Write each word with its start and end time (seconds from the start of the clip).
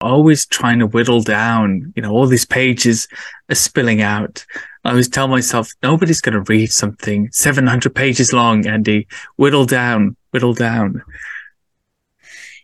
always 0.00 0.46
trying 0.46 0.78
to 0.78 0.86
whittle 0.86 1.22
down, 1.22 1.92
you 1.96 2.02
know, 2.02 2.10
all 2.10 2.26
these 2.26 2.46
pages 2.46 3.08
are 3.50 3.54
spilling 3.54 4.02
out. 4.02 4.44
I 4.84 4.90
always 4.90 5.08
tell 5.08 5.28
myself, 5.28 5.70
nobody's 5.82 6.20
going 6.20 6.34
to 6.34 6.52
read 6.52 6.72
something 6.72 7.28
700 7.32 7.94
pages 7.94 8.32
long, 8.32 8.66
Andy. 8.66 9.06
Whittle 9.36 9.66
down, 9.66 10.16
whittle 10.30 10.54
down. 10.54 11.02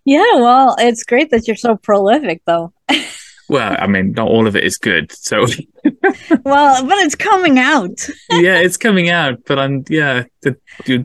Yeah, 0.04 0.36
well, 0.36 0.76
it's 0.78 1.02
great 1.02 1.30
that 1.30 1.46
you're 1.46 1.56
so 1.56 1.76
prolific, 1.76 2.42
though. 2.46 2.72
well, 3.48 3.76
I 3.78 3.86
mean, 3.86 4.12
not 4.12 4.28
all 4.28 4.46
of 4.46 4.56
it 4.56 4.64
is 4.64 4.76
good. 4.76 5.12
So, 5.12 5.46
well, 6.44 6.86
but 6.86 6.98
it's 6.98 7.14
coming 7.14 7.58
out. 7.58 8.08
yeah, 8.30 8.58
it's 8.58 8.76
coming 8.76 9.08
out. 9.08 9.44
But 9.46 9.58
I'm, 9.58 9.84
yeah, 9.88 10.24
that, 10.42 10.56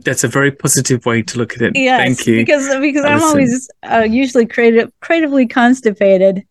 that's 0.04 0.24
a 0.24 0.28
very 0.28 0.50
positive 0.50 1.06
way 1.06 1.22
to 1.22 1.38
look 1.38 1.54
at 1.54 1.62
it. 1.62 1.72
Yes, 1.76 2.00
Thank 2.00 2.26
you. 2.26 2.36
Because 2.36 2.68
because 2.80 3.04
I'm 3.04 3.22
always 3.22 3.70
uh, 3.82 4.06
usually 4.08 4.46
creative, 4.46 4.92
creatively 5.00 5.46
constipated. 5.46 6.44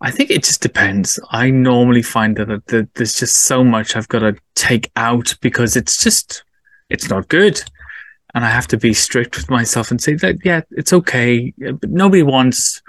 I 0.00 0.10
think 0.10 0.30
it 0.30 0.44
just 0.44 0.60
depends. 0.60 1.18
I 1.30 1.50
normally 1.50 2.02
find 2.02 2.36
that, 2.36 2.66
that 2.66 2.94
there's 2.94 3.14
just 3.14 3.36
so 3.44 3.64
much 3.64 3.96
I've 3.96 4.08
got 4.08 4.18
to 4.20 4.36
take 4.54 4.90
out 4.96 5.34
because 5.40 5.76
it's 5.76 6.02
just 6.02 6.44
it's 6.90 7.08
not 7.08 7.28
good 7.28 7.62
and 8.36 8.44
I 8.44 8.50
have 8.50 8.66
to 8.68 8.76
be 8.76 8.92
strict 8.92 9.36
with 9.36 9.48
myself 9.48 9.90
and 9.90 10.00
say 10.00 10.14
that 10.16 10.36
yeah, 10.44 10.60
it's 10.72 10.92
okay. 10.92 11.54
But 11.58 11.88
nobody 11.88 12.22
wants 12.22 12.82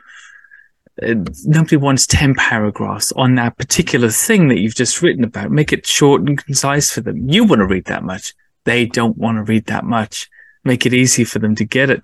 nobody 1.01 1.77
wants 1.77 2.07
ten 2.07 2.35
paragraphs 2.35 3.11
on 3.13 3.35
that 3.35 3.57
particular 3.57 4.09
thing 4.09 4.47
that 4.47 4.59
you've 4.59 4.75
just 4.75 5.01
written 5.01 5.23
about. 5.23 5.51
Make 5.51 5.71
it 5.73 5.85
short 5.85 6.21
and 6.21 6.43
concise 6.43 6.91
for 6.91 7.01
them. 7.01 7.29
You 7.29 7.43
want 7.43 7.59
to 7.59 7.67
read 7.67 7.85
that 7.85 8.03
much. 8.03 8.33
They 8.65 8.85
don't 8.85 9.17
want 9.17 9.37
to 9.37 9.43
read 9.43 9.67
that 9.67 9.85
much. 9.85 10.29
Make 10.63 10.85
it 10.85 10.93
easy 10.93 11.23
for 11.23 11.39
them 11.39 11.55
to 11.55 11.65
get 11.65 11.89
it, 11.89 12.01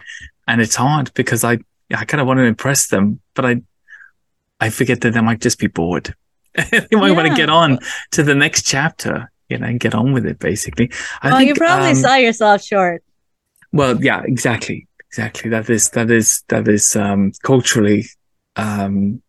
and 0.47 0.61
it's 0.61 0.75
hard 0.75 1.13
because 1.13 1.43
I 1.43 1.59
I 1.93 2.05
kind 2.05 2.21
of 2.21 2.27
want 2.27 2.38
to 2.38 2.43
impress 2.43 2.88
them, 2.88 3.19
but 3.33 3.45
I 3.45 3.61
I 4.59 4.69
forget 4.69 5.02
that 5.02 5.14
they 5.14 5.21
might 5.21 5.41
just 5.41 5.59
be 5.59 5.67
bored. 5.67 6.16
they 6.55 6.88
might 6.91 7.09
yeah. 7.09 7.11
want 7.11 7.27
to 7.27 7.36
get 7.36 7.49
on 7.49 7.80
to 8.11 8.23
the 8.23 8.36
next 8.36 8.64
chapter, 8.64 9.31
you 9.49 9.58
know, 9.58 9.67
and 9.67 9.80
get 9.80 9.95
on 9.95 10.14
with 10.14 10.25
it. 10.25 10.39
Basically, 10.39 10.91
I 11.21 11.30
well, 11.30 11.38
think, 11.38 11.49
you 11.49 11.55
probably 11.55 11.89
um, 11.89 11.95
saw 11.95 12.16
yourself 12.16 12.64
short. 12.64 13.03
Well, 13.71 14.02
yeah, 14.03 14.21
exactly, 14.23 14.88
exactly. 15.09 15.49
That 15.49 15.69
is 15.69 15.89
that 15.89 16.11
is 16.11 16.44
that 16.49 16.67
is 16.67 16.95
um, 16.95 17.31
culturally 17.41 18.05
um, 18.55 19.21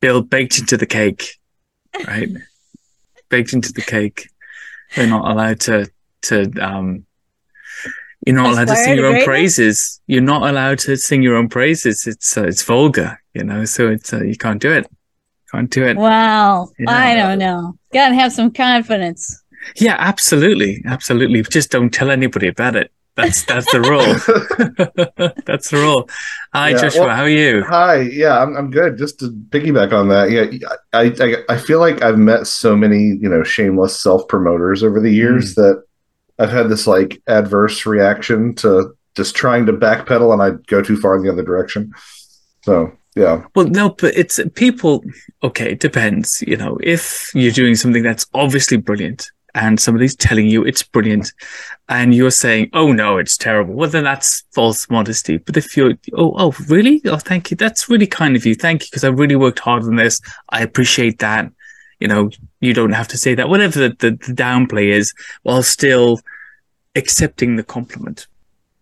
built 0.00 0.30
baked 0.30 0.58
into 0.58 0.76
the 0.76 0.86
cake, 0.86 1.38
right? 2.06 2.28
baked 3.28 3.52
into 3.52 3.72
the 3.72 3.82
cake. 3.82 4.28
They're 4.94 5.06
not 5.06 5.30
allowed 5.30 5.60
to 5.60 5.90
to 6.22 6.50
um, 6.60 7.06
you're 8.26 8.34
not 8.34 8.52
allowed 8.52 8.68
to 8.68 8.76
sing 8.76 8.96
your 8.96 9.06
own 9.06 9.24
praises. 9.24 10.00
You're 10.06 10.20
not 10.20 10.48
allowed 10.48 10.80
to 10.80 10.96
sing 10.96 11.22
your 11.22 11.36
own 11.36 11.48
praises. 11.48 12.06
It's 12.06 12.36
uh, 12.36 12.44
it's 12.44 12.62
vulgar, 12.62 13.20
you 13.34 13.44
know. 13.44 13.64
So 13.64 13.88
it's 13.88 14.12
uh, 14.12 14.22
you 14.22 14.36
can't 14.36 14.60
do 14.60 14.72
it. 14.72 14.86
Can't 15.52 15.70
do 15.70 15.86
it. 15.86 15.96
Wow, 15.96 16.70
yeah. 16.78 16.90
I 16.90 17.14
don't 17.14 17.38
know. 17.38 17.78
Got 17.92 18.08
to 18.08 18.14
have 18.16 18.32
some 18.32 18.50
confidence. 18.50 19.42
Yeah, 19.76 19.96
absolutely, 19.98 20.82
absolutely. 20.86 21.42
Just 21.42 21.70
don't 21.70 21.90
tell 21.90 22.10
anybody 22.10 22.48
about 22.48 22.74
it. 22.74 22.90
That's 23.16 23.44
that's 23.46 23.70
the 23.72 23.80
rule. 23.80 24.04
that's 25.46 25.70
the 25.70 25.78
rule. 25.78 26.08
Hi, 26.52 26.70
yeah, 26.70 26.78
Joshua. 26.78 27.06
Well, 27.06 27.16
how 27.16 27.22
are 27.22 27.28
you? 27.28 27.64
Hi. 27.64 28.00
Yeah, 28.02 28.42
I'm 28.42 28.54
I'm 28.54 28.70
good. 28.70 28.98
Just 28.98 29.20
to 29.20 29.30
piggyback 29.30 29.92
on 29.92 30.08
that, 30.08 30.30
yeah, 30.30 30.68
I 30.92 31.14
I, 31.18 31.54
I 31.54 31.58
feel 31.58 31.80
like 31.80 32.02
I've 32.02 32.18
met 32.18 32.46
so 32.46 32.76
many 32.76 32.98
you 32.98 33.28
know 33.28 33.42
shameless 33.42 33.98
self 33.98 34.28
promoters 34.28 34.82
over 34.82 35.00
the 35.00 35.10
years 35.10 35.52
mm. 35.52 35.54
that 35.56 35.84
I've 36.38 36.50
had 36.50 36.68
this 36.68 36.86
like 36.86 37.22
adverse 37.26 37.86
reaction 37.86 38.54
to 38.56 38.94
just 39.14 39.34
trying 39.34 39.64
to 39.66 39.72
backpedal, 39.72 40.34
and 40.34 40.42
I 40.42 40.50
go 40.66 40.82
too 40.82 40.98
far 40.98 41.16
in 41.16 41.22
the 41.22 41.32
other 41.32 41.44
direction. 41.44 41.94
So 42.64 42.92
yeah. 43.14 43.44
Well, 43.54 43.66
no, 43.68 43.90
but 43.90 44.14
it's 44.14 44.38
people. 44.56 45.02
Okay, 45.42 45.72
it 45.72 45.80
depends. 45.80 46.42
You 46.46 46.58
know, 46.58 46.78
if 46.82 47.30
you're 47.34 47.50
doing 47.50 47.76
something 47.76 48.02
that's 48.02 48.26
obviously 48.34 48.76
brilliant 48.76 49.30
and 49.56 49.80
somebody's 49.80 50.14
telling 50.14 50.46
you 50.46 50.62
it's 50.64 50.82
brilliant 50.82 51.32
and 51.88 52.14
you're 52.14 52.30
saying, 52.30 52.68
oh 52.74 52.92
no, 52.92 53.16
it's 53.16 53.38
terrible. 53.38 53.74
Well, 53.74 53.88
then 53.88 54.04
that's 54.04 54.44
false 54.52 54.88
modesty. 54.90 55.38
But 55.38 55.56
if 55.56 55.76
you're, 55.76 55.94
oh, 56.12 56.34
oh, 56.36 56.54
really? 56.68 57.00
Oh, 57.06 57.16
thank 57.16 57.50
you. 57.50 57.56
That's 57.56 57.88
really 57.88 58.06
kind 58.06 58.36
of 58.36 58.44
you. 58.44 58.54
Thank 58.54 58.82
you. 58.82 58.88
Cause 58.92 59.02
I 59.02 59.08
really 59.08 59.34
worked 59.34 59.60
hard 59.60 59.82
on 59.84 59.96
this. 59.96 60.20
I 60.50 60.62
appreciate 60.62 61.20
that. 61.20 61.50
You 62.00 62.08
know, 62.08 62.30
you 62.60 62.74
don't 62.74 62.92
have 62.92 63.08
to 63.08 63.16
say 63.16 63.34
that, 63.34 63.48
whatever 63.48 63.88
the, 63.88 63.88
the, 63.98 64.10
the 64.10 64.34
downplay 64.34 64.88
is 64.92 65.14
while 65.42 65.62
still 65.62 66.20
accepting 66.94 67.56
the 67.56 67.64
compliment. 67.64 68.26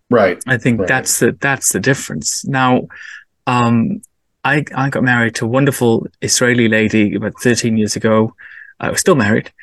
Right. 0.09 0.43
I 0.45 0.57
think 0.57 0.81
right. 0.81 0.87
that's 0.89 1.19
the, 1.19 1.37
that's 1.39 1.71
the 1.71 1.79
difference. 1.79 2.43
Now, 2.45 2.89
um, 3.47 4.01
I, 4.43 4.65
I 4.75 4.89
got 4.89 5.03
married 5.03 5.35
to 5.35 5.45
a 5.45 5.47
wonderful 5.47 6.07
Israeli 6.21 6.67
lady 6.67 7.15
about 7.15 7.39
13 7.41 7.77
years 7.77 7.95
ago. 7.95 8.35
I 8.81 8.89
was 8.89 8.99
still 8.99 9.15
married. 9.15 9.53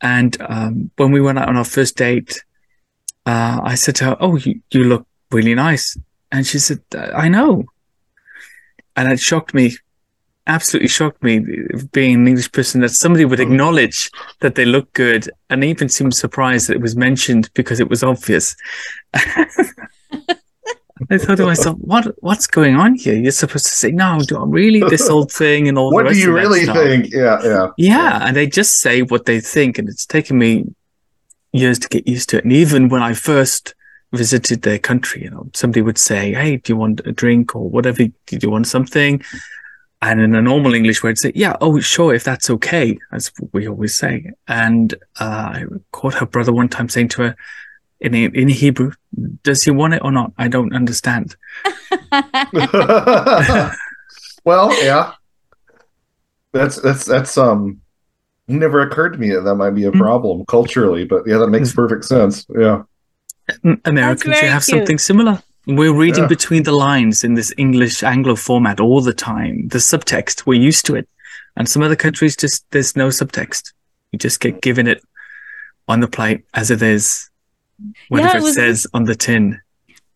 And 0.00 0.36
um, 0.40 0.90
when 0.96 1.12
we 1.12 1.20
went 1.20 1.38
out 1.38 1.48
on 1.48 1.56
our 1.56 1.64
first 1.64 1.96
date, 1.96 2.42
uh, 3.26 3.60
I 3.62 3.74
said 3.74 3.96
to 3.96 4.04
her, 4.04 4.16
"Oh, 4.20 4.36
you, 4.36 4.60
you 4.70 4.84
look 4.84 5.06
really 5.30 5.54
nice," 5.54 5.96
and 6.30 6.46
she 6.46 6.58
said, 6.58 6.80
"I 6.94 7.28
know." 7.28 7.64
And 8.96 9.10
it 9.10 9.18
shocked 9.18 9.54
me, 9.54 9.76
absolutely 10.46 10.88
shocked 10.88 11.22
me, 11.22 11.44
being 11.92 12.14
an 12.14 12.28
English 12.28 12.52
person, 12.52 12.80
that 12.82 12.90
somebody 12.90 13.24
would 13.24 13.40
acknowledge 13.40 14.10
that 14.40 14.54
they 14.54 14.64
look 14.64 14.92
good, 14.92 15.30
and 15.50 15.64
even 15.64 15.88
seemed 15.88 16.14
surprised 16.14 16.68
that 16.68 16.74
it 16.74 16.82
was 16.82 16.96
mentioned 16.96 17.50
because 17.54 17.80
it 17.80 17.88
was 17.88 18.02
obvious. 18.02 18.54
I 21.10 21.18
thought 21.18 21.38
to 21.38 21.46
myself, 21.46 21.76
what 21.78 22.14
what's 22.22 22.46
going 22.46 22.76
on 22.76 22.94
here? 22.94 23.14
You're 23.14 23.32
supposed 23.32 23.66
to 23.66 23.72
say, 23.72 23.90
no, 23.90 24.20
do 24.20 24.38
I 24.38 24.44
really 24.46 24.80
this 24.80 25.08
old 25.08 25.32
thing 25.42 25.68
and 25.68 25.76
all 25.76 25.90
that? 25.90 26.04
what 26.04 26.12
do 26.12 26.18
you 26.18 26.32
really 26.32 26.66
think? 26.66 27.12
Yeah, 27.12 27.40
yeah. 27.42 27.70
Yeah. 27.76 28.20
And 28.22 28.36
they 28.36 28.46
just 28.46 28.80
say 28.80 29.02
what 29.02 29.26
they 29.26 29.40
think. 29.40 29.78
And 29.78 29.88
it's 29.88 30.06
taken 30.06 30.38
me 30.38 30.66
years 31.52 31.78
to 31.80 31.88
get 31.88 32.06
used 32.06 32.28
to 32.30 32.38
it. 32.38 32.44
And 32.44 32.52
even 32.52 32.88
when 32.88 33.02
I 33.02 33.12
first 33.12 33.74
visited 34.12 34.62
their 34.62 34.78
country, 34.78 35.24
you 35.24 35.30
know, 35.30 35.50
somebody 35.52 35.82
would 35.82 35.98
say, 35.98 36.32
Hey, 36.32 36.58
do 36.58 36.72
you 36.72 36.76
want 36.76 37.00
a 37.04 37.12
drink 37.12 37.56
or 37.56 37.68
whatever? 37.68 38.04
Do 38.04 38.38
you 38.40 38.50
want 38.50 38.68
something? 38.68 39.20
And 40.00 40.20
in 40.20 40.34
a 40.34 40.42
normal 40.42 40.74
English 40.74 41.02
way, 41.02 41.10
I'd 41.10 41.18
say, 41.18 41.32
yeah, 41.34 41.56
oh, 41.62 41.80
sure, 41.80 42.12
if 42.12 42.24
that's 42.24 42.50
okay, 42.50 42.98
as 43.10 43.32
we 43.52 43.66
always 43.66 43.94
say. 43.94 44.32
And 44.46 44.92
uh, 45.18 45.24
I 45.24 45.64
caught 45.92 46.12
her 46.14 46.26
brother 46.26 46.52
one 46.52 46.68
time 46.68 46.90
saying 46.90 47.08
to 47.10 47.22
her, 47.22 47.36
in 48.00 48.14
in 48.14 48.48
Hebrew. 48.48 48.92
Does 49.42 49.62
he 49.62 49.70
want 49.70 49.94
it 49.94 50.02
or 50.04 50.12
not? 50.12 50.32
I 50.38 50.48
don't 50.48 50.74
understand. 50.74 51.36
well, 54.44 54.84
yeah, 54.84 55.12
that's 56.52 56.76
that's 56.80 57.04
that's 57.04 57.38
um. 57.38 57.80
Never 58.46 58.82
occurred 58.82 59.14
to 59.14 59.18
me 59.18 59.30
that 59.30 59.40
that 59.40 59.54
might 59.54 59.70
be 59.70 59.84
a 59.84 59.90
mm. 59.90 59.98
problem 59.98 60.40
mm. 60.40 60.46
culturally, 60.46 61.06
but 61.06 61.26
yeah, 61.26 61.38
that 61.38 61.48
makes 61.48 61.72
mm. 61.72 61.76
perfect 61.76 62.04
sense. 62.04 62.44
Yeah, 62.54 62.82
Americans 63.86 64.42
you 64.42 64.48
have 64.48 64.64
cute. 64.64 64.78
something 64.78 64.98
similar. 64.98 65.42
We're 65.66 65.94
reading 65.94 66.24
yeah. 66.24 66.28
between 66.28 66.64
the 66.64 66.72
lines 66.72 67.24
in 67.24 67.34
this 67.34 67.52
English 67.56 68.02
Anglo 68.02 68.36
format 68.36 68.80
all 68.80 69.00
the 69.00 69.14
time. 69.14 69.68
The 69.68 69.78
subtext, 69.78 70.44
we're 70.44 70.60
used 70.60 70.84
to 70.86 70.94
it. 70.94 71.08
And 71.56 71.66
some 71.66 71.82
other 71.82 71.96
countries 71.96 72.36
just, 72.36 72.66
there's 72.70 72.96
no 72.96 73.08
subtext. 73.08 73.72
You 74.12 74.18
just 74.18 74.40
get 74.40 74.60
given 74.60 74.86
it 74.86 75.02
on 75.88 76.00
the 76.00 76.08
plate 76.08 76.44
as 76.52 76.70
it 76.70 76.82
is 76.82 77.30
whatever 78.08 78.28
yeah, 78.28 78.38
it, 78.38 78.42
was, 78.42 78.54
says 78.54 78.86
on 78.94 79.04
the 79.04 79.14
tin. 79.14 79.60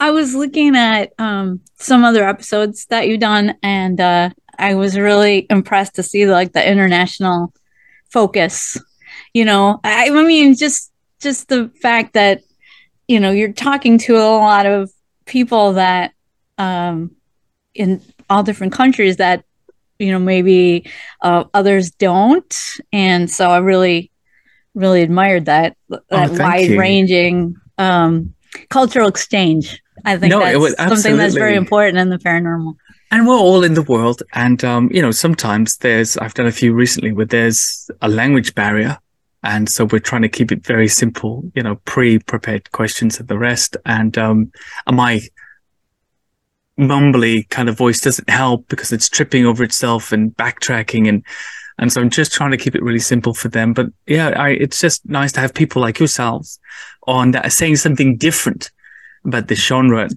I 0.00 0.10
was 0.10 0.34
looking 0.34 0.76
at 0.76 1.12
um, 1.18 1.60
some 1.76 2.04
other 2.04 2.26
episodes 2.28 2.86
that 2.86 3.08
you've 3.08 3.20
done, 3.20 3.56
and 3.62 4.00
uh, 4.00 4.30
I 4.58 4.74
was 4.74 4.98
really 4.98 5.46
impressed 5.50 5.96
to 5.96 6.02
see 6.02 6.26
like 6.26 6.52
the 6.52 6.68
international 6.68 7.52
focus. 8.10 8.76
You 9.34 9.44
know, 9.44 9.80
I, 9.82 10.10
I 10.10 10.22
mean, 10.22 10.54
just 10.54 10.92
just 11.20 11.48
the 11.48 11.70
fact 11.82 12.14
that 12.14 12.42
you 13.08 13.18
know 13.18 13.30
you're 13.30 13.52
talking 13.52 13.98
to 13.98 14.16
a 14.16 14.36
lot 14.38 14.66
of 14.66 14.90
people 15.26 15.74
that 15.74 16.12
um, 16.58 17.12
in 17.74 18.00
all 18.30 18.42
different 18.42 18.72
countries 18.72 19.16
that 19.16 19.44
you 19.98 20.12
know 20.12 20.18
maybe 20.18 20.88
uh, 21.22 21.44
others 21.54 21.90
don't, 21.90 22.56
and 22.92 23.28
so 23.30 23.50
I 23.50 23.58
really 23.58 24.12
really 24.78 25.02
admired 25.02 25.46
that 25.46 25.76
that 25.88 26.02
oh, 26.10 26.38
wide 26.38 26.70
ranging 26.70 27.56
um, 27.76 28.34
cultural 28.70 29.08
exchange. 29.08 29.82
I 30.04 30.16
think 30.16 30.30
no, 30.30 30.40
that's 30.40 30.76
something 30.76 31.16
that's 31.16 31.34
very 31.34 31.56
important 31.56 31.98
in 31.98 32.08
the 32.08 32.18
paranormal. 32.18 32.76
And 33.10 33.26
we're 33.26 33.36
all 33.36 33.64
in 33.64 33.74
the 33.74 33.82
world, 33.82 34.22
and 34.34 34.62
um, 34.64 34.90
you 34.92 35.02
know, 35.02 35.10
sometimes 35.10 35.78
there's. 35.78 36.16
I've 36.18 36.34
done 36.34 36.46
a 36.46 36.52
few 36.52 36.74
recently 36.74 37.12
where 37.12 37.26
there's 37.26 37.90
a 38.02 38.08
language 38.08 38.54
barrier, 38.54 38.98
and 39.42 39.68
so 39.68 39.86
we're 39.86 39.98
trying 39.98 40.22
to 40.22 40.28
keep 40.28 40.52
it 40.52 40.64
very 40.64 40.88
simple. 40.88 41.50
You 41.54 41.62
know, 41.62 41.76
pre-prepared 41.86 42.70
questions 42.72 43.18
and 43.18 43.28
the 43.28 43.38
rest. 43.38 43.76
And 43.86 44.16
um, 44.18 44.52
my 44.90 45.20
mumbly 46.78 47.48
kind 47.48 47.68
of 47.68 47.76
voice 47.76 48.00
doesn't 48.00 48.30
help 48.30 48.68
because 48.68 48.92
it's 48.92 49.08
tripping 49.08 49.46
over 49.46 49.64
itself 49.64 50.12
and 50.12 50.36
backtracking 50.36 51.08
and 51.08 51.24
and 51.78 51.92
so 51.92 52.00
I'm 52.00 52.10
just 52.10 52.32
trying 52.32 52.50
to 52.50 52.56
keep 52.56 52.74
it 52.74 52.82
really 52.82 52.98
simple 52.98 53.34
for 53.34 53.48
them. 53.48 53.72
But 53.72 53.86
yeah, 54.06 54.28
I, 54.30 54.50
it's 54.50 54.80
just 54.80 55.08
nice 55.08 55.32
to 55.32 55.40
have 55.40 55.54
people 55.54 55.80
like 55.82 55.98
yourselves 55.98 56.58
on 57.06 57.30
that 57.32 57.46
are 57.46 57.50
saying 57.50 57.76
something 57.76 58.16
different 58.16 58.70
about 59.24 59.48
this 59.48 59.64
genre. 59.64 60.08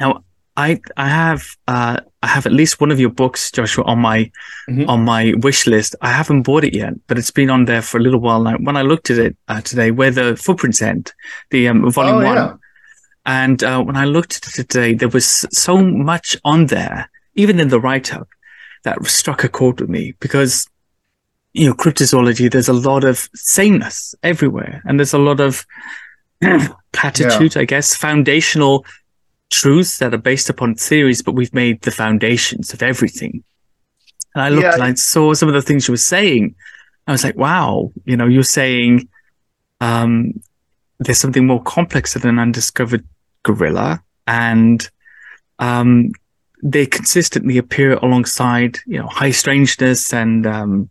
Now, 0.00 0.24
I 0.56 0.80
I 0.96 1.08
have 1.08 1.46
uh, 1.68 2.00
I 2.22 2.26
have 2.26 2.46
at 2.46 2.52
least 2.52 2.80
one 2.80 2.90
of 2.90 2.98
your 2.98 3.10
books, 3.10 3.50
Joshua, 3.52 3.84
on 3.84 4.00
my 4.00 4.30
Mhm. 4.68 4.88
on 4.88 5.04
my 5.04 5.34
wish 5.42 5.66
list. 5.68 5.94
I 6.02 6.10
haven't 6.12 6.42
bought 6.42 6.64
it 6.64 6.74
yet, 6.74 6.94
but 7.06 7.16
it's 7.18 7.30
been 7.30 7.48
on 7.50 7.64
there 7.66 7.82
for 7.82 7.98
a 7.98 8.02
little 8.02 8.20
while 8.20 8.42
now. 8.42 8.56
When 8.58 8.76
I 8.76 8.82
looked 8.82 9.08
at 9.10 9.18
it 9.18 9.36
uh, 9.46 9.60
today, 9.60 9.90
where 9.92 10.10
the 10.10 10.36
footprints 10.36 10.82
end, 10.82 11.12
the 11.50 11.68
um, 11.68 11.88
volume 11.92 12.16
Oh, 12.16 12.24
one, 12.24 12.36
yeah. 12.36 12.54
and 13.24 13.62
uh, 13.62 13.80
when 13.82 13.96
I 13.96 14.04
looked 14.04 14.36
at 14.38 14.58
it 14.58 14.68
today, 14.68 14.94
there 14.94 15.08
was 15.08 15.46
so 15.52 15.78
much 15.78 16.36
on 16.44 16.66
there, 16.66 17.08
even 17.34 17.60
in 17.60 17.68
the 17.68 17.78
write 17.80 18.12
up, 18.12 18.28
that 18.82 19.04
struck 19.06 19.44
a 19.44 19.48
chord 19.48 19.80
with 19.80 19.90
me 19.90 20.14
because 20.20 20.66
you 21.54 21.66
know 21.66 21.74
cryptozoology. 21.74 22.50
There's 22.50 22.68
a 22.68 22.72
lot 22.72 23.04
of 23.04 23.28
sameness 23.34 24.14
everywhere, 24.22 24.82
and 24.84 24.98
there's 24.98 25.14
a 25.14 25.18
lot 25.18 25.40
of 25.40 25.66
platitude, 26.92 27.56
I 27.56 27.64
guess, 27.64 27.94
foundational 27.96 28.84
truths 29.50 29.98
that 29.98 30.14
are 30.14 30.18
based 30.18 30.50
upon 30.50 30.74
theories, 30.74 31.22
but 31.22 31.32
we've 31.32 31.54
made 31.54 31.80
the 31.82 31.90
foundations 31.90 32.72
of 32.72 32.82
everything. 32.82 33.42
And 34.34 34.42
I 34.44 34.48
looked 34.50 34.64
Yeah. 34.64 34.74
and 34.74 34.82
I 34.82 34.94
saw 34.94 35.32
some 35.34 35.48
of 35.48 35.54
the 35.54 35.62
things 35.62 35.88
you 35.88 35.92
were 35.92 35.96
saying. 35.96 36.54
I 37.06 37.12
was 37.12 37.24
like, 37.24 37.36
wow, 37.36 37.90
you 38.04 38.16
know, 38.16 38.26
you're 38.26 38.42
saying 38.42 39.08
um, 39.80 40.32
there's 40.98 41.18
something 41.18 41.46
more 41.46 41.62
complex 41.62 42.12
than 42.14 42.28
an 42.28 42.38
undiscovered 42.38 43.04
gorilla. 43.42 44.02
And 44.26 44.88
um, 45.58 46.12
they 46.62 46.84
consistently 46.84 47.56
appear 47.56 47.94
alongside, 47.94 48.78
you 48.86 48.98
know, 48.98 49.06
high 49.06 49.30
strangeness 49.30 50.12
and 50.12 50.46
um, 50.46 50.90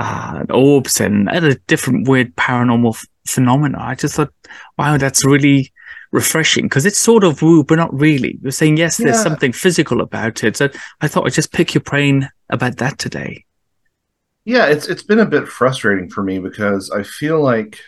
uh, 0.00 0.44
orbs 0.50 1.00
and 1.00 1.28
other 1.28 1.54
different 1.66 2.08
weird 2.08 2.34
paranormal 2.36 2.94
f- 2.94 3.04
phenomena. 3.28 3.78
I 3.80 3.94
just 3.94 4.14
thought, 4.16 4.32
wow, 4.78 4.96
that's 4.96 5.24
really 5.24 5.70
refreshing 6.12 6.64
because 6.64 6.86
it's 6.86 6.98
sort 6.98 7.22
of 7.22 7.42
woo, 7.42 7.62
but 7.62 7.76
not 7.76 7.92
really. 7.94 8.38
You're 8.42 8.50
saying 8.50 8.78
yes, 8.78 8.96
there's 8.96 9.16
Yeah. 9.16 9.22
something 9.22 9.52
physical 9.52 10.00
about 10.00 10.42
it. 10.42 10.56
So 10.56 10.68
I 11.00 11.06
thought 11.08 11.26
I'd 11.26 11.34
just 11.34 11.52
pick 11.52 11.74
your 11.74 11.82
brain 11.82 12.28
about 12.48 12.78
that 12.78 12.98
today. 12.98 13.44
Yeah, 14.44 14.66
it's 14.66 14.88
it's 14.88 15.02
been 15.04 15.20
a 15.20 15.26
bit 15.26 15.46
frustrating 15.46 16.08
for 16.08 16.22
me 16.24 16.38
because 16.38 16.90
I 16.90 17.02
feel 17.04 17.40
like 17.42 17.78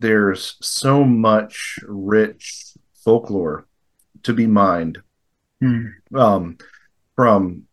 there's 0.00 0.56
so 0.60 1.04
much 1.04 1.78
rich 1.86 2.74
folklore 3.04 3.66
to 4.24 4.32
be 4.34 4.46
mined 4.46 4.98
Hmm. 5.60 5.86
um, 6.14 6.56
from 7.16 7.64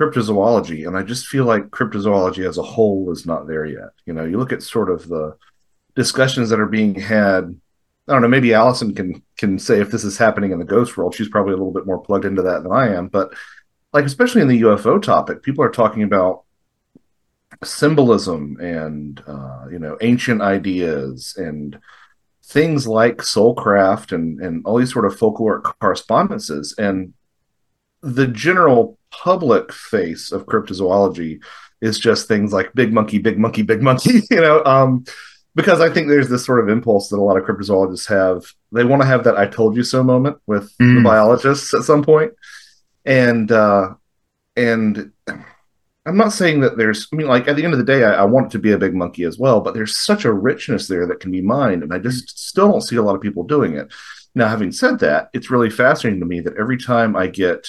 cryptozoology, 0.00 0.86
and 0.86 0.96
I 0.96 1.02
just 1.02 1.26
feel 1.26 1.44
like 1.44 1.70
cryptozoology 1.70 2.48
as 2.48 2.58
a 2.58 2.62
whole 2.62 3.10
is 3.10 3.26
not 3.26 3.46
there 3.46 3.66
yet. 3.66 3.90
You 4.06 4.12
know, 4.12 4.24
you 4.24 4.38
look 4.38 4.52
at 4.52 4.62
sort 4.62 4.90
of 4.90 5.08
the 5.08 5.36
discussions 5.94 6.50
that 6.50 6.60
are 6.60 6.66
being 6.66 6.94
had. 6.94 7.58
I 8.06 8.12
don't 8.12 8.22
know. 8.22 8.28
Maybe 8.28 8.54
Allison 8.54 8.94
can 8.94 9.22
can 9.36 9.58
say 9.58 9.80
if 9.80 9.90
this 9.90 10.04
is 10.04 10.16
happening 10.16 10.52
in 10.52 10.58
the 10.58 10.64
ghost 10.64 10.96
world. 10.96 11.14
She's 11.14 11.28
probably 11.28 11.52
a 11.52 11.56
little 11.56 11.72
bit 11.72 11.86
more 11.86 11.98
plugged 11.98 12.24
into 12.24 12.42
that 12.42 12.62
than 12.62 12.72
I 12.72 12.94
am. 12.94 13.08
But 13.08 13.34
like, 13.92 14.04
especially 14.04 14.42
in 14.42 14.48
the 14.48 14.62
UFO 14.62 15.02
topic, 15.02 15.42
people 15.42 15.64
are 15.64 15.70
talking 15.70 16.02
about 16.02 16.44
symbolism 17.64 18.56
and 18.60 19.22
uh, 19.26 19.66
you 19.70 19.78
know 19.78 19.96
ancient 20.00 20.40
ideas 20.40 21.34
and 21.36 21.78
things 22.44 22.86
like 22.86 23.18
soulcraft 23.18 24.12
and 24.12 24.40
and 24.40 24.64
all 24.64 24.78
these 24.78 24.92
sort 24.92 25.04
of 25.04 25.18
folkloric 25.18 25.64
correspondences 25.80 26.74
and 26.78 27.12
the 28.00 28.26
general 28.26 28.97
public 29.10 29.72
face 29.72 30.32
of 30.32 30.46
cryptozoology 30.46 31.42
is 31.80 31.98
just 31.98 32.28
things 32.28 32.52
like 32.52 32.72
big 32.74 32.92
monkey 32.92 33.18
big 33.18 33.38
monkey 33.38 33.62
big 33.62 33.82
monkey 33.82 34.20
you 34.30 34.40
know 34.40 34.62
um 34.64 35.04
because 35.54 35.80
i 35.80 35.88
think 35.88 36.08
there's 36.08 36.28
this 36.28 36.44
sort 36.44 36.60
of 36.60 36.68
impulse 36.68 37.08
that 37.08 37.16
a 37.18 37.22
lot 37.22 37.36
of 37.36 37.44
cryptozoologists 37.44 38.08
have 38.08 38.52
they 38.72 38.84
want 38.84 39.00
to 39.02 39.06
have 39.08 39.24
that 39.24 39.36
i 39.38 39.46
told 39.46 39.76
you 39.76 39.82
so 39.82 40.02
moment 40.02 40.36
with 40.46 40.76
the 40.78 40.84
Mm. 40.84 41.04
biologists 41.04 41.72
at 41.74 41.82
some 41.82 42.02
point. 42.02 42.30
point 42.32 42.38
and 43.04 43.50
uh 43.52 43.94
and 44.56 45.12
I'm 46.06 46.16
not 46.16 46.32
saying 46.32 46.60
that 46.60 46.78
there's, 46.78 47.06
I 47.12 47.16
mean, 47.16 47.26
like 47.26 47.48
at 47.48 47.56
the 47.56 47.64
end 47.64 47.74
of 47.74 47.78
the 47.78 47.84
day, 47.84 48.02
I, 48.02 48.14
I 48.14 48.24
want 48.24 48.46
it 48.46 48.52
to 48.52 48.58
be 48.58 48.72
a 48.72 48.78
big 48.78 48.94
monkey 48.94 49.24
as 49.24 49.38
well, 49.38 49.60
but 49.60 49.74
there's 49.74 49.94
such 49.94 50.24
a 50.24 50.32
richness 50.32 50.88
there 50.88 51.06
that 51.06 51.20
can 51.20 51.30
be 51.30 51.42
mined. 51.42 51.82
And 51.82 51.92
I 51.92 51.98
just 51.98 52.38
still 52.38 52.66
don't 52.70 52.80
see 52.80 52.96
a 52.96 53.02
lot 53.02 53.14
of 53.14 53.20
people 53.20 53.44
doing 53.44 53.76
it. 53.76 53.92
Now, 54.34 54.48
having 54.48 54.72
said 54.72 55.00
that, 55.00 55.28
it's 55.34 55.50
really 55.50 55.68
fascinating 55.68 56.20
to 56.20 56.26
me 56.26 56.40
that 56.40 56.56
every 56.56 56.78
time 56.78 57.14
I 57.14 57.26
get 57.26 57.68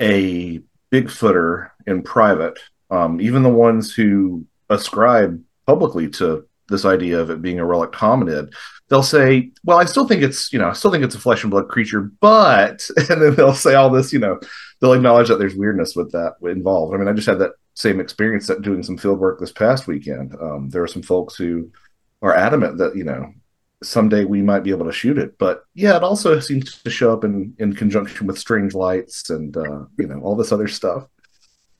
a 0.00 0.60
Bigfooter 0.92 1.70
in 1.86 2.02
private, 2.02 2.58
um, 2.90 3.20
even 3.20 3.42
the 3.42 3.48
ones 3.48 3.94
who 3.94 4.44
ascribe 4.68 5.40
publicly 5.66 6.08
to 6.08 6.46
this 6.68 6.84
idea 6.84 7.18
of 7.20 7.30
it 7.30 7.42
being 7.42 7.60
a 7.60 7.64
relic 7.64 7.92
hominid, 7.92 8.52
they'll 8.88 9.02
say, 9.02 9.50
"Well, 9.64 9.78
I 9.78 9.84
still 9.84 10.06
think 10.06 10.22
it's, 10.22 10.52
you 10.52 10.58
know, 10.58 10.68
I 10.68 10.72
still 10.72 10.90
think 10.90 11.04
it's 11.04 11.14
a 11.14 11.20
flesh 11.20 11.44
and 11.44 11.50
blood 11.50 11.68
creature, 11.68 12.10
but," 12.20 12.88
and 12.96 13.22
then 13.22 13.34
they'll 13.34 13.54
say 13.54 13.74
all 13.74 13.90
this, 13.90 14.12
you 14.12 14.18
know, 14.18 14.40
they'll 14.80 14.92
acknowledge 14.92 15.28
that 15.28 15.38
there's 15.38 15.54
weirdness 15.54 15.94
with 15.94 16.10
that 16.12 16.34
involved. 16.42 16.94
I 16.94 16.98
mean, 16.98 17.08
I 17.08 17.12
just 17.12 17.28
had 17.28 17.38
that 17.38 17.52
same 17.74 18.00
experience 18.00 18.46
that 18.46 18.62
doing 18.62 18.82
some 18.82 18.98
field 18.98 19.18
work 19.18 19.38
this 19.38 19.52
past 19.52 19.86
weekend. 19.86 20.34
Um, 20.40 20.70
there 20.70 20.82
are 20.82 20.88
some 20.88 21.02
folks 21.02 21.36
who 21.36 21.70
are 22.22 22.34
adamant 22.34 22.78
that 22.78 22.96
you 22.96 23.04
know 23.04 23.32
someday 23.82 24.24
we 24.24 24.42
might 24.42 24.62
be 24.62 24.70
able 24.70 24.86
to 24.86 24.92
shoot 24.92 25.18
it, 25.18 25.38
but 25.38 25.64
yeah, 25.74 25.96
it 25.96 26.02
also 26.02 26.38
seems 26.40 26.82
to 26.82 26.90
show 26.90 27.12
up 27.12 27.24
in 27.24 27.54
in 27.58 27.74
conjunction 27.74 28.26
with 28.26 28.38
strange 28.38 28.74
lights 28.74 29.30
and 29.30 29.56
uh, 29.56 29.84
you 29.98 30.06
know 30.06 30.20
all 30.20 30.36
this 30.36 30.52
other 30.52 30.68
stuff. 30.68 31.06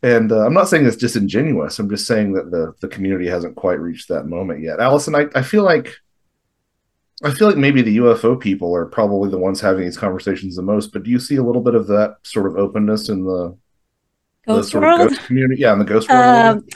And 0.03 0.33
uh, 0.33 0.47
I'm 0.47 0.55
not 0.55 0.69
saying 0.69 0.87
it's 0.87 0.97
disingenuous. 0.97 1.79
I'm 1.79 1.91
just 1.91 2.07
saying 2.07 2.33
that 2.33 2.51
the 2.51 2.73
the 2.81 2.89
community 2.89 3.29
hasn't 3.29 3.57
quite 3.57 3.79
reached 3.81 4.09
that 4.09 4.27
moment 4.27 4.63
yet. 4.63 4.81
Allison, 4.81 5.15
I, 5.15 5.27
I 5.35 5.43
feel 5.43 5.63
like 5.63 5.95
I 7.23 7.33
feel 7.33 7.49
like 7.49 7.59
maybe 7.59 7.83
the 7.83 7.99
UFO 7.99 8.41
people 8.41 8.75
are 8.75 8.87
probably 8.87 9.29
the 9.29 9.39
ones 9.39 9.61
having 9.61 9.85
these 9.85 9.99
conversations 9.99 10.57
the 10.57 10.63
most. 10.63 10.93
But 10.93 11.03
do 11.03 11.11
you 11.11 11.19
see 11.21 11.37
a 11.37 11.43
little 11.43 11.61
bit 11.61 11.75
of 11.75 11.87
that 11.89 12.17
sort 12.23 12.47
of 12.47 12.57
openness 12.57 13.11
in 13.11 13.25
the, 13.25 13.57
the 14.47 14.55
Ghost 14.55 14.71
sort 14.71 14.85
World. 14.85 15.01
of 15.03 15.09
ghost 15.11 15.27
community? 15.27 15.61
Yeah, 15.61 15.75
in 15.75 15.79
the 15.81 15.85
ghost 15.85 16.09
world. 16.09 16.57
Um. 16.57 16.67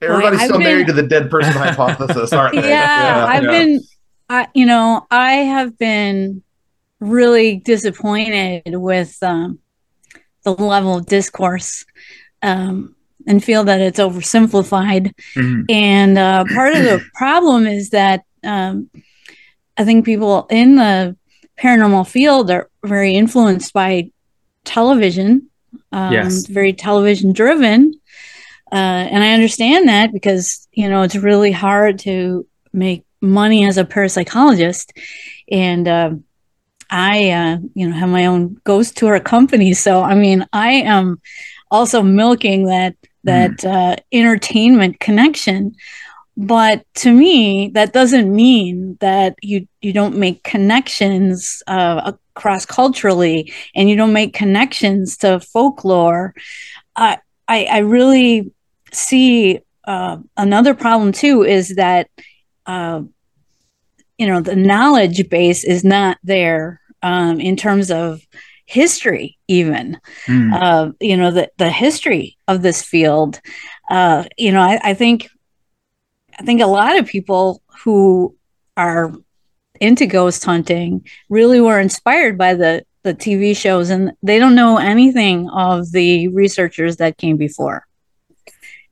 Everybody's 0.00 0.40
still 0.40 0.58
been- 0.58 0.64
married 0.64 0.88
to 0.88 0.92
the 0.92 1.04
dead 1.04 1.30
person 1.30 1.52
hypothesis, 1.56 2.32
aren't 2.32 2.56
they? 2.56 2.68
yeah, 2.68 3.24
I've 3.28 3.44
yeah. 3.44 3.50
been, 3.50 3.80
I, 4.32 4.48
you 4.54 4.64
know, 4.64 5.06
I 5.10 5.32
have 5.34 5.76
been 5.76 6.42
really 7.00 7.56
disappointed 7.56 8.62
with 8.66 9.22
um, 9.22 9.58
the 10.44 10.52
level 10.52 10.96
of 10.96 11.06
discourse 11.06 11.84
um, 12.40 12.96
and 13.26 13.44
feel 13.44 13.64
that 13.64 13.80
it's 13.82 13.98
oversimplified. 14.00 15.12
Mhm. 15.36 15.70
And 15.70 16.16
uh, 16.16 16.44
part 16.54 16.72
of 16.72 16.82
the 16.82 17.04
problem 17.14 17.66
is 17.66 17.90
that 17.90 18.22
um, 18.42 18.88
I 19.76 19.84
think 19.84 20.06
people 20.06 20.46
in 20.50 20.76
the 20.76 21.14
paranormal 21.60 22.08
field 22.08 22.50
are 22.50 22.70
very 22.82 23.14
influenced 23.14 23.74
by 23.74 24.10
television, 24.64 25.50
um, 25.92 26.12
Yes. 26.14 26.46
very 26.46 26.72
television 26.72 27.34
driven. 27.34 27.92
Uh, 28.72 29.04
and 29.12 29.22
I 29.22 29.34
understand 29.34 29.88
that 29.88 30.10
because, 30.10 30.66
you 30.72 30.88
know, 30.88 31.02
it's 31.02 31.16
really 31.16 31.52
hard 31.52 31.98
to 32.00 32.46
make 32.72 33.04
money 33.22 33.64
as 33.64 33.78
a 33.78 33.84
parapsychologist. 33.84 34.90
And 35.50 35.88
um 35.88 36.24
I, 36.92 37.30
uh, 37.30 37.56
you 37.74 37.88
know, 37.88 37.96
have 37.96 38.10
my 38.10 38.26
own 38.26 38.60
ghost 38.64 38.98
tour 38.98 39.18
company. 39.18 39.72
So, 39.72 40.02
I 40.02 40.14
mean, 40.14 40.46
I 40.52 40.72
am 40.72 41.22
also 41.70 42.02
milking 42.02 42.66
that 42.66 42.94
that 43.24 43.64
uh, 43.64 43.96
entertainment 44.12 45.00
connection. 45.00 45.74
But 46.36 46.84
to 46.96 47.12
me, 47.12 47.70
that 47.74 47.94
doesn't 47.94 48.34
mean 48.34 48.98
that 49.00 49.36
you 49.40 49.66
you 49.80 49.94
don't 49.94 50.18
make 50.18 50.44
connections 50.44 51.62
uh, 51.66 52.12
across 52.36 52.66
culturally, 52.66 53.52
and 53.74 53.88
you 53.88 53.96
don't 53.96 54.12
make 54.12 54.34
connections 54.34 55.16
to 55.18 55.40
folklore. 55.40 56.34
I 56.94 57.18
I, 57.48 57.64
I 57.64 57.78
really 57.78 58.52
see 58.92 59.60
uh, 59.84 60.18
another 60.36 60.74
problem 60.74 61.12
too 61.12 61.42
is 61.42 61.76
that 61.76 62.08
uh, 62.66 63.02
you 64.18 64.26
know 64.26 64.40
the 64.40 64.56
knowledge 64.56 65.28
base 65.28 65.64
is 65.64 65.84
not 65.84 66.18
there 66.22 66.80
um, 67.02 67.40
in 67.40 67.56
terms 67.56 67.90
of 67.90 68.20
history 68.66 69.38
even 69.48 69.98
Mm. 70.26 70.52
uh, 70.54 70.92
you 71.00 71.16
know 71.16 71.30
the 71.30 71.50
the 71.58 71.70
history 71.70 72.36
of 72.48 72.62
this 72.62 72.82
field. 72.82 73.40
Uh, 73.90 74.24
you 74.38 74.52
know, 74.52 74.60
I, 74.60 74.80
I 74.82 74.94
think 74.94 75.28
I 76.38 76.44
think 76.44 76.60
a 76.62 76.66
lot 76.66 76.98
of 76.98 77.06
people 77.06 77.62
who 77.84 78.34
are 78.76 79.12
into 79.80 80.06
ghost 80.06 80.44
hunting 80.44 81.06
really 81.28 81.60
were 81.60 81.78
inspired 81.80 82.38
by 82.38 82.54
the 82.54 82.84
the 83.02 83.14
TV 83.14 83.54
shows, 83.54 83.90
and 83.90 84.12
they 84.22 84.38
don't 84.38 84.54
know 84.54 84.78
anything 84.78 85.50
of 85.50 85.90
the 85.92 86.28
researchers 86.28 86.96
that 86.96 87.18
came 87.18 87.36
before, 87.36 87.84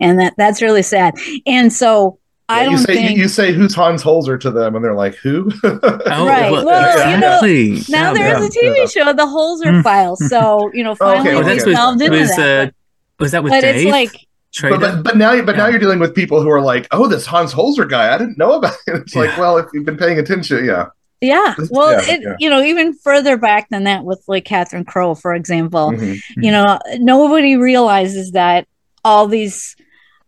and 0.00 0.18
that 0.20 0.34
that's 0.36 0.60
really 0.62 0.82
sad. 0.82 1.14
And 1.46 1.72
so 1.72 2.18
I 2.50 2.58
Yeah, 2.58 2.64
don't 2.64 2.72
you 2.72 2.78
say 2.78 2.94
think 2.94 3.10
you, 3.16 3.22
you 3.22 3.28
say 3.28 3.52
who's 3.52 3.74
Hans 3.74 4.02
Holzer 4.02 4.38
to 4.40 4.50
them, 4.50 4.74
and 4.74 4.84
they're 4.84 4.94
like, 4.94 5.14
"Who?" 5.16 5.50
Oh, 5.64 6.26
Right. 6.26 6.50
Well, 6.50 7.10
you 7.10 7.20
know, 7.20 7.40
now 7.88 8.12
Yeah. 8.12 8.12
there's 8.12 8.56
a 8.56 8.60
yeah. 8.62 8.70
TV 8.72 8.92
show, 8.92 9.12
The 9.12 9.22
Holzer 9.26 9.76
Hmm. 9.76 9.82
Files. 9.82 10.28
So 10.28 10.70
you 10.74 10.82
know, 10.84 10.94
finally 10.96 11.20
okay, 11.28 11.34
Oh, 11.36 11.38
we 11.40 11.44
that's 11.44 11.62
okay. 11.62 11.70
with, 11.70 11.76
delved 11.76 12.02
into 12.02 12.18
was, 12.18 12.36
that. 12.36 12.68
uh, 12.68 12.70
was 13.18 13.30
that 13.32 13.42
with 13.44 13.52
but 13.52 13.60
Dave? 13.60 13.76
it's 13.86 13.90
like 13.90 14.26
but, 14.62 14.80
but 14.80 15.02
but 15.04 15.16
now 15.16 15.40
but 15.42 15.56
now 15.56 15.68
you're 15.68 15.78
dealing 15.78 16.00
with 16.00 16.12
people 16.14 16.42
who 16.42 16.50
are 16.50 16.60
like, 16.60 16.88
"Oh, 16.90 17.06
this 17.06 17.24
Hans 17.24 17.54
Holzer 17.54 17.88
guy, 17.88 18.12
I 18.12 18.18
didn't 18.18 18.36
know 18.36 18.54
about 18.54 18.74
it." 18.88 18.94
It's 19.02 19.14
like, 19.14 19.36
well, 19.38 19.58
if 19.58 19.66
you've 19.72 19.84
been 19.86 19.96
paying 19.96 20.18
attention, 20.18 20.64
yeah, 20.64 20.86
Yeah. 21.20 21.54
Well, 21.70 21.92
Yeah, 21.92 22.14
it, 22.14 22.20
yeah. 22.22 22.34
you 22.40 22.50
know, 22.50 22.60
even 22.62 22.94
further 22.94 23.36
back 23.36 23.68
than 23.70 23.84
that 23.84 24.04
with 24.04 24.20
like 24.26 24.44
Catherine 24.44 24.84
Crowe, 24.84 25.14
for 25.14 25.34
example, 25.34 25.92
Mhm. 25.92 26.18
you 26.36 26.50
know, 26.50 26.80
nobody 26.98 27.56
realizes 27.56 28.32
that 28.32 28.66
all 29.04 29.28
these, 29.28 29.76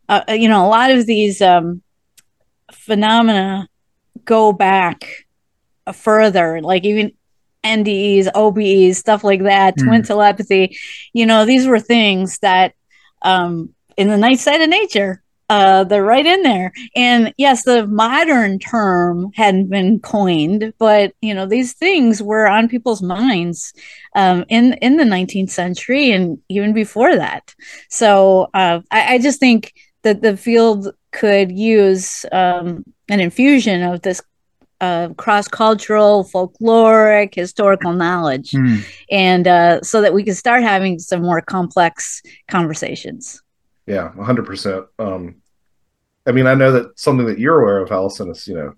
uh, 0.09 0.23
you 0.29 0.49
know, 0.49 0.65
a 0.65 0.69
lot 0.69 0.91
of 0.93 1.05
these 1.07 1.43
um, 1.43 1.82
phenomena 2.87 3.69
go 4.25 4.53
back 4.53 5.27
further, 5.93 6.61
like 6.61 6.85
even 6.85 7.13
NDEs, 7.65 8.29
OBEs, 8.35 8.97
stuff 8.97 9.23
like 9.25 9.43
that, 9.45 9.77
Mm. 9.77 9.85
twin 9.85 10.03
telepathy. 10.03 10.77
You 11.13 11.27
know, 11.27 11.45
these 11.45 11.67
were 11.67 11.81
things 11.81 12.39
that 12.39 12.75
um, 13.23 13.71
in 13.97 14.09
the 14.09 14.17
night 14.17 14.41
side 14.41 14.61
of 14.61 14.69
nature, 14.69 15.23
uh, 15.49 15.85
they're 15.85 16.03
right 16.05 16.25
in 16.27 16.43
there. 16.43 16.73
And 16.97 17.33
yes, 17.37 17.65
the 17.65 17.87
modern 17.87 18.59
term 18.59 19.31
hadn't 19.35 19.69
been 19.71 20.01
coined, 20.01 20.73
but 20.79 21.13
you 21.21 21.35
know, 21.35 21.47
these 21.47 21.75
things 21.75 22.23
were 22.23 22.49
on 22.49 22.69
people's 22.69 23.03
minds 23.03 23.73
um, 24.17 24.45
in 24.49 24.73
in 24.75 24.97
the 24.97 25.05
19th 25.05 25.51
century 25.51 26.11
and 26.11 26.39
even 26.49 26.73
before 26.73 27.15
that. 27.17 27.55
So 27.91 28.49
uh, 28.55 28.81
I, 28.91 29.15
I 29.15 29.19
just 29.19 29.39
think 29.41 29.75
that 30.03 30.23
the 30.23 30.37
field 30.37 30.89
could 31.13 31.53
use 31.53 32.27
um, 32.33 32.85
an 33.09 33.21
infusion 33.21 33.83
of 33.83 34.03
this 34.03 34.21
uh, 34.81 35.11
cross-cultural, 35.17 36.29
folkloric, 36.33 37.35
historical 37.35 37.93
knowledge, 37.93 38.51
Mm. 38.51 38.83
and 39.11 39.47
uh, 39.47 39.81
so 39.83 40.01
that 40.01 40.13
we 40.13 40.25
can 40.25 40.35
start 40.35 40.63
having 40.63 40.99
some 40.99 41.23
more 41.23 41.41
complex 41.41 42.21
conversations. 42.49 43.41
Yeah, 43.87 44.11
one 44.15 44.27
hundred 44.27 44.47
percent. 44.47 44.87
Um, 44.99 45.37
I 46.27 46.33
mean, 46.33 46.47
I 46.47 46.55
know 46.55 46.73
that 46.73 46.99
something 46.99 47.27
that 47.27 47.39
you're 47.39 47.61
aware 47.61 47.81
of, 47.81 47.93
Allison, 47.93 48.31
is 48.31 48.49
you 48.49 48.55
know, 48.55 48.75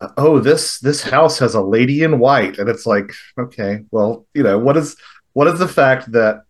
uh, 0.00 0.08
oh, 0.16 0.40
this 0.40 0.80
this 0.80 1.02
house 1.02 1.38
has 1.38 1.54
a 1.54 1.62
lady 1.62 2.02
in 2.02 2.18
white, 2.18 2.58
and 2.58 2.68
it's 2.68 2.86
like, 2.86 3.12
okay, 3.38 3.84
well, 3.92 4.26
you 4.34 4.42
know, 4.42 4.58
what 4.58 4.76
is 4.76 4.96
what 5.34 5.46
is 5.46 5.58
the 5.58 5.68
fact 5.68 6.10
that 6.12 6.42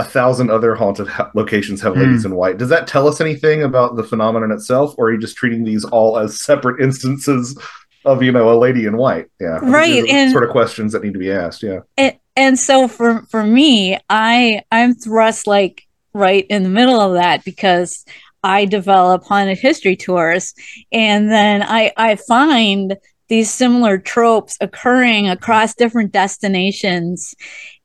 a 0.00 0.04
thousand 0.04 0.50
other 0.50 0.74
haunted 0.74 1.06
ha- 1.08 1.30
locations 1.34 1.80
have 1.82 1.96
ladies 1.96 2.24
in 2.24 2.34
white? 2.34 2.56
Does 2.58 2.70
that 2.70 2.86
tell 2.86 3.06
us 3.06 3.20
anything 3.20 3.62
about 3.62 3.96
the 3.96 4.02
phenomenon 4.02 4.50
itself, 4.50 4.94
or 4.98 5.06
are 5.08 5.12
you 5.12 5.18
just 5.20 5.36
treating 5.36 5.62
these 5.64 5.84
all 5.84 6.18
as 6.18 6.40
separate 6.40 6.80
instances 6.80 7.56
of 8.04 8.22
you 8.22 8.32
know 8.32 8.50
a 8.50 8.56
lady 8.58 8.86
in 8.86 8.96
white? 8.96 9.26
Yeah, 9.40 9.58
Right, 9.62 9.90
these 9.92 10.02
are 10.04 10.06
the 10.06 10.12
and- 10.12 10.32
sort 10.32 10.44
of 10.44 10.50
questions 10.50 10.92
that 10.92 11.04
need 11.04 11.12
to 11.12 11.18
be 11.18 11.30
asked. 11.30 11.62
Yeah, 11.62 11.80
and, 11.96 12.16
and 12.36 12.58
so 12.58 12.88
for 12.88 13.22
for 13.30 13.42
me 13.42 13.98
i 14.08 14.62
i'm 14.70 14.94
thrust 14.94 15.46
like 15.46 15.82
right 16.14 16.46
in 16.48 16.62
the 16.62 16.68
middle 16.68 17.00
of 17.00 17.14
that 17.14 17.44
because 17.44 18.04
i 18.44 18.64
develop 18.64 19.24
haunted 19.24 19.58
history 19.58 19.96
tours 19.96 20.54
and 20.92 21.28
then 21.30 21.62
i 21.62 21.92
i 21.96 22.14
find 22.14 22.96
these 23.28 23.50
similar 23.50 23.98
tropes 23.98 24.56
occurring 24.60 25.28
across 25.28 25.74
different 25.74 26.12
destinations 26.12 27.34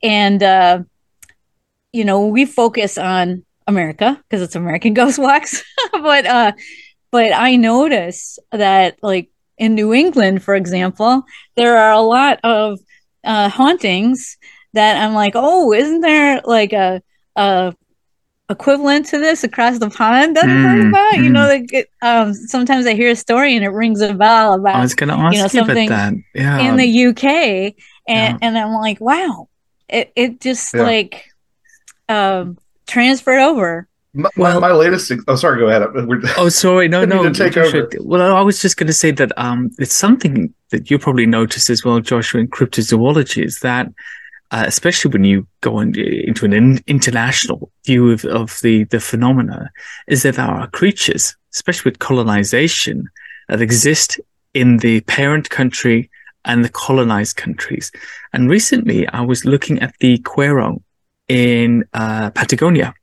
and 0.04 0.44
uh 0.44 0.80
you 1.96 2.06
know 2.06 2.28
we 2.28 2.46
focus 2.46 2.98
on 2.98 3.44
america 3.68 4.22
because 4.24 4.42
it's 4.42 4.56
american 4.56 4.94
ghost 5.00 5.18
walks 5.20 5.64
but 5.92 6.26
uh 6.26 6.52
but 7.12 7.32
i 7.34 7.56
notice 7.56 8.38
that 8.52 8.98
like 9.02 9.30
in 9.58 9.76
new 9.76 9.94
england 9.94 10.44
for 10.44 10.56
example 10.56 11.24
there 11.56 11.78
are 11.78 11.94
a 11.94 12.02
lot 12.02 12.40
of 12.44 12.80
uh, 13.24 13.50
hauntings 13.50 14.38
that 14.74 15.02
I'm 15.02 15.14
like, 15.14 15.34
oh, 15.36 15.74
isn't 15.74 16.02
there 16.02 16.42
like 16.46 16.74
a, 16.74 17.02
a 17.36 17.74
equivalent 18.50 19.08
to 19.08 19.18
this 19.18 19.44
across 19.44 19.80
the 19.80 19.90
pond 19.90 20.36
that 20.36 20.46
Mm, 20.46 20.90
about? 20.90 21.18
You 21.24 21.30
mm. 21.30 21.34
know, 21.34 21.48
like, 21.48 21.90
um, 22.02 22.34
sometimes 22.34 22.86
I 22.86 22.94
hear 22.94 23.10
a 23.12 23.16
story 23.16 23.56
and 23.56 23.66
it 23.66 23.70
rings 23.70 24.02
a 24.02 24.14
bell 24.14 24.54
about 24.54 24.76
I 24.76 24.82
was 24.82 24.94
to 24.96 25.06
ask 25.12 25.34
you 25.34 25.38
you, 25.38 25.44
know, 25.44 25.48
something 25.48 25.90
that. 25.90 26.14
Yeah. 26.34 26.60
in 26.70 26.78
the 26.78 26.86
UK, 26.86 27.24
and 27.24 27.74
Yeah. 28.08 28.38
and 28.42 28.58
I'm 28.58 28.74
like, 28.74 29.00
wow, 29.02 29.48
it 29.90 30.12
it 30.16 30.42
just 30.42 30.74
Yeah. 30.74 30.84
like 30.84 31.24
um 32.10 32.58
transferred 32.88 33.40
over. 33.42 33.88
my, 34.14 34.30
Well- 34.38 34.62
my, 34.62 34.70
my 34.70 34.74
latest. 34.76 35.12
Oh, 35.28 35.36
sorry. 35.36 35.60
Go 35.60 35.68
ahead. 35.68 35.84
We're- 36.08 36.22
Oh, 36.38 36.50
sorry. 36.50 36.88
No, 36.88 37.04
no. 37.14 37.32
take 37.34 37.54
Joshua. 37.54 37.84
over. 37.84 37.90
Well, 38.02 38.36
I 38.36 38.42
was 38.42 38.62
just 38.62 38.78
going 38.78 38.88
to 38.88 38.94
say 38.94 39.12
that 39.12 39.32
um, 39.38 39.72
it's 39.80 39.94
something 39.96 40.54
that 40.72 40.90
you 40.92 41.00
probably 41.00 41.26
noticed 41.26 41.70
as 41.70 41.84
well, 41.84 42.00
Joshua, 42.00 42.42
in 42.42 42.48
cryptozoology, 42.48 43.44
is 43.44 43.60
that 43.62 43.88
uh, 44.52 44.64
especially 44.68 45.10
when 45.12 45.24
you 45.24 45.48
go 45.62 45.78
on, 45.78 45.98
into 46.00 46.46
an 46.46 46.54
in, 46.54 46.80
international 46.88 47.72
view 47.86 48.12
of, 48.12 48.24
of 48.26 48.60
the, 48.62 48.84
the 48.86 49.00
phenomena, 49.00 49.72
is 50.08 50.22
that 50.24 50.36
there 50.36 50.46
are 50.46 50.68
creatures, 50.70 51.36
especially 51.54 51.90
with 51.92 52.00
colonization, 52.00 53.08
that 53.50 53.62
exist 53.62 54.20
in 54.54 54.78
the 54.78 55.02
parent 55.02 55.50
country 55.50 56.10
and 56.46 56.64
the 56.64 56.70
colonized 56.70 57.36
countries. 57.38 57.92
And 58.34 58.50
recently, 58.50 59.08
I 59.10 59.22
was 59.22 59.46
looking 59.46 59.80
at 59.82 59.96
the 60.00 60.20
Cuero 60.20 60.82
in 61.28 61.84
uh, 61.94 62.30
Patagonia 62.32 62.94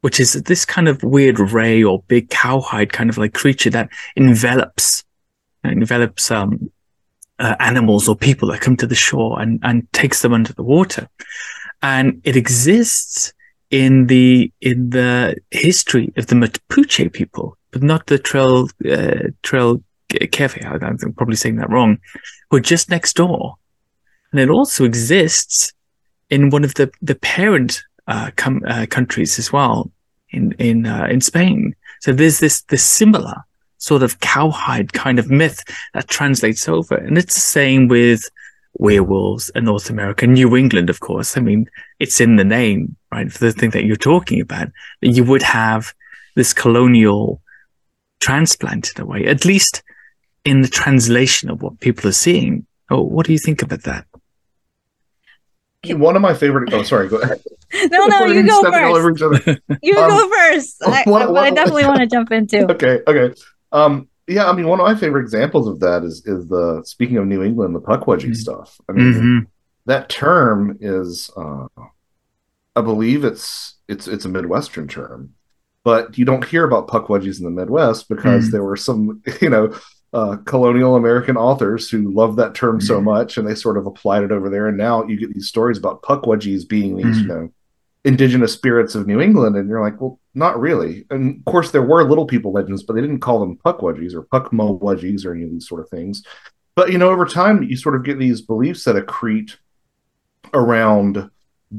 which 0.00 0.18
is 0.18 0.32
this 0.32 0.64
kind 0.64 0.88
of 0.88 1.02
weird 1.02 1.38
ray 1.38 1.82
or 1.82 2.02
big 2.08 2.30
cowhide 2.30 2.92
kind 2.92 3.10
of 3.10 3.18
like 3.18 3.34
creature 3.34 3.70
that 3.70 3.88
envelops 4.16 5.04
envelops 5.64 6.30
um, 6.30 6.70
uh, 7.38 7.54
animals 7.60 8.08
or 8.08 8.16
people 8.16 8.48
that 8.48 8.60
come 8.60 8.76
to 8.76 8.86
the 8.86 8.94
shore 8.94 9.40
and 9.40 9.60
and 9.62 9.90
takes 9.92 10.22
them 10.22 10.32
under 10.32 10.52
the 10.52 10.62
water, 10.62 11.08
and 11.82 12.20
it 12.24 12.36
exists 12.36 13.32
in 13.70 14.06
the 14.06 14.52
in 14.60 14.90
the 14.90 15.36
history 15.50 16.12
of 16.16 16.26
the 16.26 16.34
Mapuche 16.34 17.12
people, 17.12 17.56
but 17.70 17.82
not 17.82 18.06
the 18.06 18.18
Trail 18.18 18.68
uh, 18.90 19.28
Trail 19.42 19.82
Kefe. 20.08 20.64
I'm 20.64 21.14
probably 21.14 21.36
saying 21.36 21.56
that 21.56 21.70
wrong. 21.70 21.98
Who 22.50 22.56
are 22.56 22.60
just 22.60 22.90
next 22.90 23.16
door, 23.16 23.56
and 24.32 24.40
it 24.40 24.50
also 24.50 24.84
exists 24.84 25.72
in 26.30 26.50
one 26.50 26.64
of 26.64 26.74
the 26.74 26.90
the 27.02 27.14
parent 27.16 27.82
uh, 28.06 28.30
com- 28.36 28.64
uh, 28.66 28.86
countries 28.88 29.38
as 29.38 29.52
well 29.52 29.90
in 30.30 30.52
in 30.52 30.86
uh, 30.86 31.06
in 31.10 31.20
Spain. 31.20 31.74
So 32.00 32.12
there's 32.12 32.38
this 32.38 32.62
this 32.62 32.82
similar 32.82 33.36
sort 33.78 34.02
of 34.02 34.20
cowhide 34.20 34.92
kind 34.92 35.18
of 35.18 35.30
myth 35.30 35.62
that 35.94 36.08
translates 36.08 36.68
over, 36.68 36.94
and 36.94 37.18
it's 37.18 37.34
the 37.34 37.40
same 37.40 37.88
with 37.88 38.28
werewolves 38.74 39.50
in 39.54 39.64
North 39.64 39.90
America, 39.90 40.26
New 40.26 40.56
England, 40.56 40.90
of 40.90 41.00
course. 41.00 41.36
I 41.36 41.40
mean, 41.40 41.68
it's 41.98 42.20
in 42.20 42.36
the 42.36 42.44
name, 42.44 42.96
right? 43.10 43.30
For 43.30 43.38
the 43.38 43.52
thing 43.52 43.70
that 43.70 43.84
you're 43.84 43.96
talking 43.96 44.40
about, 44.40 44.68
that 45.00 45.08
you 45.08 45.24
would 45.24 45.42
have 45.42 45.92
this 46.36 46.52
colonial 46.52 47.42
transplant 48.20 48.92
in 48.94 49.02
a 49.02 49.06
way, 49.06 49.26
at 49.26 49.44
least 49.44 49.82
in 50.44 50.62
the 50.62 50.68
translation 50.68 51.50
of 51.50 51.62
what 51.62 51.80
people 51.80 52.08
are 52.08 52.12
seeing. 52.12 52.66
Oh, 52.90 53.02
what 53.02 53.26
do 53.26 53.32
you 53.32 53.38
think 53.38 53.62
about 53.62 53.82
that? 53.82 54.06
One 55.88 56.14
of 56.16 56.22
my 56.22 56.34
favorite. 56.34 56.72
Oh, 56.74 56.82
sorry. 56.82 57.08
Go 57.08 57.18
ahead. 57.18 57.40
No, 57.72 58.06
no, 58.06 58.26
you 58.26 58.44
go 58.44 58.60
stepping 58.62 58.84
all 58.84 58.96
over 58.96 59.14
first. 59.14 59.46
each 59.46 59.46
other. 59.46 59.60
You 59.82 59.96
Um, 59.96 60.10
go 60.10 60.28
first. 60.28 60.82
I, 60.84 60.88
what- 61.06 61.20
but 61.26 61.32
what- 61.32 61.44
I 61.44 61.50
definitely 61.50 61.84
want 61.86 62.00
to 62.00 62.06
jump 62.06 62.32
into. 62.32 62.68
okay. 62.72 63.00
Okay. 63.06 63.32
Um. 63.70 64.08
Yeah. 64.26 64.50
I 64.50 64.52
mean, 64.52 64.66
one 64.66 64.80
of 64.80 64.84
my 64.86 64.96
favorite 64.96 65.22
examples 65.22 65.68
of 65.68 65.78
that 65.80 66.02
is 66.02 66.22
is 66.26 66.48
the 66.48 66.82
speaking 66.84 67.16
of 67.16 67.26
New 67.26 67.42
England, 67.44 67.74
the 67.76 67.80
puckwudgie 67.80 68.30
Mhm. 68.30 68.36
stuff. 68.36 68.76
I 68.88 68.92
mean, 68.92 69.12
Mhm. 69.14 69.46
that 69.86 70.08
term 70.08 70.76
is, 70.80 71.30
uh, 71.36 71.66
I 72.74 72.80
believe 72.80 73.24
it's 73.24 73.76
it's 73.88 74.08
it's 74.08 74.24
a 74.24 74.28
Midwestern 74.28 74.88
term, 74.88 75.30
but 75.84 76.18
you 76.18 76.24
don't 76.24 76.44
hear 76.44 76.64
about 76.64 76.88
puckwudgies 76.88 77.38
in 77.38 77.44
the 77.44 77.50
Midwest 77.52 78.08
because 78.08 78.48
Mm. 78.48 78.52
there 78.52 78.64
were 78.64 78.76
some, 78.76 79.22
you 79.40 79.48
know. 79.50 79.72
Uh, 80.12 80.36
colonial 80.38 80.96
American 80.96 81.36
authors 81.36 81.88
who 81.88 82.12
loved 82.12 82.36
that 82.36 82.52
term 82.54 82.80
so 82.80 83.00
Mhm. 83.00 83.04
much, 83.04 83.38
and 83.38 83.46
they 83.46 83.54
sort 83.54 83.76
of 83.76 83.86
applied 83.86 84.24
it 84.24 84.32
over 84.32 84.50
there. 84.50 84.66
And 84.66 84.76
now 84.76 85.04
you 85.06 85.16
get 85.16 85.32
these 85.32 85.46
stories 85.46 85.78
about 85.78 86.02
puckwudgies 86.02 86.68
being 86.68 86.96
these, 86.96 87.18
Mhm. 87.18 87.22
you 87.22 87.28
know, 87.28 87.48
indigenous 88.04 88.52
spirits 88.52 88.96
of 88.96 89.06
New 89.06 89.20
England, 89.20 89.54
and 89.56 89.68
you're 89.68 89.80
like, 89.80 90.00
well, 90.00 90.18
not 90.34 90.58
really. 90.58 91.06
And 91.10 91.36
of 91.38 91.44
course, 91.44 91.70
there 91.70 91.82
were 91.82 92.02
little 92.02 92.26
people 92.26 92.50
legends, 92.50 92.82
but 92.82 92.94
they 92.94 93.00
didn't 93.02 93.20
call 93.20 93.38
them 93.38 93.56
puckwudgies 93.64 94.12
or 94.14 94.22
puckmowudgies 94.22 95.24
or 95.24 95.32
any 95.32 95.44
of 95.44 95.50
these 95.50 95.68
sort 95.68 95.80
of 95.80 95.88
things. 95.88 96.24
But 96.74 96.90
you 96.90 96.98
know, 96.98 97.10
over 97.10 97.24
time, 97.24 97.62
you 97.62 97.76
sort 97.76 97.94
of 97.94 98.02
get 98.02 98.18
these 98.18 98.40
beliefs 98.40 98.84
that 98.84 98.96
accrete 98.96 99.56
around 100.54 101.30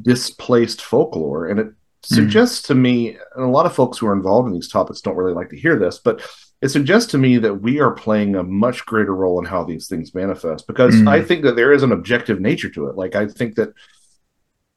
displaced 0.04 0.82
folklore, 0.82 1.48
and 1.48 1.60
it 1.60 1.74
suggests 2.04 2.62
to 2.64 2.76
me, 2.76 3.18
and 3.36 3.44
a 3.44 3.50
lot 3.50 3.66
of 3.66 3.74
folks 3.74 3.98
who 3.98 4.08
are 4.08 4.14
involved 4.14 4.48
in 4.48 4.54
these 4.54 4.70
topics 4.70 5.02
don't 5.02 5.18
really 5.18 5.34
like 5.34 5.50
to 5.50 5.58
hear 5.60 5.78
this, 5.78 6.00
but 6.00 6.22
it 6.62 6.70
suggests 6.70 7.12
to 7.12 7.18
me 7.18 7.38
that 7.40 7.56
we 7.62 7.80
are 7.80 7.92
playing 7.92 8.36
a 8.36 8.44
much 8.44 8.86
greater 8.86 9.16
role 9.16 9.40
in 9.40 9.46
how 9.46 9.64
these 9.64 9.88
things 9.88 10.14
manifest 10.14 10.68
because 10.68 10.96
Mm. 10.96 11.08
I 11.08 11.22
think 11.24 11.44
that 11.44 11.56
there 11.56 11.74
is 11.74 11.84
an 11.84 11.92
objective 11.92 12.40
nature 12.40 12.70
to 12.70 12.88
it. 12.88 12.96
Like 12.96 13.16
I 13.16 13.28
think 13.28 13.56
that 13.56 13.74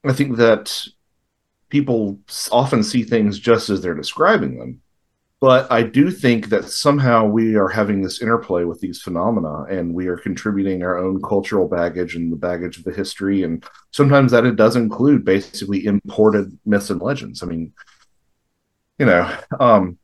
I 0.03 0.13
think 0.13 0.37
that 0.37 0.87
people 1.69 2.19
often 2.51 2.83
see 2.83 3.03
things 3.03 3.39
just 3.39 3.69
as 3.69 3.81
they're 3.81 3.95
describing 3.95 4.57
them. 4.57 4.81
But 5.41 5.71
I 5.71 5.83
do 5.83 6.09
think 6.09 6.49
that 6.49 6.65
somehow 6.65 7.25
we 7.25 7.55
are 7.55 7.67
having 7.67 8.01
this 8.01 8.21
interplay 8.21 8.63
with 8.63 8.79
these 8.79 9.01
phenomena 9.01 9.63
and 9.63 9.93
we 9.93 10.07
are 10.07 10.17
contributing 10.17 10.81
our 10.81 10.97
own 10.97 11.21
cultural 11.21 11.67
baggage 11.67 12.15
and 12.15 12.31
the 12.31 12.37
baggage 12.37 12.77
of 12.77 12.83
the 12.83 12.93
history. 12.93 13.43
And 13.43 13.63
sometimes 13.91 14.31
that 14.31 14.45
it 14.45 14.55
does 14.55 14.75
include 14.75 15.25
basically 15.25 15.85
imported 15.85 16.57
myths 16.65 16.89
and 16.89 17.01
legends. 17.01 17.43
I 17.43 17.47
mean, 17.47 17.73
you 18.97 19.05
know, 19.05 19.37
um, 19.59 19.97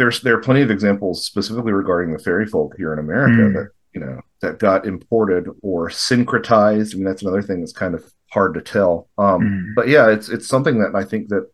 there's 0.00 0.20
there 0.22 0.34
are 0.36 0.40
plenty 0.48 0.62
of 0.62 0.70
examples 0.70 1.24
specifically 1.24 1.72
regarding 1.72 2.12
the 2.12 2.18
fairy 2.26 2.46
folk 2.54 2.74
here 2.76 2.92
in 2.94 2.98
America 2.98 3.42
Mm. 3.42 3.54
that 3.56 3.68
you 3.94 4.00
know 4.00 4.20
that 4.42 4.58
got 4.58 4.86
imported 4.86 5.44
or 5.62 5.88
syncretized. 5.90 6.94
I 6.94 6.96
mean, 6.96 7.04
that's 7.04 7.22
another 7.22 7.42
thing 7.42 7.60
that's 7.60 7.72
kind 7.84 7.94
of 7.94 8.02
hard 8.36 8.54
to 8.54 8.62
tell. 8.62 9.08
Um, 9.18 9.40
Mm. 9.42 9.74
But 9.76 9.86
yeah, 9.88 10.06
it's 10.14 10.28
it's 10.34 10.48
something 10.48 10.76
that 10.82 10.92
I 10.94 11.04
think 11.10 11.28
that 11.28 11.46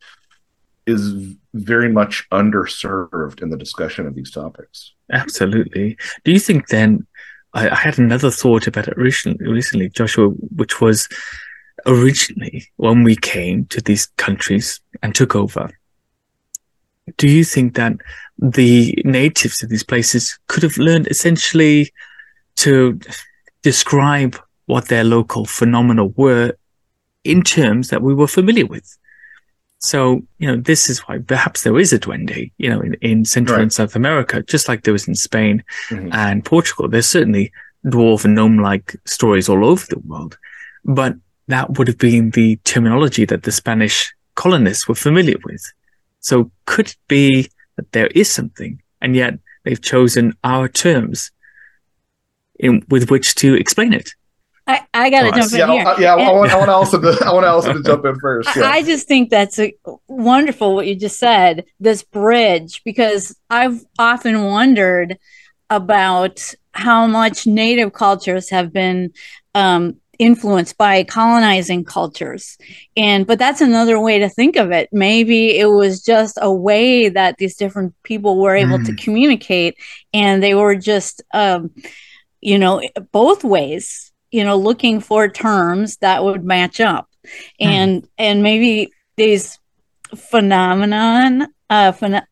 is 0.86 1.02
very 1.54 1.90
much 2.00 2.14
underserved 2.30 3.42
in 3.42 3.48
the 3.50 3.56
discussion 3.64 4.06
of 4.06 4.14
these 4.14 4.30
topics. 4.30 4.92
Absolutely. 5.12 5.96
Do 6.24 6.30
you 6.32 6.38
think 6.38 6.68
then? 6.68 7.06
I, 7.54 7.70
I 7.70 7.74
had 7.86 7.98
another 7.98 8.30
thought 8.30 8.66
about 8.66 8.86
it 8.88 8.96
recently, 8.98 9.46
recently, 9.48 9.88
Joshua, 9.88 10.28
which 10.60 10.80
was 10.80 11.08
originally 11.86 12.66
when 12.76 13.02
we 13.02 13.16
came 13.16 13.64
to 13.66 13.80
these 13.80 14.06
countries 14.16 14.80
and 15.02 15.14
took 15.14 15.34
over. 15.34 15.70
Do 17.16 17.28
you 17.28 17.44
think 17.44 17.74
that 17.76 17.92
the 18.38 19.00
natives 19.04 19.62
of 19.62 19.68
these 19.68 19.84
places 19.84 20.38
could 20.48 20.62
have 20.62 20.76
learned 20.76 21.06
essentially 21.08 21.92
to 22.56 22.98
describe 23.62 24.36
what 24.66 24.88
their 24.88 25.04
local 25.04 25.44
phenomena 25.44 26.04
were 26.04 26.52
in 27.24 27.42
terms 27.42 27.88
that 27.90 28.02
we 28.02 28.14
were 28.14 28.26
familiar 28.26 28.66
with? 28.66 28.98
So, 29.78 30.22
you 30.38 30.48
know, 30.48 30.56
this 30.56 30.88
is 30.90 31.00
why 31.00 31.18
perhaps 31.18 31.62
there 31.62 31.78
is 31.78 31.92
a 31.92 31.98
duende, 31.98 32.50
you 32.58 32.68
know, 32.70 32.80
in, 32.80 32.94
in 32.94 33.24
Central 33.24 33.56
Right. 33.56 33.62
and 33.62 33.72
South 33.72 33.94
America, 33.94 34.42
just 34.42 34.68
like 34.68 34.82
there 34.82 34.92
was 34.92 35.06
in 35.06 35.14
Spain 35.14 35.62
Mhm. 35.90 36.12
and 36.12 36.44
Portugal. 36.44 36.88
There's 36.88 37.06
certainly 37.06 37.52
dwarf 37.84 38.24
and 38.24 38.34
gnome 38.34 38.58
like 38.58 38.96
stories 39.04 39.48
all 39.48 39.64
over 39.64 39.86
the 39.88 39.98
world. 40.00 40.38
But 40.84 41.14
that 41.48 41.78
would 41.78 41.86
have 41.88 41.98
been 41.98 42.30
the 42.30 42.56
terminology 42.64 43.24
that 43.26 43.44
the 43.44 43.52
Spanish 43.52 44.12
colonists 44.34 44.88
were 44.88 44.94
familiar 44.96 45.36
with. 45.44 45.62
So 46.26 46.50
could 46.66 46.88
it 46.88 46.96
be 47.06 47.48
that 47.76 47.92
there 47.92 48.08
is 48.08 48.28
something 48.28 48.82
and 49.00 49.14
yet 49.14 49.34
they've 49.64 49.80
chosen 49.80 50.34
our 50.42 50.66
terms 50.68 51.30
in, 52.58 52.82
with 52.88 53.10
which 53.10 53.36
to 53.36 53.54
explain 53.54 53.92
it? 53.92 54.10
I, 54.66 54.80
I 54.92 55.10
got 55.10 55.22
to 55.22 55.28
Oh, 55.28 55.30
jump 55.30 55.52
in 55.52 55.58
yeah, 55.60 55.72
here. 55.72 55.86
I, 55.86 56.00
yeah. 56.00 56.14
I 56.16 56.32
want, 56.32 56.50
I 56.50 56.56
want 56.56 56.68
Allison 56.76 57.00
to 57.02 57.16
I 57.24 57.32
want 57.32 57.46
Allison 57.46 57.76
to 57.76 57.82
jump 57.84 58.04
in 58.06 58.18
first. 58.18 58.56
I- 58.56 58.78
I 58.78 58.82
just 58.82 59.06
think 59.06 59.30
that's 59.30 59.56
a 59.60 59.72
wonderful 60.08 60.74
what 60.74 60.88
you 60.88 60.96
just 60.96 61.20
said, 61.20 61.64
this 61.78 62.02
bridge, 62.02 62.82
because 62.84 63.36
I've 63.48 63.84
often 63.96 64.42
wondered 64.46 65.18
about 65.70 66.54
how 66.72 67.06
much 67.06 67.46
native 67.46 67.92
cultures 67.92 68.50
have 68.50 68.72
been 68.72 69.12
um, 69.54 70.00
influenced 70.18 70.76
by 70.78 71.04
colonizing 71.04 71.84
cultures. 71.84 72.56
And 72.96 73.26
but 73.26 73.38
that's 73.38 73.60
another 73.60 73.98
way 74.00 74.18
to 74.18 74.28
think 74.28 74.56
of 74.56 74.70
it. 74.72 74.88
Maybe 74.92 75.58
it 75.58 75.66
was 75.66 76.02
just 76.02 76.38
a 76.40 76.52
way 76.52 77.08
that 77.08 77.36
these 77.38 77.56
different 77.56 77.94
people 78.02 78.38
were 78.40 78.56
able 78.56 78.80
to 78.80 78.92
Mm. 78.92 78.98
communicate 79.02 79.76
and 80.12 80.42
they 80.42 80.54
were 80.54 80.76
just 80.76 81.22
um, 81.34 81.70
you 82.40 82.58
know, 82.58 82.82
both 83.12 83.44
ways, 83.44 84.12
you 84.30 84.44
know, 84.44 84.56
looking 84.56 85.00
for 85.00 85.28
terms 85.28 85.96
that 85.98 86.22
would 86.24 86.44
match 86.44 86.80
up. 86.80 87.08
And 87.60 88.06
and 88.18 88.42
maybe 88.42 88.90
these 89.16 89.58
phenomenon 90.14 91.48
uh 91.70 91.92
phen- 91.92 92.24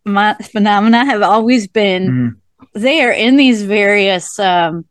phenomena 0.52 1.04
have 1.04 1.22
always 1.22 1.66
been 1.66 2.10
Mm, 2.10 2.36
there 2.74 3.12
in 3.12 3.36
these 3.36 3.62
various 3.64 4.38
um 4.38 4.84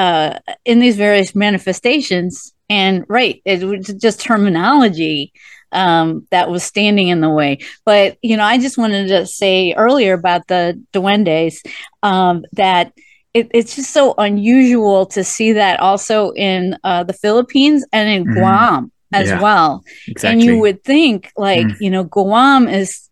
uh 0.00 0.30
in 0.64 0.78
these 0.80 0.96
various 0.96 1.34
manifestations 1.34 2.52
and 2.68 3.04
right 3.08 3.40
it 3.44 3.62
was 3.64 3.86
just 4.06 4.20
terminology 4.20 5.32
um 5.72 6.26
that 6.30 6.50
was 6.50 6.62
standing 6.62 7.08
in 7.08 7.20
the 7.20 7.30
way 7.30 7.58
but 7.84 8.16
you 8.22 8.36
know 8.36 8.44
i 8.44 8.56
just 8.58 8.78
wanted 8.78 9.06
to 9.08 9.26
say 9.26 9.72
earlier 9.76 10.14
about 10.14 10.46
the 10.48 10.62
duendes 10.94 11.56
um 12.02 12.42
that 12.52 12.92
it, 13.34 13.48
it's 13.52 13.76
just 13.76 13.92
so 13.92 14.14
unusual 14.18 15.06
to 15.06 15.22
see 15.24 15.52
that 15.52 15.80
also 15.80 16.30
in 16.32 16.76
uh, 16.84 17.04
the 17.04 17.12
Philippines 17.12 17.84
and 17.92 18.08
in 18.08 18.24
Mhm. 18.24 18.34
Guam 18.34 18.92
as 19.12 19.28
Yeah. 19.28 19.40
well. 19.40 19.82
exactly. 20.08 20.30
And 20.32 20.42
you 20.42 20.56
would 20.58 20.82
think, 20.84 21.30
like, 21.36 21.68
Mm. 21.68 21.76
you 21.80 21.90
know, 21.90 22.04
Guam 22.04 22.68
is 22.68 23.08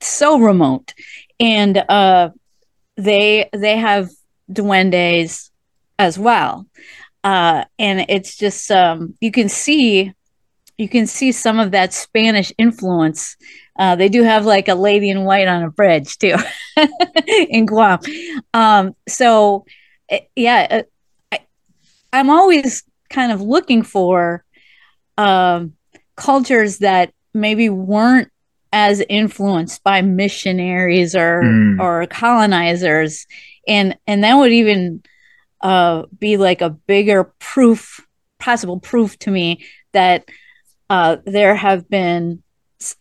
so 0.00 0.38
remote, 0.38 0.94
and 1.40 1.76
uh, 1.88 2.30
they 2.96 3.48
they 3.52 3.76
have 3.76 4.08
duendes 4.50 5.50
as 5.98 6.18
well, 6.18 6.66
uh, 7.24 7.64
and 7.78 8.06
it's 8.08 8.36
just 8.36 8.70
um, 8.70 9.14
you 9.20 9.30
can 9.30 9.48
see 9.48 10.12
you 10.78 10.88
can 10.88 11.06
see 11.08 11.32
some 11.32 11.58
of 11.58 11.72
that 11.72 11.92
Spanish 11.92 12.52
influence. 12.56 13.36
Uh, 13.78 13.96
they 13.96 14.08
do 14.08 14.22
have 14.22 14.46
like 14.46 14.68
a 14.68 14.74
lady 14.74 15.10
in 15.10 15.24
white 15.24 15.48
on 15.48 15.62
a 15.64 15.70
bridge 15.70 16.18
too 16.18 16.36
in 17.26 17.66
Guam. 17.66 17.98
Um, 18.54 18.94
so 19.08 19.64
eh, 20.08 20.20
yeah, 20.36 20.66
uh, 20.70 20.82
I, 21.32 21.40
I'm 22.12 22.30
always 22.30 22.84
kind 23.10 23.32
of 23.32 23.40
looking 23.40 23.82
for 23.82 24.44
um, 25.16 25.72
cultures 26.16 26.78
that 26.78 27.12
maybe 27.34 27.68
weren't 27.68 28.28
as 28.72 29.02
influenced 29.08 29.82
by 29.82 30.02
missionaries 30.02 31.16
or 31.16 31.42
Mm. 31.42 31.80
or 31.80 32.06
colonizers, 32.06 33.26
and 33.66 33.96
and 34.06 34.22
that 34.24 34.34
would 34.34 34.52
even 34.52 35.02
uh, 35.60 36.04
be 36.18 36.36
like 36.36 36.60
a 36.60 36.70
bigger 36.70 37.32
proof, 37.38 38.06
possible 38.38 38.78
proof 38.80 39.18
to 39.20 39.30
me 39.30 39.64
that 39.92 40.28
uh, 40.90 41.16
there 41.24 41.54
have 41.54 41.88
been 41.88 42.42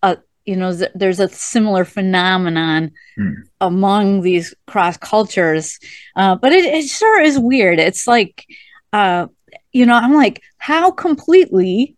a 0.02 0.18
you 0.46 0.56
know 0.56 0.76
th- 0.76 0.92
there's 0.96 1.20
a 1.20 1.28
similar 1.30 1.86
phenomenon 1.86 2.92
Hmm. 3.18 3.32
among 3.62 4.22
these 4.22 4.54
cross 4.68 4.96
cultures 4.98 5.80
uh, 6.16 6.36
but 6.36 6.54
it, 6.54 6.66
it 6.66 6.88
sure 6.88 7.20
is 7.22 7.38
weird 7.40 7.80
it's 7.80 8.08
like 8.08 8.46
uh, 8.94 9.28
you 9.74 9.86
know 9.86 9.96
i'm 9.96 10.14
like 10.14 10.42
how 10.58 10.92
completely 10.92 11.97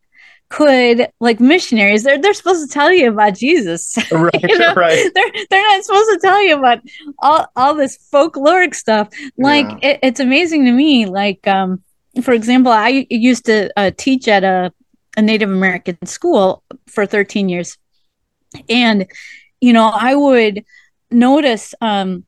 could 0.50 1.08
like 1.20 1.40
missionaries 1.40 2.04
they're, 2.04 2.20
they're 2.20 2.34
supposed 2.34 2.68
to 2.68 2.74
tell 2.74 2.92
you 2.92 3.10
about 3.10 3.36
jesus 3.36 3.96
right, 4.12 4.44
you 4.50 4.58
know, 4.58 4.74
right. 4.76 5.12
they're 5.14 5.32
they're 5.50 5.64
not 5.64 5.84
supposed 5.84 6.10
to 6.10 6.20
tell 6.22 6.42
you 6.44 6.58
about 6.58 6.80
all, 7.20 7.46
all 7.56 7.74
this 7.76 7.98
folkloric 8.12 8.74
stuff 8.74 9.08
like 9.38 9.66
Yeah. 9.66 9.90
it, 9.92 10.00
it's 10.04 10.20
amazing 10.20 10.66
to 10.66 10.72
me 10.72 11.06
like 11.06 11.48
um 11.48 11.82
for 12.24 12.34
example 12.34 12.72
i 12.72 13.06
used 13.10 13.46
to 13.46 13.70
uh, 13.78 13.92
teach 13.98 14.28
at 14.28 14.44
a, 14.44 14.74
a 15.18 15.22
native 15.22 15.50
american 15.50 15.98
school 16.06 16.64
for 16.88 17.06
13 17.06 17.48
years 17.50 17.78
and 18.70 19.06
you 19.62 19.74
know 19.74 19.92
i 19.94 20.16
would 20.16 20.64
notice 21.12 21.74
um 21.82 22.24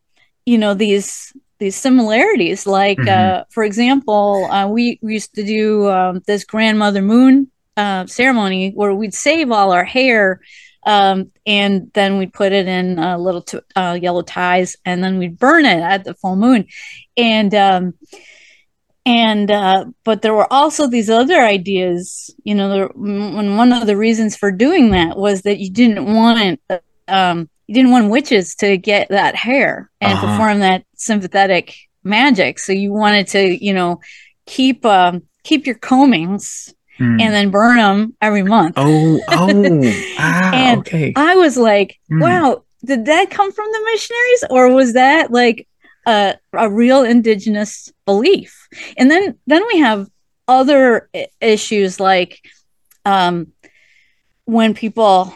you 0.45 0.57
know 0.57 0.73
these 0.73 1.33
these 1.59 1.75
similarities 1.75 2.65
like 2.67 2.97
Mhm. 2.99 3.07
uh 3.07 3.43
for 3.49 3.63
example 3.63 4.47
uh, 4.51 4.67
we, 4.67 4.99
we 5.01 5.13
used 5.13 5.33
to 5.35 5.43
do 5.43 5.87
um, 5.89 6.21
this 6.27 6.43
grandmother 6.45 7.01
moon 7.01 7.49
uh, 7.83 8.03
ceremony 8.19 8.63
where 8.79 8.93
we'd 8.99 9.13
save 9.27 9.47
all 9.51 9.69
our 9.77 9.87
hair 9.97 10.21
um, 10.95 11.17
and 11.45 11.73
then 11.97 12.11
we'd 12.19 12.33
put 12.41 12.51
it 12.59 12.67
in 12.67 12.85
uh, 13.05 13.17
little 13.25 13.43
t- 13.49 13.67
uh, 13.81 13.95
yellow 14.05 14.23
ties 14.23 14.69
and 14.89 14.97
then 15.03 15.13
we'd 15.19 15.37
burn 15.45 15.63
it 15.65 15.81
at 15.93 16.01
the 16.05 16.13
full 16.21 16.35
moon 16.45 16.61
and 17.17 17.51
um, 17.67 17.83
and 19.05 19.49
uh, 19.49 19.85
but 20.03 20.21
there 20.21 20.33
were 20.39 20.51
also 20.51 20.87
these 20.87 21.09
other 21.09 21.39
ideas 21.41 22.29
you 22.43 22.55
know 22.55 22.69
there, 22.69 22.89
when 22.95 23.57
one 23.57 23.71
of 23.73 23.85
the 23.87 23.97
reasons 23.97 24.35
for 24.37 24.51
doing 24.51 24.91
that 24.91 25.17
was 25.17 25.41
that 25.41 25.59
you 25.59 25.71
didn't 25.71 26.05
want 26.05 26.59
um, 27.07 27.49
you 27.67 27.73
didn't 27.75 27.91
want 27.91 28.09
witches 28.09 28.55
to 28.55 28.77
get 28.77 29.09
that 29.09 29.35
hair 29.35 29.89
and 30.01 30.13
Uh-huh. 30.13 30.27
perform 30.27 30.59
that 30.59 30.83
sympathetic 30.95 31.65
magic 32.03 32.59
so 32.59 32.71
you 32.73 32.91
wanted 33.03 33.27
to 33.27 33.41
you 33.65 33.73
know 33.73 33.99
keep 34.45 34.85
um, 34.85 35.23
keep 35.43 35.65
your 35.67 35.79
combings 35.91 36.73
Mm. 37.01 37.19
and 37.21 37.33
then 37.33 37.49
burn 37.49 37.77
them 37.77 38.15
every 38.21 38.43
month 38.43 38.75
oh, 38.77 39.19
oh, 39.29 39.81
ah, 40.19 40.53
And 40.53 40.79
okay. 40.81 41.13
I 41.15 41.35
was 41.35 41.57
like, 41.57 41.99
Hmm. 42.09 42.19
wow, 42.19 42.63
did 42.85 43.05
that 43.05 43.31
come 43.31 43.51
from 43.51 43.65
the 43.71 43.81
missionaries 43.91 44.43
or 44.49 44.73
was 44.75 44.93
that 44.93 45.31
like 45.31 45.67
a, 46.05 46.35
a 46.53 46.69
real 46.69 47.03
indigenous 47.03 47.91
belief? 48.05 48.67
And 48.97 49.09
then 49.09 49.37
then 49.47 49.63
we 49.67 49.79
have 49.79 50.07
other 50.47 51.09
issues 51.39 51.99
like 51.99 52.39
um, 53.05 53.47
when 54.45 54.73
people, 54.73 55.33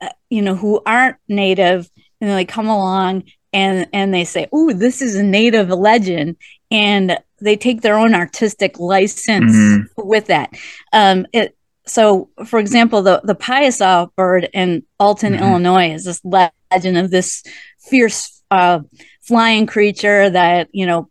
uh, 0.00 0.08
you 0.30 0.42
know, 0.42 0.54
who 0.54 0.80
aren't 0.86 1.16
native 1.28 1.90
and 2.20 2.30
they 2.30 2.44
come 2.44 2.68
along 2.68 3.24
and 3.52 3.88
and 3.92 4.14
they 4.14 4.24
say, 4.24 4.46
"Oh, 4.52 4.72
this 4.72 5.02
is 5.02 5.16
a 5.16 5.22
native 5.22 5.68
legend," 5.70 6.36
and 6.70 7.18
they 7.40 7.56
take 7.56 7.80
their 7.82 7.98
own 7.98 8.14
artistic 8.14 8.78
license 8.78 9.54
Mhm. 9.54 9.86
with 9.96 10.26
that. 10.26 10.50
Um, 10.92 11.26
it, 11.32 11.56
so, 11.86 12.28
for 12.44 12.58
example, 12.58 13.02
the 13.02 13.20
the 13.24 13.34
Piasa 13.34 14.10
bird 14.16 14.48
in 14.52 14.82
Alton, 14.98 15.34
Mhm. 15.34 15.40
Illinois, 15.40 15.92
is 15.94 16.04
this 16.04 16.20
legend 16.24 16.98
of 16.98 17.10
this 17.10 17.42
fierce 17.88 18.42
uh, 18.50 18.80
flying 19.22 19.66
creature 19.66 20.28
that 20.30 20.68
you 20.72 20.86
know 20.86 21.08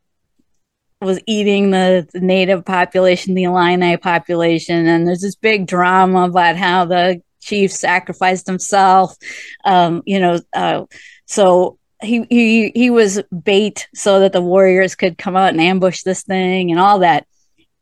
was 1.02 1.20
eating 1.26 1.72
the, 1.72 2.06
the 2.14 2.20
native 2.20 2.66
population, 2.66 3.34
the 3.34 3.44
Illini 3.44 3.96
population, 3.96 4.86
and 4.86 5.08
there's 5.08 5.22
this 5.22 5.36
big 5.36 5.66
drama 5.66 6.24
about 6.24 6.58
how 6.58 6.84
the 6.86 7.22
chief 7.42 7.72
sacrificed 7.72 8.46
himself. 8.46 9.16
Um, 9.64 10.04
you 10.06 10.20
know, 10.20 10.40
uh, 10.54 10.84
so 11.26 11.79
he 12.02 12.26
he 12.30 12.72
he 12.74 12.90
was 12.90 13.22
bait 13.44 13.88
so 13.94 14.22
that 14.22 14.34
the 14.34 14.42
warriors 14.42 14.96
could 14.96 15.18
come 15.18 15.36
out 15.36 15.50
and 15.50 15.62
ambush 15.62 16.04
this 16.04 16.24
thing 16.24 16.72
and 16.72 16.80
all 16.80 17.00
that. 17.00 17.28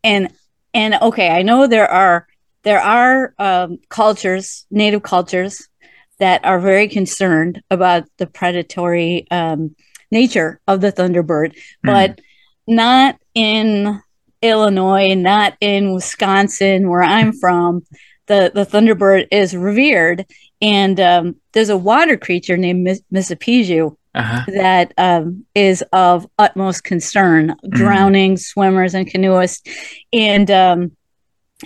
And 0.04 0.34
and 0.74 0.96
okay, 1.02 1.30
I 1.30 1.44
know 1.44 1.68
there 1.68 1.90
are 1.90 2.28
there 2.64 2.82
are 2.82 3.34
um, 3.40 3.80
cultures, 3.90 4.66
native 4.72 5.04
cultures, 5.04 5.68
that 6.20 6.44
are 6.44 6.60
very 6.60 6.88
concerned 6.88 7.62
about 7.70 8.04
the 8.18 8.28
predatory 8.28 9.28
um, 9.32 9.76
nature 10.12 10.60
of 10.68 10.82
the 10.82 10.92
thunderbird, 10.92 11.54
mm. 11.54 11.60
but 11.84 12.20
not 12.68 13.18
in 13.34 14.02
Illinois, 14.42 15.14
not 15.14 15.56
in 15.62 15.94
Wisconsin, 15.94 16.90
where 16.90 17.04
I'm 17.04 17.34
from. 17.34 17.84
The 18.26 18.52
the 18.54 18.66
thunderbird 18.66 19.28
is 19.32 19.56
revered, 19.56 20.26
and 20.62 21.00
um, 21.00 21.36
there's 21.54 21.70
a 21.70 21.78
water 21.78 22.18
creature 22.18 22.58
named 22.58 22.84
Mis- 22.84 23.02
uh-huh. 24.18 24.44
that 24.48 24.94
um, 24.98 25.46
is 25.56 25.84
of 25.94 26.28
utmost 26.38 26.84
concern, 26.84 27.56
mm. 27.64 27.72
drowning 27.72 28.38
swimmers 28.38 28.94
and 28.94 29.08
canoeists, 29.08 29.62
and 30.12 30.50
um, 30.52 30.92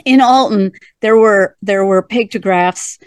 in 0.06 0.22
Alton 0.22 0.72
there 1.02 1.18
were 1.18 1.56
there 1.62 1.86
were 1.86 2.02
pictographs 2.02 2.98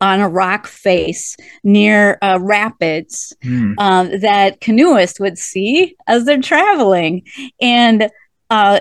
on 0.00 0.20
a 0.20 0.28
rock 0.28 0.66
face 0.66 1.36
near 1.64 2.18
uh, 2.22 2.38
rapids 2.40 3.34
mm. 3.42 3.74
uh, 3.78 4.04
that 4.18 4.60
canoeists 4.60 5.18
would 5.18 5.38
see 5.38 5.96
as 6.06 6.24
they're 6.24 6.40
traveling. 6.40 7.26
And 7.60 8.10
uh, 8.50 8.80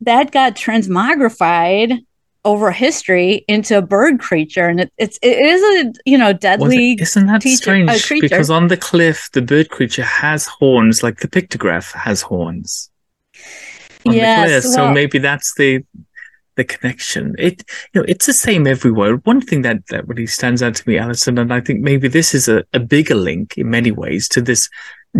that 0.00 0.30
got 0.30 0.54
transmogrified 0.54 2.04
over 2.44 2.70
history 2.70 3.44
into 3.48 3.78
a 3.78 3.82
bird 3.82 4.20
creature, 4.20 4.66
and 4.66 4.80
it, 4.80 4.92
it's 4.98 5.18
it 5.22 5.38
is 5.38 5.62
a 5.62 5.92
you 6.04 6.18
know 6.18 6.32
deadly. 6.32 6.96
Isn't 7.00 7.26
that 7.26 7.42
teacher, 7.42 7.56
strange? 7.56 8.08
Because 8.20 8.50
on 8.50 8.68
the 8.68 8.76
cliff, 8.76 9.30
the 9.32 9.42
bird 9.42 9.70
creature 9.70 10.04
has 10.04 10.46
horns, 10.46 11.02
like 11.02 11.20
the 11.20 11.28
pictograph 11.28 11.92
has 11.92 12.22
horns. 12.22 12.90
On 14.06 14.12
yes, 14.12 14.40
the 14.40 14.44
cliff, 14.46 14.64
well, 14.64 14.88
so 14.88 14.92
maybe 14.92 15.18
that's 15.18 15.54
the 15.54 15.84
the 16.56 16.64
connection. 16.64 17.34
It 17.38 17.64
you 17.92 18.00
know 18.00 18.06
it's 18.08 18.26
the 18.26 18.32
same 18.32 18.66
everywhere. 18.66 19.16
One 19.24 19.40
thing 19.40 19.62
that 19.62 19.86
that 19.88 20.06
really 20.06 20.26
stands 20.26 20.62
out 20.62 20.74
to 20.76 20.88
me, 20.88 20.98
Alison, 20.98 21.38
and 21.38 21.52
I 21.52 21.60
think 21.60 21.80
maybe 21.80 22.08
this 22.08 22.34
is 22.34 22.48
a, 22.48 22.64
a 22.72 22.80
bigger 22.80 23.14
link 23.14 23.56
in 23.56 23.70
many 23.70 23.90
ways 23.90 24.28
to 24.28 24.40
this 24.40 24.68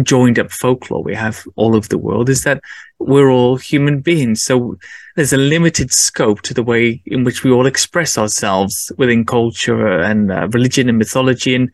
joined 0.03 0.39
up 0.41 0.51
folklore 0.51 1.03
we 1.03 1.15
have 1.15 1.47
all 1.55 1.77
over 1.77 1.87
the 1.87 1.99
world 1.99 2.29
is 2.29 2.43
that 2.43 2.61
we're 2.99 3.31
all 3.31 3.57
human 3.57 4.01
beings. 4.01 4.43
So 4.43 4.77
there's 5.15 5.33
a 5.33 5.37
limited 5.37 5.93
scope 5.93 6.43
to 6.43 6.55
the 6.55 6.63
way 6.63 7.03
in 7.07 7.23
which 7.23 7.45
we 7.45 7.51
all 7.51 7.67
express 7.67 8.19
ourselves 8.19 8.91
within 8.97 9.25
culture 9.25 10.01
and 10.01 10.33
uh, 10.33 10.49
religion 10.49 10.89
and 10.89 10.99
mythology. 10.99 11.55
And 11.55 11.71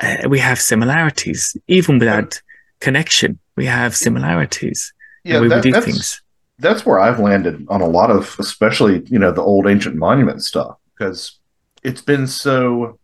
uh, 0.00 0.28
we 0.28 0.38
have 0.38 0.60
similarities, 0.60 1.56
even 1.68 1.98
without 1.98 2.42
connection. 2.80 3.38
We 3.56 3.66
have 3.66 3.96
similarities. 3.96 4.92
Yeah, 5.24 5.40
that, 5.40 5.64
we 5.64 5.70
do 5.70 5.80
things 5.80 6.20
that's 6.58 6.86
where 6.86 6.98
I've 6.98 7.20
landed 7.20 7.66
on 7.68 7.82
a 7.82 7.88
lot 7.88 8.10
of, 8.10 8.36
especially 8.38 9.02
you 9.06 9.18
know 9.18 9.32
the 9.32 9.42
old 9.42 9.66
ancient 9.66 9.96
monument 9.96 10.42
stuff, 10.42 10.76
because 10.94 11.38
it's 11.82 12.00
been 12.00 12.26
so 12.26 12.98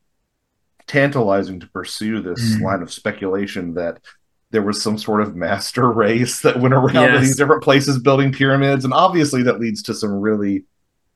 tantalizing 0.87 1.61
to 1.61 1.67
pursue 1.69 2.21
this 2.21 2.57
mm. 2.57 2.63
line 2.63 2.83
of 2.83 2.93
speculation 2.93 3.75
that 3.75 4.01
there 4.53 4.63
was 4.63 4.81
some 4.81 4.97
sort 4.97 5.21
of 5.21 5.35
master 5.35 5.91
race 5.93 6.41
that 6.43 6.61
went 6.61 6.75
around 6.75 6.95
yes. 6.95 7.15
to 7.15 7.21
these 7.21 7.37
different 7.37 7.63
places 7.63 7.99
building 7.99 8.33
pyramids, 8.33 8.85
and 8.85 8.95
obviously 8.95 9.43
that 9.43 9.61
leads 9.61 9.83
to 9.83 9.95
some 9.95 10.13
really, 10.13 10.65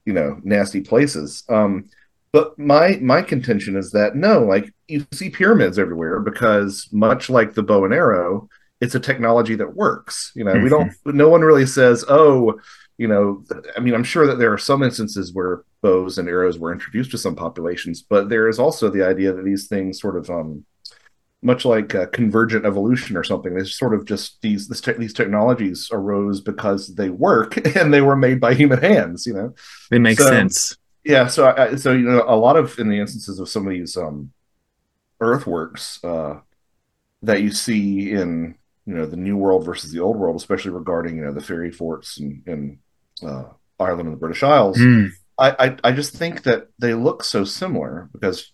you 0.04 0.12
know, 0.12 0.40
nasty 0.42 0.80
places. 0.80 1.44
Um, 1.48 1.88
but 2.32 2.58
my 2.58 2.98
my 3.00 3.22
contention 3.22 3.76
is 3.76 3.92
that 3.92 4.16
no, 4.16 4.40
like 4.40 4.72
you 4.88 5.06
see 5.12 5.30
pyramids 5.30 5.78
everywhere 5.78 6.20
because 6.20 6.88
much 6.92 7.30
like 7.30 7.54
the 7.54 7.62
bow 7.62 7.84
and 7.84 7.94
arrow, 7.94 8.48
it's 8.80 8.94
a 8.94 9.00
technology 9.00 9.54
that 9.54 9.74
works. 9.74 10.32
You 10.34 10.44
know, 10.44 10.52
mm-hmm. 10.52 10.64
we 10.64 10.68
don't. 10.68 10.90
Mm-hmm. 10.90 11.16
No 11.16 11.28
one 11.28 11.40
really 11.42 11.66
says, 11.66 12.04
"Oh, 12.08 12.58
you 12.98 13.08
know." 13.08 13.44
I 13.76 13.80
mean, 13.80 13.94
I'm 13.94 14.04
sure 14.04 14.26
that 14.26 14.38
there 14.38 14.52
are 14.52 14.58
some 14.58 14.82
instances 14.82 15.32
where 15.32 15.62
bows 15.82 16.18
and 16.18 16.28
arrows 16.28 16.58
were 16.58 16.72
introduced 16.72 17.10
to 17.12 17.18
some 17.18 17.36
populations, 17.36 18.02
but 18.02 18.28
there 18.28 18.48
is 18.48 18.58
also 18.58 18.90
the 18.90 19.06
idea 19.06 19.32
that 19.32 19.44
these 19.44 19.68
things 19.68 20.00
sort 20.00 20.16
of, 20.16 20.28
um, 20.28 20.64
much 21.46 21.64
like 21.64 21.94
uh, 21.94 22.06
convergent 22.06 22.66
evolution 22.66 23.16
or 23.16 23.22
something, 23.22 23.54
they 23.54 23.64
sort 23.64 23.94
of 23.94 24.04
just 24.04 24.42
these 24.42 24.68
te- 24.80 24.92
these 24.94 25.14
technologies 25.14 25.88
arose 25.92 26.40
because 26.40 26.96
they 26.96 27.08
work 27.08 27.56
and 27.76 27.94
they 27.94 28.02
were 28.02 28.16
made 28.16 28.40
by 28.40 28.52
human 28.52 28.80
hands. 28.80 29.26
You 29.26 29.34
know, 29.34 29.54
they 29.90 30.00
make 30.00 30.18
so, 30.18 30.26
sense. 30.26 30.76
Yeah. 31.04 31.28
So, 31.28 31.54
I, 31.56 31.76
so 31.76 31.92
you 31.92 32.00
know, 32.00 32.24
a 32.26 32.36
lot 32.36 32.56
of 32.56 32.78
in 32.80 32.88
the 32.88 32.98
instances 32.98 33.38
of 33.38 33.48
some 33.48 33.64
of 33.66 33.72
these 33.72 33.96
um, 33.96 34.32
earthworks 35.20 36.02
uh, 36.04 36.40
that 37.22 37.42
you 37.42 37.52
see 37.52 38.10
in 38.10 38.56
you 38.84 38.94
know 38.94 39.06
the 39.06 39.16
new 39.16 39.36
world 39.36 39.64
versus 39.64 39.92
the 39.92 40.00
old 40.00 40.16
world, 40.16 40.36
especially 40.36 40.72
regarding 40.72 41.16
you 41.16 41.24
know 41.24 41.32
the 41.32 41.40
fairy 41.40 41.70
forts 41.70 42.18
in, 42.18 42.42
in 42.46 42.78
uh, 43.26 43.44
Ireland 43.78 44.08
and 44.08 44.16
the 44.16 44.20
British 44.20 44.42
Isles. 44.42 44.78
Mm. 44.78 45.10
I, 45.38 45.50
I, 45.58 45.76
I 45.84 45.92
just 45.92 46.14
think 46.14 46.42
that 46.42 46.68
they 46.78 46.94
look 46.94 47.22
so 47.22 47.44
similar 47.44 48.08
because 48.12 48.52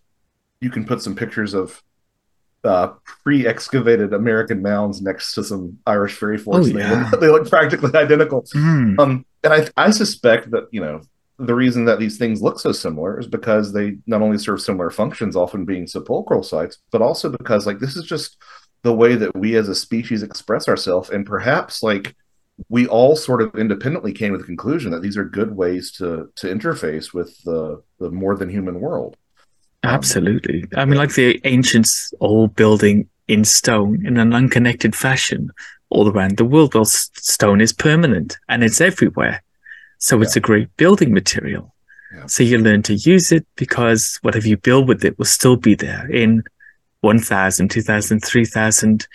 you 0.60 0.68
can 0.68 0.84
put 0.84 1.00
some 1.00 1.14
pictures 1.14 1.54
of 1.54 1.82
uh, 2.64 2.88
pre-excavated 3.24 4.12
American 4.12 4.62
mounds 4.62 5.02
next 5.02 5.34
to 5.34 5.44
some 5.44 5.78
Irish 5.86 6.14
fairy 6.14 6.38
forts. 6.38 6.68
Oh, 6.68 6.78
yeah. 6.78 7.10
they, 7.20 7.28
look, 7.28 7.48
practically 7.48 7.94
identical. 7.94 8.42
Mm. 8.54 8.98
Um, 8.98 9.26
and 9.42 9.52
I 9.52 9.68
I 9.76 9.90
suspect 9.90 10.50
that 10.52 10.68
you 10.70 10.80
know 10.80 11.02
the 11.38 11.54
reason 11.54 11.84
that 11.86 11.98
these 11.98 12.18
things 12.18 12.42
look 12.42 12.60
so 12.60 12.70
similar 12.70 13.18
is 13.18 13.26
because 13.26 13.72
they 13.72 13.96
not 14.06 14.22
only 14.22 14.38
serve 14.38 14.60
similar 14.60 14.90
functions, 14.90 15.34
often 15.34 15.64
being 15.64 15.86
sepulchral 15.86 16.42
sites, 16.42 16.78
but 16.92 17.02
also 17.02 17.30
because 17.30 17.66
like 17.66 17.80
this 17.80 17.96
is 17.96 18.04
just 18.04 18.36
the 18.82 18.94
way 18.94 19.16
that 19.16 19.34
we 19.36 19.56
as 19.56 19.68
a 19.68 19.74
species 19.74 20.22
express 20.22 20.68
ourselves 20.68 21.10
and 21.10 21.24
perhaps 21.24 21.82
like 21.82 22.14
we 22.68 22.86
all 22.86 23.16
sort 23.16 23.40
of 23.40 23.54
independently 23.56 24.12
came 24.12 24.32
to 24.32 24.38
the 24.38 24.44
conclusion 24.44 24.90
that 24.90 25.02
these 25.02 25.16
are 25.16 25.24
good 25.24 25.56
ways 25.56 25.90
to 25.92 26.30
to 26.36 26.46
interface 26.46 27.14
with 27.14 27.36
the 27.44 27.82
the 27.98 28.10
more 28.10 28.36
than 28.36 28.48
human 28.48 28.80
world 28.80 29.16
absolutely 29.84 30.64
i 30.76 30.84
mean 30.84 30.98
like 30.98 31.14
the 31.14 31.40
ancients 31.44 32.12
all 32.20 32.48
building 32.48 33.08
in 33.28 33.44
stone 33.44 34.04
in 34.06 34.16
an 34.16 34.32
unconnected 34.32 34.94
fashion 34.94 35.50
all 35.90 36.08
around 36.08 36.36
the 36.36 36.44
world 36.44 36.74
well 36.74 36.84
stone 36.84 37.60
is 37.60 37.72
permanent 37.72 38.38
and 38.48 38.62
it's 38.62 38.80
everywhere 38.80 39.42
so 39.98 40.16
yeah. 40.16 40.22
it's 40.22 40.36
a 40.36 40.40
great 40.40 40.74
building 40.76 41.12
material 41.12 41.74
yeah. 42.14 42.26
so 42.26 42.42
you 42.42 42.58
learn 42.58 42.82
to 42.82 42.94
use 42.94 43.32
it 43.32 43.46
because 43.56 44.18
whatever 44.22 44.46
you 44.46 44.56
build 44.56 44.88
with 44.88 45.04
it 45.04 45.18
will 45.18 45.24
still 45.24 45.56
be 45.56 45.74
there 45.74 46.10
in 46.10 46.42
1,000, 47.02 47.68
2,000, 47.68 48.20
3,000 48.20 49.06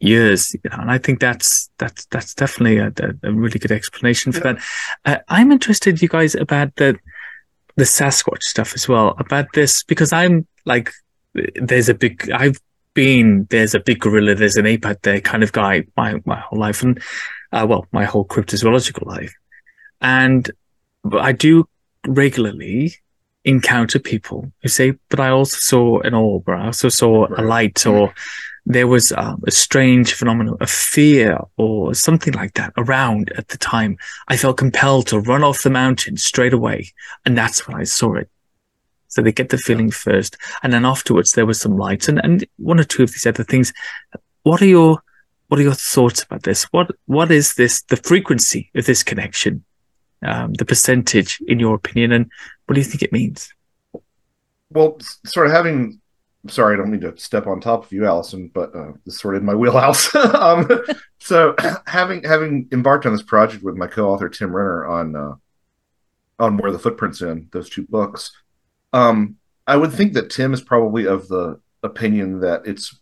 years. 0.00 0.54
You 0.54 0.70
know, 0.70 0.78
and 0.78 0.90
I 0.90 0.98
think 0.98 1.20
that's 1.20 1.70
that's 1.78 2.06
that's 2.06 2.34
definitely 2.34 2.78
a, 2.78 2.92
a 3.22 3.32
really 3.32 3.58
good 3.58 3.72
explanation 3.72 4.32
for 4.32 4.46
yeah. 4.46 4.52
that. 4.54 4.62
Uh, 5.04 5.22
I'm 5.28 5.52
interested, 5.52 6.02
you 6.02 6.08
guys, 6.08 6.34
about 6.34 6.74
the 6.76 6.98
the 7.76 7.84
Sasquatch 7.84 8.42
stuff 8.42 8.74
as 8.74 8.88
well. 8.88 9.14
About 9.18 9.52
this 9.54 9.82
because 9.82 10.12
I'm 10.12 10.46
like, 10.64 10.90
there's 11.54 11.88
a 11.88 11.94
big. 11.94 12.30
I've 12.30 12.58
been 12.94 13.46
there's 13.50 13.74
a 13.74 13.80
big 13.80 14.00
gorilla, 14.00 14.34
there's 14.34 14.56
an 14.56 14.66
ape 14.66 14.86
out 14.86 15.02
there 15.02 15.20
kind 15.20 15.42
of 15.42 15.52
guy 15.52 15.84
my 15.96 16.20
my 16.24 16.40
whole 16.40 16.58
life, 16.58 16.82
and 16.82 17.00
uh, 17.52 17.66
well, 17.68 17.86
my 17.92 18.04
whole 18.04 18.24
cryptozoological 18.24 19.06
life, 19.06 19.34
and 20.00 20.50
I 21.12 21.32
do 21.32 21.68
regularly 22.06 22.94
encounter 23.44 23.98
people 23.98 24.50
who 24.62 24.68
say, 24.68 24.94
but 25.08 25.20
I 25.20 25.28
also 25.28 25.56
saw 25.58 26.00
an 26.00 26.14
orb, 26.14 26.48
or 26.48 26.56
I 26.56 26.66
also 26.66 26.88
saw 26.88 27.26
a 27.36 27.42
light, 27.42 27.86
or 27.86 28.12
there 28.66 28.86
was 28.86 29.12
um, 29.12 29.42
a 29.46 29.50
strange 29.50 30.12
phenomenon 30.12 30.56
of 30.60 30.68
fear 30.68 31.38
or 31.56 31.94
something 31.94 32.34
like 32.34 32.54
that 32.54 32.72
around 32.76 33.32
at 33.38 33.48
the 33.48 33.58
time. 33.58 33.96
I 34.28 34.36
felt 34.36 34.58
compelled 34.58 35.06
to 35.08 35.20
run 35.20 35.44
off 35.44 35.62
the 35.62 35.70
mountain 35.70 36.16
straight 36.16 36.52
away. 36.52 36.92
And 37.24 37.38
that's 37.38 37.66
when 37.66 37.76
I 37.76 37.84
saw 37.84 38.14
it. 38.14 38.28
So 39.08 39.22
they 39.22 39.32
get 39.32 39.50
the 39.50 39.58
feeling 39.58 39.90
first. 39.90 40.36
And 40.62 40.72
then 40.72 40.84
afterwards, 40.84 41.32
there 41.32 41.46
was 41.46 41.60
some 41.60 41.78
lights 41.78 42.08
and, 42.08 42.18
and 42.24 42.44
one 42.58 42.80
or 42.80 42.84
two 42.84 43.04
of 43.04 43.12
these 43.12 43.26
other 43.26 43.44
things. 43.44 43.72
What 44.42 44.60
are 44.60 44.66
your, 44.66 45.00
what 45.48 45.60
are 45.60 45.64
your 45.64 45.72
thoughts 45.72 46.22
about 46.22 46.42
this? 46.42 46.64
What, 46.64 46.90
what 47.06 47.30
is 47.30 47.54
this, 47.54 47.82
the 47.82 47.96
frequency 47.96 48.70
of 48.74 48.84
this 48.84 49.02
connection? 49.02 49.64
um, 50.22 50.52
the 50.54 50.64
percentage 50.64 51.40
in 51.46 51.58
your 51.58 51.74
opinion, 51.74 52.12
and 52.12 52.30
what 52.66 52.74
do 52.74 52.80
you 52.80 52.86
think 52.86 53.02
it 53.02 53.12
means? 53.12 53.52
Well, 54.70 54.98
sort 55.24 55.46
of 55.46 55.52
having. 55.52 56.00
Sorry, 56.48 56.74
I 56.74 56.76
don't 56.76 56.90
mean 56.90 57.00
to 57.00 57.16
step 57.16 57.46
on 57.46 57.60
top 57.60 57.84
of 57.84 57.92
you, 57.92 58.06
Allison, 58.06 58.50
but 58.52 58.74
uh, 58.74 58.92
this 59.04 59.14
is 59.14 59.20
sort 59.20 59.36
of 59.36 59.42
in 59.42 59.46
my 59.46 59.54
wheelhouse. 59.54 60.14
um, 60.14 60.68
so, 61.18 61.54
having 61.86 62.22
having 62.24 62.68
embarked 62.72 63.06
on 63.06 63.12
this 63.12 63.22
project 63.22 63.62
with 63.62 63.76
my 63.76 63.86
co-author 63.86 64.28
Tim 64.28 64.54
Renner 64.54 64.86
on 64.86 65.16
uh, 65.16 65.34
on 66.38 66.56
where 66.58 66.72
the 66.72 66.78
footprints 66.78 67.20
in 67.22 67.48
those 67.52 67.70
two 67.70 67.86
books, 67.86 68.32
um, 68.92 69.36
I 69.66 69.76
would 69.76 69.92
think 69.92 70.12
that 70.14 70.30
Tim 70.30 70.52
is 70.52 70.60
probably 70.60 71.06
of 71.06 71.28
the 71.28 71.60
opinion 71.82 72.40
that 72.40 72.66
it's 72.66 72.98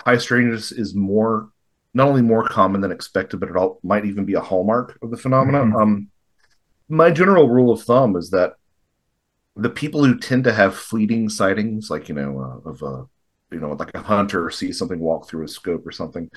high 0.00 0.18
strangeness 0.18 0.72
is 0.72 0.94
more 0.94 1.50
not 1.94 2.08
only 2.08 2.22
more 2.22 2.46
common 2.46 2.82
than 2.82 2.92
expected, 2.92 3.40
but 3.40 3.48
it 3.48 3.56
all, 3.56 3.80
might 3.82 4.04
even 4.04 4.26
be 4.26 4.34
a 4.34 4.40
hallmark 4.40 4.98
of 5.00 5.10
the 5.10 5.16
phenomenon. 5.16 5.70
Mm-hmm. 5.70 5.76
Um, 5.76 6.08
my 6.90 7.10
general 7.10 7.48
rule 7.48 7.72
of 7.72 7.82
thumb 7.82 8.16
is 8.16 8.30
that 8.30 8.56
the 9.56 9.70
people 9.70 10.04
who 10.04 10.18
tend 10.18 10.44
to 10.44 10.52
have 10.52 10.76
fleeting 10.76 11.28
sightings, 11.28 11.90
like 11.90 12.08
you 12.08 12.14
know, 12.14 12.62
uh, 12.64 12.70
of 12.70 12.82
a 12.82 13.06
you 13.54 13.60
know, 13.60 13.72
like 13.72 13.94
a 13.94 14.02
hunter 14.02 14.50
sees 14.50 14.78
something 14.78 14.98
walk 14.98 15.28
through 15.28 15.44
a 15.44 15.48
scope 15.48 15.86
or 15.86 15.92
something, 15.92 16.30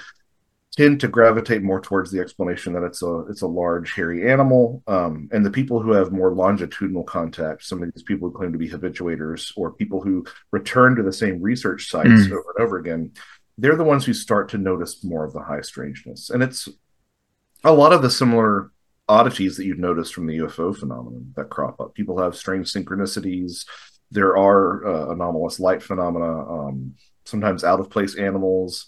tend 0.78 1.00
to 1.02 1.08
gravitate 1.08 1.64
more 1.64 1.82
towards 1.82 2.12
the 2.12 2.20
explanation 2.20 2.74
that 2.74 2.84
it's 2.84 3.02
a 3.02 3.26
it's 3.30 3.42
a 3.42 3.48
large 3.48 3.94
hairy 3.94 4.32
animal. 4.32 4.84
Um, 4.88 5.28
and 5.32 5.46
the 5.46 5.52
people 5.52 5.82
who 5.82 5.92
have 5.92 6.12
more 6.12 6.34
longitudinal 6.34 7.04
contact, 7.04 7.64
some 7.64 7.84
of 7.84 7.92
these 7.94 8.04
people 8.04 8.30
who 8.30 8.38
claim 8.38 8.54
to 8.54 8.58
be 8.58 8.68
habituators 8.68 9.52
or 9.58 9.74
people 9.74 10.02
who 10.02 10.26
return 10.52 10.96
to 10.96 11.04
the 11.04 11.14
same 11.14 11.42
research 11.42 11.90
sites 11.90 12.10
mm. 12.10 12.32
over 12.32 12.54
and 12.56 12.66
over 12.66 12.78
again, 12.78 13.12
they're 13.58 13.76
the 13.76 13.84
ones 13.84 14.06
who 14.06 14.14
start 14.14 14.50
to 14.50 14.58
notice 14.58 15.04
more 15.04 15.26
of 15.26 15.34
the 15.34 15.42
high 15.42 15.62
strangeness. 15.62 16.30
And 16.30 16.42
it's 16.42 16.70
a 17.64 17.74
lot 17.74 17.92
of 17.92 18.02
the 18.02 18.10
similar 18.10 18.72
oddities 19.10 19.58
that 19.58 19.66
you've 19.66 19.80
noticed 19.80 20.14
from 20.14 20.28
the 20.28 20.38
UFO 20.38 20.76
phenomenon 20.76 21.34
that 21.36 21.50
crop 21.50 21.82
up. 21.82 21.94
People 21.94 22.20
have 22.20 22.36
strange 22.36 22.72
synchronicities. 22.72 23.66
There 24.12 24.38
are 24.38 24.86
uh, 24.86 25.12
anomalous 25.12 25.60
light 25.60 25.84
phenomena, 25.84 26.50
um, 26.50 26.96
sometimes 27.26 27.64
out 27.64 27.80
of 27.80 27.90
place 27.90 28.16
animals 28.16 28.88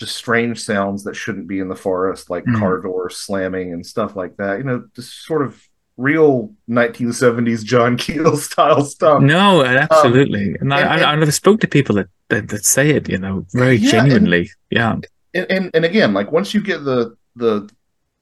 just 0.00 0.16
strange 0.16 0.58
sounds 0.62 1.04
that 1.04 1.14
shouldn't 1.14 1.46
be 1.46 1.60
in 1.60 1.68
the 1.68 1.76
forest, 1.76 2.30
like 2.30 2.44
mm. 2.44 2.58
car 2.58 2.80
doors 2.80 3.18
slamming 3.18 3.74
and 3.74 3.84
stuff 3.84 4.16
like 4.16 4.34
that. 4.38 4.56
You 4.56 4.64
know, 4.64 4.88
just 4.96 5.26
sort 5.26 5.42
of 5.42 5.62
real 5.98 6.54
1970s 6.70 7.62
John 7.62 7.96
Keel 7.98 8.38
style 8.38 8.82
stuff. 8.82 9.20
No, 9.20 9.62
absolutely. 9.62 10.48
Um, 10.48 10.56
and, 10.62 10.74
I, 10.74 10.80
and, 10.80 11.04
I, 11.04 11.14
never 11.16 11.30
spoke 11.30 11.60
to 11.60 11.68
people 11.68 11.96
that, 11.96 12.08
that, 12.30 12.48
that 12.48 12.64
say 12.64 12.90
it, 12.90 13.10
you 13.10 13.18
know, 13.18 13.44
very 13.52 13.76
yeah, 13.76 13.90
genuinely. 13.90 14.38
And, 14.38 14.48
yeah. 14.70 14.92
And, 15.34 15.50
and 15.50 15.70
and 15.74 15.84
again, 15.84 16.12
like 16.14 16.32
once 16.32 16.54
you 16.54 16.60
get 16.62 16.82
the 16.84 17.14
the 17.36 17.70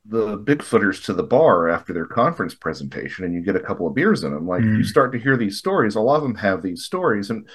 the 0.08 0.38
Bigfooters 0.38 1.04
to 1.04 1.12
the 1.12 1.22
bar 1.22 1.68
after 1.68 1.92
their 1.92 2.06
conference 2.06 2.54
presentation 2.54 3.24
and 3.24 3.34
you 3.34 3.42
get 3.42 3.56
a 3.56 3.60
couple 3.60 3.86
of 3.86 3.94
beers 3.94 4.24
in 4.24 4.32
them, 4.32 4.46
like 4.46 4.62
mm. 4.62 4.78
you 4.78 4.84
start 4.84 5.12
to 5.12 5.18
hear 5.18 5.36
these 5.36 5.58
stories. 5.58 5.96
A 5.96 6.00
lot 6.00 6.16
of 6.16 6.22
them 6.22 6.34
have 6.36 6.62
these 6.62 6.84
stories. 6.84 7.28
And 7.30 7.46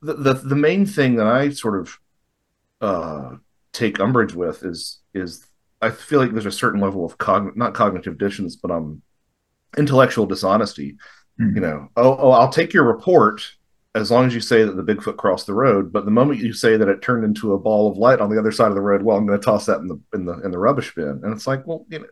the 0.00 0.14
the, 0.14 0.34
the 0.34 0.56
main 0.56 0.84
thing 0.84 1.16
that 1.16 1.28
I 1.28 1.50
sort 1.50 1.80
of 1.80 1.98
uh 2.80 3.36
take 3.72 4.00
umbrage 4.00 4.34
with 4.34 4.64
is 4.64 5.00
is 5.14 5.46
I 5.80 5.90
feel 5.90 6.18
like 6.18 6.32
there's 6.32 6.46
a 6.46 6.52
certain 6.52 6.80
level 6.80 7.04
of 7.04 7.18
cogn 7.18 7.54
not 7.54 7.74
cognitive 7.74 8.18
dissonance, 8.18 8.56
but 8.56 8.72
um 8.72 9.02
intellectual 9.78 10.26
dishonesty. 10.26 10.96
Mm-hmm. 11.40 11.54
You 11.54 11.60
know, 11.62 11.88
oh, 11.96 12.16
oh, 12.18 12.30
I'll 12.32 12.52
take 12.52 12.72
your 12.72 12.84
report 12.84 13.42
as 13.94 14.10
long 14.10 14.26
as 14.26 14.34
you 14.34 14.40
say 14.40 14.64
that 14.64 14.76
the 14.76 14.82
Bigfoot 14.82 15.18
crossed 15.18 15.46
the 15.46 15.54
road. 15.54 15.92
But 15.92 16.04
the 16.04 16.10
moment 16.10 16.40
you 16.40 16.52
say 16.52 16.76
that 16.76 16.88
it 16.88 17.02
turned 17.02 17.24
into 17.24 17.52
a 17.52 17.58
ball 17.58 17.90
of 17.90 17.98
light 17.98 18.20
on 18.20 18.30
the 18.30 18.38
other 18.38 18.52
side 18.52 18.68
of 18.68 18.74
the 18.74 18.80
road, 18.80 19.02
well, 19.02 19.16
I'm 19.16 19.26
going 19.26 19.38
to 19.38 19.44
toss 19.44 19.66
that 19.66 19.80
in 19.80 19.88
the 19.88 20.00
in 20.14 20.24
the 20.24 20.40
in 20.40 20.50
the 20.50 20.58
rubbish 20.58 20.94
bin. 20.94 21.20
And 21.22 21.32
it's 21.32 21.46
like, 21.46 21.66
well, 21.66 21.84
you 21.90 22.00
know, 22.00 22.06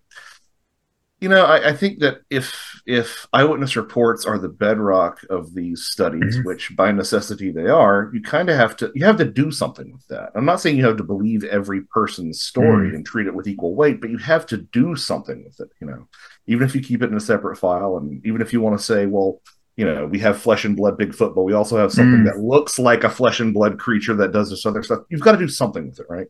you 1.20 1.28
know, 1.28 1.44
I, 1.44 1.68
I, 1.68 1.76
think 1.76 1.98
that 1.98 2.22
if 2.30 2.80
if 2.86 3.26
eyewitness 3.32 3.76
reports 3.76 4.24
are 4.24 4.38
the 4.38 4.48
bedrock 4.48 5.20
of 5.28 5.54
these 5.54 5.84
studies, 5.84 6.36
mm-hmm. 6.36 6.46
which 6.46 6.74
by 6.74 6.92
necessity 6.92 7.50
they 7.50 7.66
are, 7.66 8.10
you 8.14 8.22
kind 8.22 8.48
of 8.48 8.56
have 8.56 8.74
to 8.78 8.90
you 8.94 9.04
have 9.04 9.18
to 9.18 9.26
do 9.26 9.50
something 9.50 9.92
with 9.92 10.06
that. 10.08 10.30
I'm 10.34 10.46
not 10.46 10.62
saying 10.62 10.78
you 10.78 10.86
have 10.86 10.96
to 10.96 11.04
believe 11.04 11.44
every 11.44 11.82
person's 11.82 12.42
story 12.42 12.88
mm-hmm. 12.88 12.96
and 12.96 13.06
treat 13.06 13.26
it 13.26 13.34
with 13.34 13.48
equal 13.48 13.74
weight, 13.74 14.00
but 14.00 14.08
you 14.08 14.16
have 14.16 14.46
to 14.46 14.58
do 14.58 14.96
something 14.96 15.44
with 15.44 15.60
it. 15.60 15.68
You 15.80 15.88
know, 15.88 16.08
even 16.46 16.66
if 16.66 16.74
you 16.74 16.80
keep 16.80 17.02
it 17.02 17.10
in 17.10 17.16
a 17.16 17.20
separate 17.20 17.56
file, 17.56 17.98
and 17.98 18.24
even 18.24 18.40
if 18.40 18.54
you 18.54 18.62
want 18.62 18.78
to 18.78 18.84
say, 18.84 19.04
well, 19.04 19.42
you 19.80 19.86
know, 19.86 20.04
we 20.04 20.18
have 20.18 20.38
flesh 20.38 20.66
and 20.66 20.76
blood 20.76 20.98
Bigfoot, 20.98 21.34
but 21.34 21.44
we 21.44 21.54
also 21.54 21.78
have 21.78 21.90
something 21.90 22.20
mm. 22.20 22.26
that 22.26 22.38
looks 22.38 22.78
like 22.78 23.02
a 23.02 23.08
flesh 23.08 23.40
and 23.40 23.54
blood 23.54 23.78
creature 23.78 24.14
that 24.16 24.30
does 24.30 24.50
this 24.50 24.66
other 24.66 24.82
stuff. 24.82 25.04
You've 25.08 25.22
got 25.22 25.32
to 25.32 25.38
do 25.38 25.48
something 25.48 25.88
with 25.88 25.98
it, 26.00 26.06
right? 26.10 26.26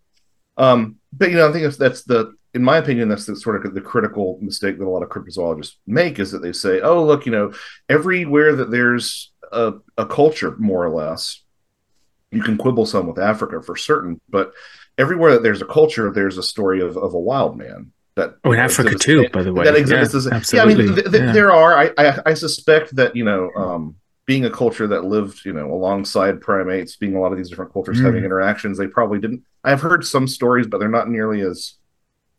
Um, 0.57 0.99
but 1.13 1.31
you 1.31 1.37
know, 1.37 1.49
I 1.49 1.53
think 1.53 1.65
that's, 1.65 1.77
that's 1.77 2.05
the 2.05 2.33
in 2.55 2.63
my 2.63 2.77
opinion, 2.79 3.09
that's 3.09 3.27
the 3.27 3.35
sort 3.35 3.67
of 3.67 3.75
the 3.75 3.81
critical 3.81 4.39
mistake 4.41 4.79
that 4.79 4.85
a 4.85 4.89
lot 4.89 5.03
of 5.03 5.09
cryptozoologists 5.09 5.75
make 5.89 6.21
is 6.21 6.31
that 6.31 6.43
they 6.43 6.53
say, 6.53 6.81
"Oh, 6.81 7.05
look, 7.05 7.27
you 7.27 7.33
know, 7.33 7.53
everywhere 7.89 8.55
that 8.55 8.71
there's 8.71 9.33
a, 9.51 9.73
a 9.99 10.07
culture, 10.07 10.55
more 10.59 10.85
or 10.85 10.91
less, 10.91 11.43
you 12.31 12.43
can 12.43 12.57
quibble 12.57 12.87
some 12.87 13.09
with 13.09 13.19
Africa 13.19 13.63
for 13.63 13.75
certain, 13.75 14.21
but 14.29 14.53
everywhere 14.97 15.33
that 15.33 15.43
there's 15.43 15.63
a 15.63 15.67
culture, 15.67 16.13
there's 16.13 16.39
a 16.39 16.43
story 16.43 16.81
of, 16.81 16.97
of 16.97 17.15
a 17.15 17.19
wild 17.19 17.59
man." 17.59 17.91
That, 18.17 18.37
oh, 18.45 18.53
in 18.53 18.59
Africa 18.59 18.99
too, 18.99 19.29
by 19.31 19.43
the 19.43 19.53
way, 19.53 19.65
that 19.65 19.77
exists. 19.77 20.27
Yeah, 20.27 20.35
absolutely. 20.35 20.75
Yeah, 20.75 20.83
I 20.83 20.87
mean, 20.87 20.95
th- 20.97 21.11
th- 21.11 21.23
yeah. 21.23 21.33
there 21.33 21.53
are. 21.53 21.79
I, 21.79 21.91
I, 21.97 22.19
I 22.27 22.35
suspect 22.35 22.95
that 22.97 23.15
you 23.15 23.25
know, 23.25 23.51
um, 23.57 23.95
being 24.27 24.45
a 24.45 24.51
culture 24.51 24.87
that 24.89 25.05
lived, 25.05 25.45
you 25.45 25.53
know, 25.53 25.73
alongside 25.73 26.41
primates, 26.41 26.97
being 26.97 27.15
a 27.15 27.21
lot 27.21 27.33
of 27.33 27.39
these 27.39 27.49
different 27.49 27.73
cultures 27.73 28.01
mm. 28.01 28.05
having 28.05 28.25
interactions, 28.25 28.79
they 28.79 28.89
probably 28.89 29.21
didn't. 29.21 29.43
I've 29.63 29.81
heard 29.81 30.05
some 30.05 30.27
stories, 30.27 30.67
but 30.67 30.79
they're 30.79 30.89
not 30.89 31.09
nearly 31.09 31.41
as 31.41 31.75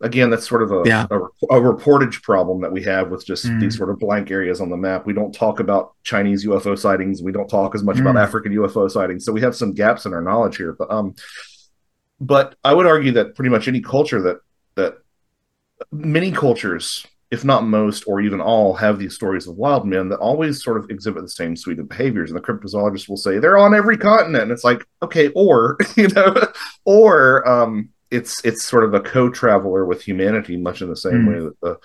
again, 0.01 0.29
that's 0.29 0.47
sort 0.47 0.63
of 0.63 0.71
a, 0.71 0.83
yeah. 0.85 1.07
a, 1.09 1.17
a, 1.17 1.61
reportage 1.61 2.21
problem 2.23 2.61
that 2.61 2.71
we 2.71 2.83
have 2.83 3.09
with 3.09 3.25
just 3.25 3.45
mm. 3.45 3.59
these 3.59 3.77
sort 3.77 3.89
of 3.89 3.99
blank 3.99 4.31
areas 4.31 4.59
on 4.59 4.69
the 4.69 4.77
map. 4.77 5.05
We 5.05 5.13
don't 5.13 5.33
talk 5.33 5.59
about 5.59 5.93
Chinese 6.03 6.45
UFO 6.45 6.77
sightings. 6.77 7.21
We 7.21 7.31
don't 7.31 7.47
talk 7.47 7.75
as 7.75 7.83
much 7.83 7.97
mm. 7.97 8.01
about 8.01 8.17
African 8.17 8.51
UFO 8.53 8.89
sightings. 8.89 9.25
So 9.25 9.31
we 9.31 9.41
have 9.41 9.55
some 9.55 9.73
gaps 9.73 10.05
in 10.05 10.13
our 10.13 10.21
knowledge 10.21 10.57
here. 10.57 10.73
But 10.73 10.91
um, 10.91 11.15
but 12.19 12.55
I 12.63 12.73
would 12.73 12.85
argue 12.85 13.13
that 13.13 13.35
pretty 13.35 13.49
much 13.49 13.67
any 13.67 13.81
culture 13.81 14.21
that 14.23 14.39
that 14.75 14.99
many 15.91 16.31
cultures, 16.31 17.05
if 17.31 17.45
not 17.45 17.65
most 17.65 18.03
or 18.07 18.21
even 18.21 18.41
all, 18.41 18.73
have 18.73 18.99
these 18.99 19.15
stories 19.15 19.47
of 19.47 19.55
wild 19.55 19.87
men 19.87 20.09
that 20.09 20.19
always 20.19 20.63
sort 20.63 20.77
of 20.77 20.89
exhibit 20.89 21.23
the 21.23 21.29
same 21.29 21.55
suite 21.55 21.79
of 21.79 21.89
behaviors. 21.89 22.29
And 22.31 22.37
the 22.37 22.43
cryptozoologists 22.43 23.07
will 23.07 23.17
say 23.17 23.39
they're 23.39 23.57
on 23.57 23.73
every 23.73 23.97
continent. 23.97 24.43
And 24.43 24.51
it's 24.51 24.63
like, 24.63 24.85
okay, 25.01 25.29
or 25.29 25.77
you 25.95 26.07
know, 26.09 26.35
or 26.85 27.47
um 27.47 27.89
it's 28.11 28.43
it's 28.43 28.63
sort 28.63 28.83
of 28.83 28.93
a 28.93 28.99
co-traveler 28.99 29.85
with 29.85 30.01
humanity, 30.01 30.57
much 30.57 30.81
in 30.81 30.89
the 30.89 30.97
same 30.97 31.23
mm. 31.23 31.27
way 31.27 31.39
that 31.39 31.59
the 31.61 31.77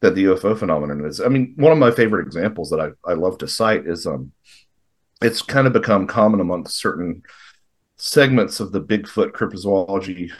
that 0.00 0.14
the 0.14 0.24
UFO 0.24 0.58
phenomenon 0.58 1.04
is. 1.04 1.20
I 1.20 1.28
mean, 1.28 1.54
one 1.56 1.72
of 1.72 1.78
my 1.78 1.90
favorite 1.90 2.26
examples 2.26 2.70
that 2.70 2.80
I, 2.80 3.10
I 3.10 3.14
love 3.14 3.38
to 3.38 3.48
cite 3.48 3.86
is 3.86 4.06
um, 4.06 4.32
it's 5.22 5.42
kind 5.42 5.66
of 5.66 5.72
become 5.72 6.06
common 6.06 6.40
amongst 6.40 6.78
certain 6.78 7.22
segments 7.96 8.60
of 8.60 8.72
the 8.72 8.80
Bigfoot 8.80 9.32
cryptozoology 9.32 10.30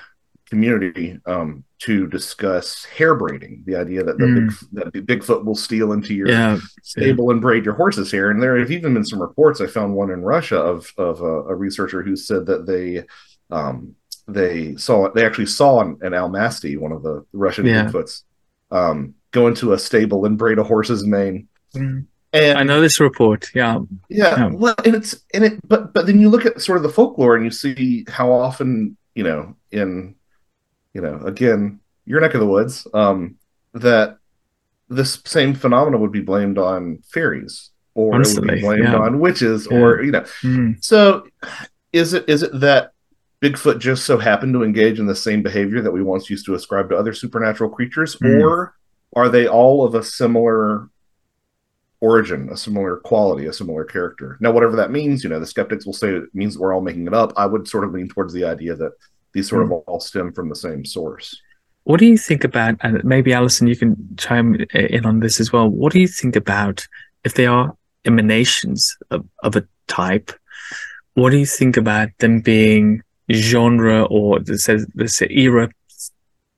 community 0.49 1.19
um, 1.27 1.65
to 1.81 2.07
discuss 2.07 2.85
hair 2.85 3.15
braiding. 3.15 3.63
The 3.67 3.77
idea 3.77 4.05
that 4.05 4.19
the 4.19 4.25
mm. 4.25 4.49
big, 4.73 4.85
that 4.95 5.07
Bigfoot 5.07 5.45
will 5.45 5.55
steal 5.55 5.93
into 5.93 6.15
your 6.15 6.29
yeah, 6.29 6.59
stable 6.83 7.27
yeah. 7.27 7.33
and 7.33 7.41
braid 7.41 7.65
your 7.65 7.75
horse's 7.75 8.11
hair. 8.11 8.31
And 8.31 8.43
there 8.43 8.59
have 8.59 8.71
even 8.71 8.95
been 8.95 9.05
some 9.05 9.21
reports. 9.21 9.61
I 9.61 9.67
found 9.67 9.95
one 9.95 10.11
in 10.11 10.23
Russia 10.23 10.59
of 10.59 10.93
of 10.97 11.21
a, 11.21 11.43
a 11.45 11.55
researcher 11.55 12.03
who 12.03 12.17
said 12.17 12.47
that 12.47 12.67
they 12.67 13.05
um, 13.55 13.95
they 14.29 14.77
saw 14.77 15.11
they 15.13 15.25
actually 15.25 15.47
saw 15.47 15.81
an, 15.81 15.99
an 16.03 16.13
Almasty, 16.13 16.79
one 16.79 16.93
of 16.93 17.03
the 17.03 17.25
Russian 17.33 17.67
yeah. 17.67 17.87
Bigfoots, 17.87 18.23
um, 18.71 19.15
go 19.31 19.47
into 19.47 19.73
a 19.73 19.79
stable 19.79 20.25
and 20.25 20.39
braid 20.39 20.59
a 20.59 20.65
horse's 20.65 21.05
mane. 21.07 21.49
Mm. 21.75 22.07
And 22.33 22.59
I 22.59 22.65
know 22.65 22.81
this 22.81 23.01
report. 23.01 23.51
Yeah. 23.55 23.79
yeah, 24.09 24.37
yeah. 24.37 24.51
Well, 24.53 24.75
and 24.85 24.95
it's 24.95 25.23
and 25.33 25.45
it, 25.45 25.69
but 25.69 25.95
but 25.95 26.07
then 26.07 26.21
you 26.21 26.29
look 26.29 26.45
at 26.45 26.61
sort 26.61 26.77
of 26.77 26.83
the 26.83 26.89
folklore 26.89 27.35
and 27.35 27.45
you 27.45 27.51
see 27.51 28.05
how 28.09 28.31
often 28.31 28.97
you 29.15 29.23
know 29.23 29.57
in 29.71 30.15
you 30.97 31.03
know 31.03 31.21
again 31.25 31.79
your 32.07 32.21
neck 32.21 32.35
of 32.35 32.41
the 32.41 32.47
woods 32.47 32.87
um, 32.95 33.37
that 33.75 34.19
this 34.89 35.21
same 35.25 35.55
phenomenon 35.55 36.01
would 36.01 36.13
be 36.13 36.21
blamed 36.21 36.59
on 36.59 37.03
fairies 37.13 37.71
or 37.95 38.13
Constantly, 38.13 38.49
it 38.49 38.51
would 38.53 38.57
be 38.57 38.67
blamed 38.67 38.95
yeah. 38.95 38.99
on 38.99 39.21
witches 39.21 39.67
or 39.67 40.03
you 40.03 40.13
know. 40.13 40.25
Mm. 40.43 40.83
So 40.85 41.27
is 41.93 42.13
it 42.13 42.29
is 42.29 42.43
it 42.43 42.61
that 42.61 42.93
Bigfoot 43.43 43.81
just 43.81 44.05
so 44.05 44.19
happened 44.19 44.55
to 44.55 44.63
engage 44.63 44.99
in 44.99 45.07
the 45.07 45.15
same 45.15 45.43
behavior 45.43 45.81
that 45.83 45.93
we 45.93 46.03
once 46.03 46.31
used 46.31 46.47
to 46.47 46.55
ascribe 46.55 46.89
to 46.91 46.97
other 46.97 47.13
supernatural 47.13 47.71
creatures, 47.71 48.17
mm. 48.17 48.43
or 48.43 48.75
are 49.15 49.29
they 49.29 49.49
all 49.49 49.85
of 49.85 49.95
a 49.95 50.03
similar 50.03 50.89
origin, 52.01 52.49
a 52.51 52.57
similar 52.57 52.99
quality, 52.99 53.47
a 53.47 53.53
similar 53.53 53.85
character? 53.85 54.37
Now, 54.41 54.53
whatever 54.53 54.77
that 54.77 54.91
means, 54.91 55.25
you 55.25 55.31
know, 55.31 55.41
the 55.41 55.47
skeptics 55.47 55.87
will 55.87 55.93
say 55.93 56.11
it 56.11 56.35
means 56.35 56.59
we're 56.59 56.75
all 56.75 56.83
making 56.83 57.07
it 57.07 57.15
up. 57.15 57.33
I 57.37 57.47
would 57.47 57.67
sort 57.67 57.85
of 57.85 57.93
lean 57.93 58.09
towards 58.09 58.33
the 58.33 58.45
idea 58.45 58.75
that 58.77 58.93
these 59.37 59.51
sort 59.51 59.63
of 59.63 59.69
hmm. 59.69 59.75
all 59.87 60.01
stem 60.01 60.33
from 60.33 60.49
the 60.49 60.57
same 60.57 60.85
source. 60.85 61.39
What 61.85 62.01
do 62.01 62.07
you 62.07 62.19
think 62.19 62.43
about, 62.43 62.77
and 62.81 63.05
maybe 63.05 63.33
Alison, 63.33 63.69
you 63.69 63.77
can 63.77 63.95
chime 64.17 64.57
in 64.75 65.07
on 65.07 65.21
this 65.21 65.39
as 65.39 65.53
well. 65.53 65.69
What 65.69 65.93
do 65.93 66.01
you 66.01 66.09
think 66.09 66.35
about 66.35 66.89
if 67.23 67.35
they 67.35 67.47
are 67.47 67.77
emanations 68.05 68.97
of, 69.11 69.25
of 69.45 69.55
a 69.55 69.65
type? 69.87 70.33
What 71.15 71.31
do 71.31 71.37
you 71.37 71.47
think 71.47 71.77
about 71.77 72.09
them 72.19 72.41
being 72.41 73.03
genre 73.31 74.05
or 74.05 74.41
this 74.41 74.69
this 74.95 75.23
era 75.23 75.69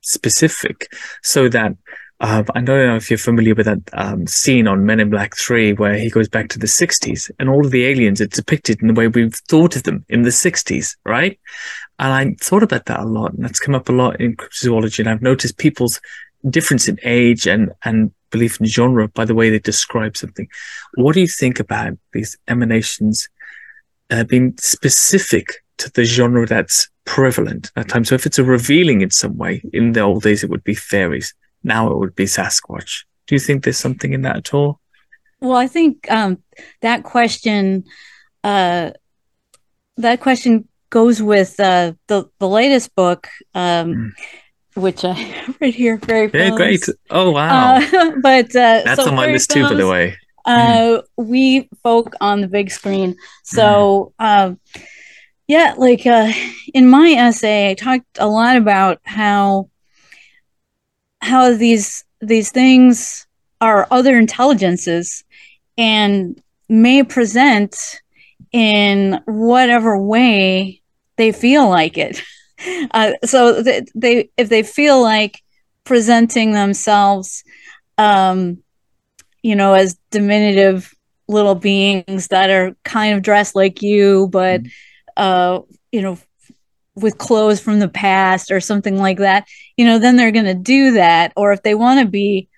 specific, 0.01 0.89
so 1.23 1.49
that 1.49 1.77
uh, 2.21 2.43
I 2.55 2.61
don't 2.61 2.87
know 2.87 2.97
if 2.97 3.11
you're 3.11 3.19
familiar 3.19 3.55
with 3.55 3.67
that 3.67 3.81
um, 3.93 4.27
scene 4.27 4.67
on 4.67 4.85
Men 4.85 5.01
in 5.01 5.11
Black 5.11 5.37
3 5.37 5.75
where 5.75 5.97
he 5.97 6.11
goes 6.11 6.29
back 6.29 6.49
to 6.51 6.59
the 6.59 6.67
60s 6.67 7.31
and 7.39 7.49
all 7.49 7.65
of 7.65 7.71
the 7.71 7.85
aliens 7.87 8.21
are 8.21 8.27
depicted 8.27 8.81
in 8.81 8.89
the 8.89 8.95
way 8.95 9.09
we've 9.09 9.35
thought 9.49 9.77
of 9.77 9.85
them 9.85 10.05
in 10.09 10.23
the 10.23 10.31
60s, 10.31 10.97
right? 11.05 11.39
And 11.99 12.13
I 12.13 12.37
thought 12.41 12.63
about 12.63 12.87
that 12.87 13.01
a 13.01 13.05
lot 13.05 13.35
and 13.35 13.45
that's 13.45 13.61
come 13.61 13.75
up 13.75 13.89
a 13.89 13.93
lot 13.93 14.21
in 14.21 14.37
cryptozoology. 14.37 15.01
And 15.01 15.09
I've 15.09 15.23
noticed 15.23 15.59
people's 15.59 16.01
difference 16.49 16.89
in 16.89 16.99
age 17.05 17.47
and, 17.47 17.71
and 17.85 18.13
belief 18.31 18.61
in 18.61 18.67
genre 18.67 19.09
by 19.09 19.25
the 19.25 19.35
way 19.35 19.51
they 19.51 19.61
describe 19.61 20.17
something. 20.17 20.49
What 20.95 21.15
do 21.15 21.21
you 21.21 21.29
think 21.29 21.61
about 21.61 21.99
these 22.13 22.37
emanations 22.49 23.29
uh, 24.11 24.25
being 24.25 24.55
specific 24.59 25.47
to 25.79 25.91
the 25.93 26.05
genre 26.05 26.47
that's 26.47 26.89
prevalent 27.05 27.73
at 27.77 27.89
times. 27.89 28.09
So 28.09 28.15
if 28.15 28.27
it's 28.27 28.39
a 28.39 28.45
revealing 28.45 29.01
in 29.01 29.11
some 29.11 29.37
way, 29.37 29.63
in 29.73 29.93
the 29.93 30.01
old 30.01 30.23
days 30.23 30.45
it 30.45 30.51
would 30.51 30.65
be 30.65 30.75
fairies. 30.75 31.35
Now 31.69 31.91
it 31.93 31.99
would 31.99 32.15
be 32.17 32.27
Sasquatch. 32.27 33.05
Do 33.27 33.35
you 33.37 33.41
think 33.41 33.65
there's 33.65 33.79
something 33.87 34.13
in 34.13 34.23
that 34.23 34.37
at 34.39 34.55
all? 34.55 34.81
Well, 35.41 35.57
I 35.57 35.69
think 35.69 36.11
um, 36.11 36.39
that 36.83 37.05
question, 37.05 37.85
uh, 38.45 38.91
that 39.99 40.21
question 40.21 40.69
goes 40.91 41.23
with 41.23 41.59
uh, 41.61 41.93
the 42.09 42.29
the 42.39 42.49
latest 42.49 42.95
book, 42.97 43.29
um, 43.55 43.89
Mm. 43.97 44.13
which 44.77 45.05
I 45.05 45.13
have 45.33 45.57
right 45.61 45.75
here. 45.75 45.97
Very 45.99 46.29
Yeah, 46.33 46.51
great. 46.51 46.89
Oh 47.11 47.31
wow, 47.33 47.75
Uh, 47.75 48.13
but 48.23 48.55
uh, 48.57 48.85
that's 48.85 48.99
so 48.99 49.07
on 49.07 49.15
my 49.17 49.27
list 49.27 49.51
too, 49.51 49.65
by 49.67 49.75
the 49.75 49.87
way. 49.89 50.17
uh, 50.47 51.03
wee 51.17 51.69
folk 51.83 52.15
on 52.21 52.41
the 52.41 52.49
big 52.49 52.71
screen. 52.71 53.17
So, 53.45 54.13
Mm-hmm. 54.21 54.25
um, 54.27 54.59
yeah, 55.49 55.75
like 55.79 56.07
uh, 56.07 56.33
in 56.75 56.89
my 56.89 57.11
essay, 57.11 57.71
I 57.71 57.75
talked 57.75 58.19
a 58.19 58.29
lot 58.29 58.57
about 58.57 59.01
how 59.05 59.69
how 61.21 61.55
these 61.55 62.05
these 62.21 62.51
things 62.51 63.27
are 63.61 63.87
other 63.91 64.17
intelligences 64.19 65.25
and 65.77 66.41
may 66.69 67.03
present 67.03 68.01
in 68.53 69.21
whatever 69.27 69.99
way 69.99 70.81
they 71.17 71.33
feel 71.33 71.69
like 71.69 71.99
it. 71.99 72.23
Uh, 72.91 73.13
so 73.25 73.63
th- 73.63 73.89
they 73.95 74.29
if 74.37 74.49
they 74.49 74.65
feel 74.65 75.01
like 75.01 75.41
presenting 75.85 76.51
themselves 76.51 77.45
um, 77.99 78.59
you 79.43 79.57
know, 79.57 79.75
as 79.75 79.99
diminutive 80.11 80.93
little 81.29 81.55
beings 81.55 82.29
that 82.29 82.51
are 82.51 82.77
kind 82.85 83.15
of 83.15 83.23
dressed 83.23 83.55
like 83.55 83.83
you, 83.83 84.29
but 84.33 84.63
uh, 85.17 85.61
you 85.93 86.03
know, 86.03 86.19
with 87.03 87.19
clothes 87.19 87.61
from 87.61 87.79
the 87.79 87.89
past 87.89 88.51
or 88.51 88.61
something 88.61 88.99
like 88.99 89.19
that, 89.19 89.47
you 89.77 89.85
know, 89.85 89.99
then 89.99 90.17
they're 90.17 90.33
going 90.33 90.45
to 90.45 90.55
do 90.55 90.93
that. 90.93 91.33
Or 91.37 91.53
if 91.53 91.63
they 91.63 91.75
want 91.75 92.01
to 92.01 92.07
be 92.07 92.49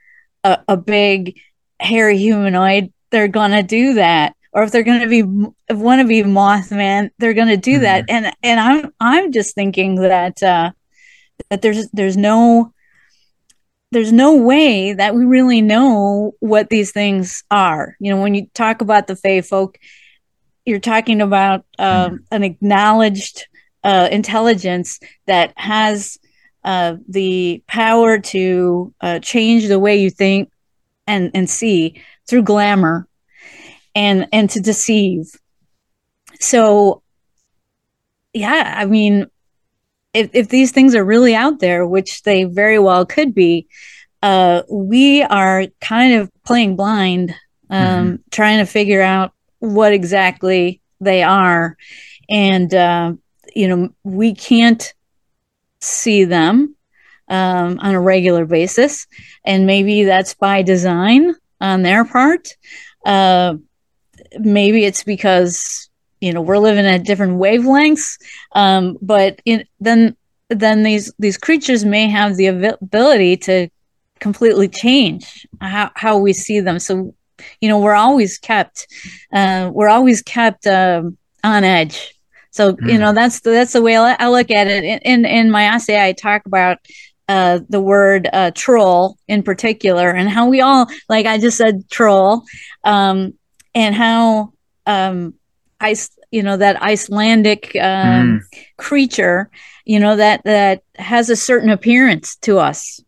a, 0.45 0.59
a 0.69 0.77
big 0.77 1.39
hairy 1.81 2.19
humanoid, 2.19 2.93
they're 3.11 3.29
going 3.29 3.53
to 3.53 3.63
do 3.63 3.95
that. 3.95 4.35
Or 4.53 4.63
if 4.63 4.73
they're 4.73 4.83
going 4.83 5.01
to 5.01 5.07
be 5.09 5.21
if 5.69 5.77
want 5.77 6.01
to 6.01 6.09
be 6.09 6.23
Mothman, 6.23 7.11
they're 7.19 7.35
going 7.35 7.49
to 7.49 7.57
do 7.57 7.81
that. 7.81 8.05
And 8.09 8.33
and 8.43 8.59
I'm 8.59 8.93
I'm 8.99 9.33
just 9.33 9.55
thinking 9.55 9.97
that 9.97 10.43
uh, 10.43 10.73
that 11.51 11.63
there's 11.63 11.89
there's 11.91 12.17
no 12.17 12.73
there's 13.93 14.13
no 14.13 14.37
way 14.37 14.93
that 14.93 15.15
we 15.15 15.25
really 15.25 15.61
know 15.61 16.33
what 16.41 16.69
these 16.69 16.93
things 16.93 17.45
are. 17.51 17.97
You 18.01 18.11
know, 18.11 18.21
when 18.21 18.35
you 18.35 18.47
talk 18.55 18.81
about 18.81 19.07
the 19.07 19.17
Fey 19.17 19.41
folk, 19.41 19.79
you're 20.65 20.79
talking 20.79 21.21
about 21.21 21.65
um, 21.79 22.25
an 22.31 22.45
acknowledged 22.45 23.47
uh, 23.85 24.09
intelligence 24.11 25.01
that 25.27 25.53
has 25.57 26.19
uh, 26.65 26.97
the 27.09 27.63
power 27.67 28.19
to 28.19 28.95
uh, 29.01 29.19
change 29.21 29.69
the 29.69 29.79
way 29.79 29.97
you 29.97 30.11
think 30.11 30.51
and 31.07 31.31
and 31.35 31.49
see 31.49 32.01
through 32.29 32.43
glamour 32.43 33.07
and 33.95 34.29
and 34.33 34.51
to 34.51 34.61
deceive. 34.61 35.33
So, 36.39 37.03
yeah, 38.33 38.75
I 38.77 38.87
mean, 38.87 39.27
if 40.15 40.31
if 40.33 40.49
these 40.49 40.73
things 40.73 40.95
are 40.95 41.05
really 41.05 41.35
out 41.35 41.61
there, 41.61 41.87
which 41.87 42.23
they 42.23 42.45
very 42.45 42.79
well 42.79 43.07
could 43.07 43.35
be, 43.35 43.67
uh, 44.23 44.63
we 44.71 45.23
are 45.23 45.65
kind 45.81 46.15
of 46.15 46.31
playing 46.45 46.77
blind, 46.77 47.35
um, 47.69 48.21
trying 48.31 48.59
to 48.59 48.67
figure 48.67 49.03
out 49.03 49.33
what 49.59 49.93
exactly 49.93 50.81
they 51.01 51.23
are, 51.23 51.77
and 52.29 52.75
uh, 52.75 53.13
you 53.55 53.69
know 53.69 53.91
we 54.05 54.35
can't 54.35 54.95
see 55.81 56.25
them 56.25 56.75
um, 57.29 57.79
on 57.81 57.95
a 57.95 58.01
regular 58.01 58.45
basis, 58.45 59.07
and 59.45 59.67
maybe 59.67 60.05
that's 60.05 60.35
by 60.35 60.63
design 60.63 61.35
on 61.61 61.83
their 61.83 62.05
part. 62.05 62.57
Uh, 63.05 63.55
maybe 64.39 64.85
it's 64.85 65.05
because 65.05 65.89
you 66.21 66.33
know 66.33 66.41
we're 66.41 66.59
living 66.59 66.87
at 66.87 67.05
different 67.05 67.39
wavelengths. 67.39 68.19
Um, 68.53 68.99
but 69.01 69.41
in, 69.45 69.65
then 69.81 70.17
then 70.49 70.83
these 70.83 71.13
these 71.19 71.39
creatures 71.39 71.85
may 71.85 72.09
have 72.09 72.37
the 72.37 72.47
ability 72.47 73.37
to 73.37 73.69
completely 74.19 74.69
change 74.69 75.47
how, 75.61 75.91
how 75.95 76.19
we 76.19 76.33
see 76.33 76.61
them. 76.61 76.79
So 76.79 77.15
you 77.61 77.69
know 77.69 77.79
we're 77.79 77.95
always 77.95 78.39
kept 78.39 78.87
uh, 79.33 79.71
we're 79.73 79.89
always 79.89 80.23
kept 80.23 80.67
um, 80.67 81.17
on 81.43 81.65
edge 81.65 82.15
so 82.51 82.77
you 82.87 82.99
know 82.99 83.13
that's 83.13 83.41
the, 83.41 83.51
that's 83.51 83.73
the 83.73 83.83
way 83.83 83.97
I, 83.97 84.17
I 84.19 84.29
look 84.29 84.51
at 84.51 84.67
it. 84.67 85.03
In, 85.05 85.25
in 85.25 85.51
my 85.51 85.65
essay 85.75 86.03
i 86.03 86.13
talk 86.13 86.47
about 86.47 86.79
uh, 87.29 87.61
the 87.69 87.81
word 87.81 88.29
uh, 88.33 88.51
troll 88.55 89.17
in 89.29 89.43
particular 89.43 90.11
and 90.11 90.29
how 90.29 90.49
we 90.49 90.61
all 90.61 90.87
like 91.09 91.27
i 91.27 91.39
just 91.39 91.57
said 91.57 91.89
troll 91.91 92.43
um, 92.85 93.35
and 93.75 93.95
how 93.95 94.53
um, 94.87 95.35
ice 95.81 96.11
you 96.31 96.43
know 96.43 96.57
that 96.57 96.83
icelandic 96.83 97.77
um, 97.77 98.41
creature 98.79 99.49
you 99.85 100.01
know 100.01 100.17
that 100.17 100.43
that 100.45 100.83
has 100.97 101.31
a 101.31 101.37
certain 101.37 101.71
appearance 101.71 102.37
to 102.37 102.59
us. 102.59 103.01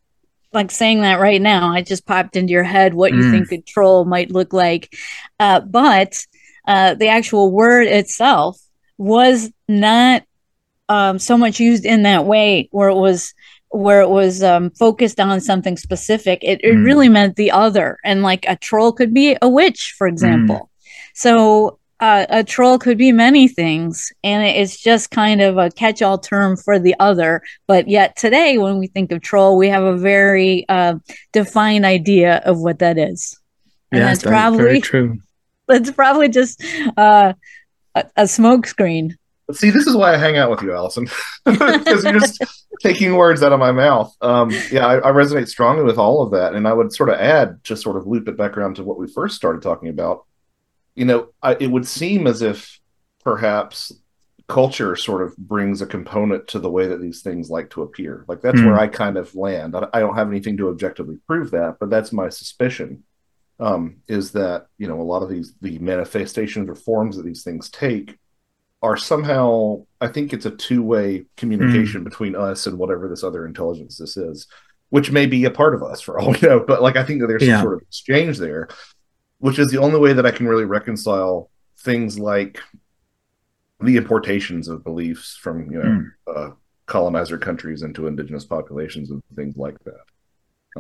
Like 0.53 0.71
saying 0.71 1.01
that 1.01 1.19
right 1.19 1.41
now 1.41 1.73
i 1.73 1.81
just 1.83 2.07
popped 2.07 2.37
into 2.37 2.53
your 2.53 2.63
head 2.65 2.93
what 2.95 3.13
you 3.13 3.21
Mm. 3.21 3.31
think 3.31 3.53
a 3.53 3.63
troll 3.63 4.05
might 4.05 4.31
look 4.31 4.53
like. 4.53 4.95
Uh, 5.41 5.61
but 5.61 6.25
uh, 6.69 6.95
the 6.95 7.09
actual 7.09 7.51
word 7.51 7.87
itself 7.87 8.61
was 8.99 9.51
not 9.69 10.23
um, 10.89 11.19
so 11.19 11.37
much 11.39 11.61
used 11.61 11.85
in 11.85 12.03
that 12.03 12.25
way 12.27 12.69
where 12.73 12.89
it 12.89 12.95
was 12.97 13.35
where 13.71 14.03
it 14.03 14.09
was 14.11 14.43
um, 14.43 14.71
focused 14.71 15.19
on 15.19 15.41
something 15.41 15.77
specific 15.77 16.41
it, 16.43 16.61
it 16.63 16.75
Mm. 16.75 16.85
really 16.85 17.09
meant 17.09 17.37
the 17.37 17.51
other 17.51 17.97
and 18.05 18.23
like 18.23 18.45
a 18.47 18.57
troll 18.57 18.93
could 18.93 19.15
be 19.15 19.37
a 19.41 19.49
witch 19.49 19.95
for 19.97 20.07
example 20.07 20.69
so 21.15 21.79
uh, 22.01 22.27
a 22.31 22.43
troll 22.43 22.81
could 22.81 22.99
be 22.99 23.13
many 23.13 23.47
things, 23.47 24.11
and 24.25 24.43
it's 24.45 24.77
just 24.83 25.13
kind 25.13 25.41
of 25.41 25.57
a 25.57 25.71
catch-all 25.71 26.19
term 26.19 26.57
for 26.57 26.81
the 26.81 26.97
other. 26.99 27.41
But 27.69 27.87
yet 27.87 28.17
today, 28.17 28.59
when 28.59 28.79
we 28.79 28.89
think 28.89 29.13
of 29.13 29.23
troll, 29.23 29.57
we 29.57 29.69
have 29.69 29.85
a 29.85 29.97
very 29.97 30.65
uh, 30.69 30.95
defined 31.33 31.87
idea 31.87 32.43
of 32.45 32.59
what 32.59 32.81
that 32.81 32.99
is, 32.99 33.39
and 33.93 34.01
Yeah, 34.01 34.07
that's 34.07 34.25
very 34.25 34.35
probably 34.35 34.81
true. 34.81 35.19
that's 35.69 35.93
probably 35.93 36.29
just 36.29 36.61
uh, 36.97 37.35
a, 37.95 38.05
a 38.17 38.27
smoke 38.29 38.67
screen. 38.67 39.17
See, 39.53 39.71
this 39.71 39.87
is 39.87 39.97
why 39.97 40.15
I 40.15 40.17
hang 40.17 40.39
out 40.39 40.51
with 40.51 40.63
you, 40.63 40.73
Allison, 40.73 41.09
because 41.45 42.05
you're 42.05 42.21
just 42.21 42.43
taking 42.81 43.17
words 43.17 43.43
out 43.43 43.53
of 43.53 43.59
my 43.59 43.73
mouth. 43.73 44.15
Um, 44.23 44.51
yeah, 44.71 44.87
I, 44.87 44.97
I 44.99 45.13
resonate 45.13 45.49
strongly 45.49 45.85
with 45.85 45.99
all 45.99 46.23
of 46.23 46.31
that, 46.33 46.55
and 46.55 46.67
I 46.67 46.73
would 46.73 46.93
sort 46.93 47.11
of 47.11 47.17
add, 47.17 47.59
just 47.63 47.83
sort 47.83 47.97
of 47.97 48.07
loop 48.07 48.29
it 48.29 48.37
back 48.37 48.57
around 48.57 48.77
to 48.77 48.85
what 48.85 48.99
we 48.99 49.09
first 49.13 49.37
started 49.37 49.61
talking 49.61 49.89
about. 49.89 50.25
You 50.95 51.05
know, 51.07 51.29
I, 51.43 51.55
it 51.55 51.67
would 51.67 51.87
seem 51.87 52.27
as 52.27 52.41
if 52.41 52.79
perhaps 53.25 53.93
culture 54.49 54.97
sort 54.97 55.23
of 55.23 55.37
brings 55.37 55.83
a 55.83 55.87
component 55.87 56.49
to 56.49 56.59
the 56.59 56.71
way 56.71 56.87
that 56.87 57.01
these 57.01 57.23
things 57.23 57.51
like 57.51 57.71
to 57.71 57.83
appear. 57.83 58.25
Like 58.29 58.41
that's 58.43 58.61
Hmm. 58.61 58.67
where 58.67 58.79
I 58.79 58.87
kind 58.87 59.17
of 59.17 59.35
land. 59.35 59.75
I, 59.77 59.89
I 59.93 60.01
don't 60.01 60.15
have 60.17 60.29
anything 60.29 60.57
to 60.59 60.69
objectively 60.69 61.19
prove 61.27 61.51
that, 61.53 61.77
but 61.81 61.91
that's 61.91 62.13
my 62.13 62.29
suspicion. 62.29 63.05
Um, 63.63 63.99
is 64.09 64.33
that 64.33 64.67
you 64.79 64.89
know 64.89 65.01
a 65.01 65.03
lot 65.13 65.23
of 65.23 65.29
these 65.31 65.55
the 65.61 65.79
manifestations 65.79 66.69
or 66.69 66.75
forms 66.75 67.17
that 67.17 67.25
these 67.25 67.45
things 67.45 67.71
take 67.71 68.19
are 68.83 68.97
somehow 68.97 69.87
I 70.01 70.09
think 70.09 70.33
it's 70.33 70.47
a 70.47 70.51
two-way 70.51 71.27
communication 71.37 72.03
between 72.03 72.35
us 72.35 72.67
and 72.67 72.77
whatever 72.79 73.09
this 73.09 73.23
other 73.23 73.47
intelligence 73.47 73.99
this 73.99 74.17
is, 74.17 74.49
which 74.89 75.13
may 75.13 75.27
be 75.27 75.45
a 75.45 75.51
part 75.51 75.75
of 75.77 75.83
us 75.85 76.01
for 76.01 76.19
all 76.19 76.31
we 76.33 76.41
know. 76.43 76.59
But 76.61 76.83
like 76.83 76.97
I 76.97 77.05
think 77.05 77.21
that 77.21 77.29
there's 77.29 77.45
Yeah. 77.47 77.59
some 77.59 77.65
sort 77.67 77.75
of 77.75 77.83
exchange 77.83 78.39
there, 78.39 78.67
which 79.39 79.59
is 79.61 79.71
the 79.71 79.79
only 79.79 80.01
way 80.01 80.13
that 80.13 80.27
I 80.27 80.33
can 80.33 80.49
really 80.49 80.65
reconcile 80.65 81.49
things 81.79 82.19
like 82.19 82.59
the 83.81 83.97
importations 83.97 84.67
of 84.69 84.83
beliefs 84.83 85.37
from 85.41 85.71
you 85.71 85.83
know 85.83 86.05
uh, 86.35 86.51
colonizer 86.87 87.39
countries 87.39 87.83
into 87.83 88.09
indigenous 88.09 88.45
populations 88.45 89.11
and 89.11 89.23
things 89.37 89.57
like 89.57 89.77
that. 89.85 90.05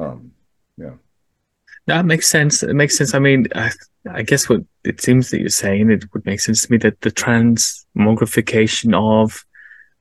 Um, 0.03 0.33
That 1.87 2.05
makes 2.05 2.29
sense. 2.29 2.62
It 2.62 2.75
makes 2.75 2.97
sense. 2.97 3.14
I 3.14 3.18
mean, 3.18 3.47
I, 3.55 3.71
I 4.11 4.23
guess 4.23 4.49
what 4.49 4.61
it 4.85 5.01
seems 5.01 5.31
that 5.31 5.40
you're 5.40 5.49
saying, 5.49 5.90
it 5.90 6.05
would 6.12 6.25
make 6.25 6.40
sense 6.40 6.64
to 6.64 6.71
me 6.73 6.79
that 6.79 7.01
the 7.01 7.11
transmogrification 7.11 8.95
of 8.95 9.45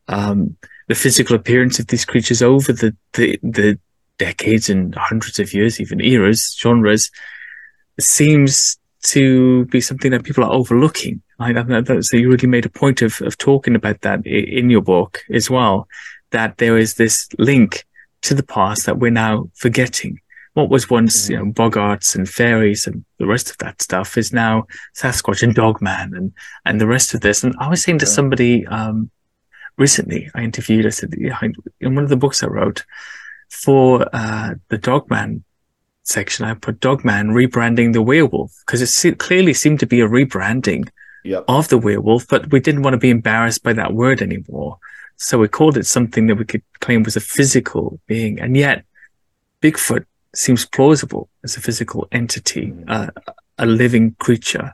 um, 0.08 0.56
the 0.88 0.96
physical 0.96 1.36
appearance 1.36 1.80
of 1.80 1.88
these 1.88 2.06
creatures 2.06 2.42
over 2.42 2.72
the, 2.72 2.96
the, 3.14 3.40
the 3.42 3.80
decades 4.18 4.70
and 4.70 4.94
hundreds 4.96 5.40
of 5.40 5.54
years, 5.54 5.80
even 5.80 6.02
eras, 6.02 6.56
genres, 6.60 7.10
seems 8.00 8.78
to 9.04 9.66
be 9.66 9.82
something 9.82 10.12
that 10.12 10.24
people 10.24 10.44
are 10.44 10.52
overlooking. 10.52 11.22
I, 11.40 11.52
I- 11.58 12.00
so 12.02 12.18
you 12.18 12.30
really 12.30 12.48
made 12.48 12.66
a 12.66 12.70
point 12.70 13.02
of, 13.02 13.20
of 13.22 13.38
talking 13.38 13.76
about 13.76 14.02
that 14.02 14.26
in 14.28 14.70
your 14.70 14.82
book 14.82 15.24
as 15.32 15.50
well, 15.50 15.88
that 16.30 16.58
there 16.60 16.78
is 16.78 16.96
this 16.96 17.28
link 17.40 17.86
to 18.22 18.36
the 18.36 18.44
past 18.44 18.86
that 18.86 19.00
we're 19.00 19.10
now 19.10 19.50
forgetting 19.56 20.20
what 20.54 20.70
was 20.70 20.90
once 20.90 21.30
you 21.30 21.38
know 21.38 21.46
bogarts 21.46 22.16
and 22.16 22.28
fairies 22.28 22.86
and 22.88 23.06
the 23.20 23.26
rest 23.26 23.50
of 23.50 23.58
that 23.60 23.82
stuff 23.82 24.18
is 24.18 24.34
now 24.34 24.66
Sasquatch 24.96 25.44
and 25.44 25.56
Dogman 25.56 26.14
and 26.14 26.34
and 26.66 26.82
the 26.82 26.88
rest 26.88 27.14
of 27.14 27.22
this. 27.22 27.44
And 27.44 27.56
I 27.60 27.70
was 27.70 27.82
saying 27.84 28.00
to 28.00 28.06
somebody 28.06 28.66
um, 28.68 29.10
recently, 29.78 30.30
I 30.36 30.42
interviewed. 30.44 30.86
I 30.86 30.90
said 30.90 31.14
in 31.14 31.96
one 31.96 32.04
of 32.04 32.10
the 32.10 32.18
books 32.18 32.44
I 32.44 32.48
wrote 32.48 32.84
for 33.50 34.08
uh, 34.14 34.56
the 34.70 34.78
Dogman 34.78 35.44
section, 36.04 36.46
I 36.46 36.54
put 36.56 36.80
Dogman 36.80 37.30
rebranding 37.30 37.94
the 37.94 38.02
werewolf 38.02 38.52
because 38.66 38.82
it 38.82 38.88
se- 38.88 39.16
clearly 39.16 39.54
seemed 39.54 39.80
to 39.82 39.86
be 39.88 40.02
a 40.02 40.08
rebranding 40.08 40.90
Yep. 41.24 41.46
of 41.48 41.68
the 41.68 41.78
werewolf, 41.78 42.28
but 42.28 42.52
we 42.52 42.60
didn't 42.60 42.82
want 42.82 42.96
to 42.96 42.98
be 42.98 43.12
embarrassed 43.12 43.62
by 43.62 43.74
that 43.74 43.94
word 43.94 44.24
anymore. 44.24 44.80
So 45.18 45.38
we 45.38 45.48
called 45.48 45.78
it 45.78 45.86
something 45.86 46.26
that 46.26 46.36
we 46.36 46.46
could 46.46 46.64
claim 46.80 47.04
was 47.04 47.16
a 47.16 47.20
physical 47.22 48.00
being. 48.08 48.40
And 48.40 48.58
yet, 48.58 48.86
Bigfoot 49.62 50.06
seems 50.36 50.66
plausible 50.66 51.30
as 51.44 51.58
a 51.58 51.62
physical 51.62 52.08
entity, 52.12 52.68
Mm. 52.68 52.84
uh, 52.88 53.12
a 53.58 53.66
living 53.66 54.16
creature 54.20 54.74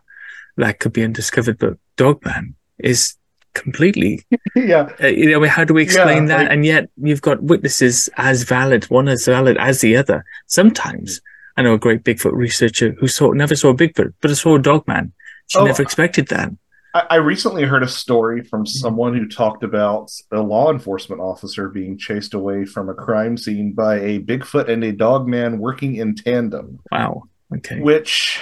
that 0.57 0.79
could 0.79 0.93
be 0.93 1.03
undiscovered. 1.03 1.57
But 1.57 1.77
Dogman 1.97 2.55
is 2.79 3.15
completely, 3.53 4.23
yeah. 4.55 4.89
uh, 5.01 5.07
you 5.07 5.31
know, 5.31 5.43
how 5.47 5.63
do 5.63 5.73
we 5.73 5.81
explain 5.83 6.23
Yeah, 6.23 6.37
that? 6.37 6.37
like- 6.43 6.51
and 6.51 6.65
yet, 6.65 6.89
you've 6.97 7.21
got 7.21 7.41
witnesses 7.43 8.09
as 8.17 8.43
valid, 8.43 8.85
one 8.85 9.07
as 9.07 9.25
valid 9.25 9.57
as 9.57 9.81
the 9.81 9.95
other. 9.97 10.23
Sometimes, 10.45 11.21
I 11.57 11.63
know 11.63 11.73
a 11.73 11.79
great 11.79 12.03
Bigfoot 12.03 12.33
researcher 12.33 12.91
who 12.99 13.07
saw 13.07 13.31
never 13.31 13.55
saw 13.55 13.69
a 13.69 13.73
Bigfoot, 13.75 14.13
but 14.21 14.35
saw 14.37 14.55
a 14.55 14.59
Dogman. 14.59 15.11
She 15.47 15.57
Oh, 15.57 15.65
never 15.65 15.81
expected 15.81 16.27
that. 16.27 16.51
I, 16.97 17.05
I 17.11 17.15
recently 17.17 17.63
heard 17.63 17.83
a 17.83 17.87
story 17.87 18.43
from 18.43 18.63
mm-hmm. 18.63 18.77
someone 18.79 19.15
who 19.15 19.27
talked 19.27 19.63
about 19.63 20.11
a 20.31 20.41
law 20.41 20.71
enforcement 20.71 21.21
officer 21.21 21.69
being 21.69 21.97
chased 21.97 22.33
away 22.33 22.65
from 22.65 22.89
a 22.89 22.93
crime 22.93 23.37
scene 23.37 23.73
by 23.73 23.99
a 23.99 24.19
Bigfoot 24.19 24.67
and 24.69 24.83
a 24.83 24.91
dog 24.91 25.27
man 25.27 25.59
working 25.59 25.95
in 25.95 26.15
tandem, 26.15 26.79
Wow. 26.91 27.23
Okay. 27.55 27.79
which, 27.79 28.41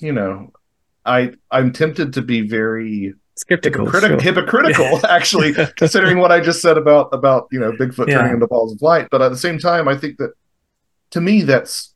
you 0.00 0.12
know, 0.12 0.52
I 1.04 1.32
I'm 1.50 1.72
tempted 1.72 2.12
to 2.14 2.22
be 2.22 2.42
very 2.42 3.14
Skeptical. 3.36 3.86
hypocritic- 3.86 4.20
sure. 4.20 4.34
hypocritical, 4.34 5.06
actually, 5.08 5.52
considering 5.76 6.18
what 6.18 6.30
I 6.30 6.38
just 6.40 6.62
said 6.62 6.78
about 6.78 7.08
about 7.12 7.48
you 7.50 7.58
know 7.58 7.72
Bigfoot 7.72 8.06
Yeah. 8.08 8.18
turning 8.18 8.34
into 8.34 8.46
balls 8.46 8.72
of 8.72 8.80
light. 8.82 9.08
But 9.10 9.20
at 9.20 9.30
the 9.30 9.36
same 9.36 9.58
time, 9.58 9.88
I 9.88 9.96
think 9.96 10.18
that 10.18 10.32
to 11.10 11.20
me 11.20 11.42
that's 11.42 11.91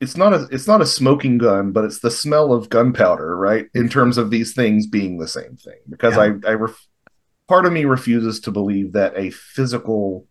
it's 0.00 0.16
not 0.16 0.32
a 0.32 0.46
it's 0.50 0.66
not 0.66 0.82
a 0.82 0.86
smoking 0.86 1.38
gun, 1.38 1.72
but 1.72 1.84
it's 1.84 2.00
the 2.00 2.10
smell 2.10 2.52
of 2.52 2.68
gunpowder, 2.68 3.36
right? 3.36 3.66
In 3.74 3.82
mm-hmm. 3.82 3.88
terms 3.90 4.18
of 4.18 4.30
these 4.30 4.54
things 4.54 4.86
being 4.86 5.18
the 5.18 5.28
same 5.28 5.56
thing, 5.56 5.78
because 5.88 6.18
I 6.18 6.26
I 6.46 6.54
ref, 6.54 6.86
part 7.48 7.66
of 7.66 7.72
me 7.72 7.84
refuses 7.84 8.40
to 8.40 8.50
believe 8.50 8.92
that 8.92 9.16
a 9.16 9.30
physical 9.30 10.26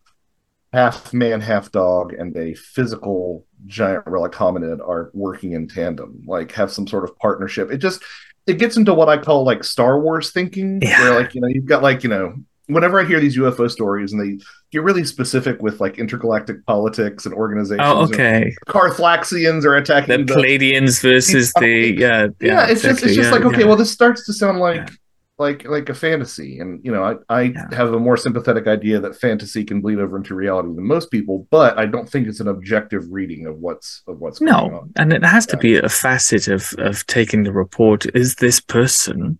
half 0.71 1.13
man 1.13 1.41
half 1.41 1.71
dog 1.71 2.13
and 2.13 2.35
a 2.37 2.53
physical 2.53 3.45
giant 3.65 4.03
relic 4.05 4.33
hominid 4.33 4.87
are 4.87 5.09
working 5.13 5.53
in 5.53 5.67
tandem, 5.67 6.21
like 6.27 6.51
have 6.51 6.71
some 6.71 6.85
sort 6.85 7.03
of 7.03 7.17
partnership. 7.17 7.71
It 7.71 7.77
just 7.77 8.03
it 8.45 8.59
gets 8.59 8.77
into 8.77 8.93
what 8.93 9.09
I 9.09 9.17
call 9.17 9.43
like 9.43 9.63
Star 9.63 9.99
Wars 9.99 10.31
thinking, 10.31 10.79
Yeah. 10.83 11.01
where 11.01 11.19
like 11.19 11.33
you 11.33 11.41
know 11.41 11.47
you've 11.47 11.65
got 11.65 11.81
like 11.81 12.03
you 12.03 12.09
know 12.09 12.35
whenever 12.67 12.99
I 12.99 13.05
hear 13.05 13.19
these 13.19 13.37
UFO 13.37 13.69
stories 13.69 14.11
and 14.13 14.21
they 14.21 14.43
get 14.71 14.83
really 14.83 15.03
specific 15.03 15.61
with 15.61 15.79
like 15.79 15.99
intergalactic 15.99 16.65
politics 16.65 17.25
and 17.25 17.33
organizations. 17.33 17.81
Oh, 17.83 18.03
okay. 18.05 18.53
Carthlaxians 18.67 19.63
are 19.65 19.75
attacking 19.75 20.17
The 20.17 20.23
the, 20.25 20.33
Palladians 20.33 21.01
versus 21.01 21.51
the 21.59 21.95
yeah. 21.97 22.27
yeah, 22.41 22.67
it's 22.67 22.81
just 22.81 23.03
it's 23.03 23.15
just 23.15 23.29
yeah, 23.29 23.35
like 23.35 23.45
okay, 23.45 23.61
yeah. 23.61 23.65
well, 23.67 23.75
this 23.77 23.91
starts 23.91 24.25
to 24.25 24.33
sound 24.33 24.59
like 24.59 24.77
Yeah. 24.77 24.95
like 25.37 25.65
like 25.67 25.89
a 25.89 25.93
fantasy, 25.93 26.59
and 26.59 26.79
you 26.83 26.91
know, 26.91 27.03
I 27.03 27.15
I 27.29 27.41
Yeah. 27.43 27.75
have 27.75 27.93
a 27.93 27.99
more 27.99 28.17
sympathetic 28.17 28.67
idea 28.67 28.99
that 28.99 29.15
fantasy 29.19 29.63
can 29.63 29.81
bleed 29.81 29.99
over 29.99 30.17
into 30.17 30.33
reality 30.35 30.69
than 30.75 30.87
most 30.87 31.11
people, 31.11 31.47
but 31.51 31.77
I 31.77 31.85
don't 31.85 32.09
think 32.09 32.27
it's 32.27 32.39
an 32.39 32.47
objective 32.47 33.03
reading 33.11 33.45
of 33.47 33.57
what's 33.59 34.01
of 34.07 34.19
what's 34.19 34.39
going 34.39 34.51
no, 34.51 34.77
on. 34.79 34.91
and 34.95 35.13
it 35.13 35.23
has 35.23 35.45
to 35.47 35.57
be 35.57 35.77
a 35.77 35.89
facet 35.89 36.47
of 36.47 36.73
of 36.77 37.05
taking 37.07 37.43
the 37.43 37.51
report. 37.53 38.05
Is 38.15 38.35
this 38.35 38.59
person 38.59 39.37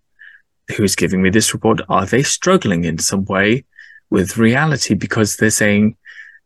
who's 0.74 0.96
giving 0.96 1.22
me 1.22 1.30
this 1.30 1.52
report 1.52 1.80
are 1.88 2.06
they 2.06 2.22
struggling 2.22 2.84
in 2.84 2.98
some 2.98 3.24
way 3.24 3.64
with 4.10 4.36
reality? 4.36 4.94
Because 4.94 5.36
they're 5.36 5.50
saying 5.50 5.96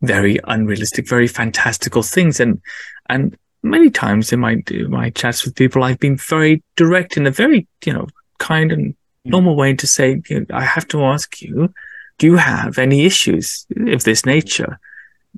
very 0.03 0.39
unrealistic, 0.45 1.09
very 1.09 1.27
fantastical 1.27 2.03
things, 2.03 2.41
and 2.41 2.61
and 3.09 3.37
many 3.63 3.91
times 3.91 4.33
in 4.33 4.41
my 4.41 4.63
my 4.89 5.11
chats 5.11 5.45
with 5.45 5.55
people, 5.55 5.85
I've 5.85 6.01
been 6.01 6.17
very 6.17 6.63
direct 6.77 7.17
in 7.17 7.27
a 7.27 7.31
very 7.31 7.67
you 7.85 7.93
know 7.93 8.09
kind 8.39 8.73
and 8.73 8.95
hmm. 9.25 9.31
normal 9.31 9.57
way 9.57 9.75
to 9.75 9.87
say, 9.87 10.21
I 10.53 10.65
have 10.65 10.89
to 10.89 11.05
ask 11.05 11.43
you, 11.43 11.73
do 12.19 12.27
you 12.27 12.37
have 12.37 12.79
any 12.79 13.05
issues 13.05 13.67
of 13.77 14.05
this 14.05 14.27
nature? 14.27 14.79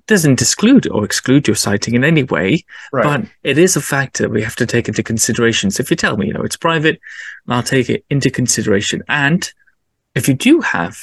Doesn't 0.07 0.41
exclude 0.41 0.89
or 0.89 1.05
exclude 1.05 1.47
your 1.47 1.55
sighting 1.55 1.95
in 1.95 2.03
any 2.05 2.23
way, 2.25 2.65
Right. 2.93 3.05
but 3.05 3.31
it 3.45 3.57
is 3.59 3.77
a 3.77 3.81
factor 3.81 4.29
we 4.29 4.43
have 4.43 4.57
to 4.57 4.67
take 4.67 4.89
into 4.89 5.03
consideration. 5.03 5.71
So 5.71 5.81
if 5.83 5.91
you 5.91 5.97
tell 5.97 6.17
me, 6.17 6.27
you 6.27 6.33
know, 6.33 6.43
it's 6.43 6.57
private, 6.57 7.01
I'll 7.49 7.63
take 7.63 7.89
it 7.89 8.05
into 8.11 8.31
consideration. 8.31 9.03
And 9.09 9.51
if 10.15 10.27
you 10.29 10.35
do 10.35 10.61
have 10.61 10.97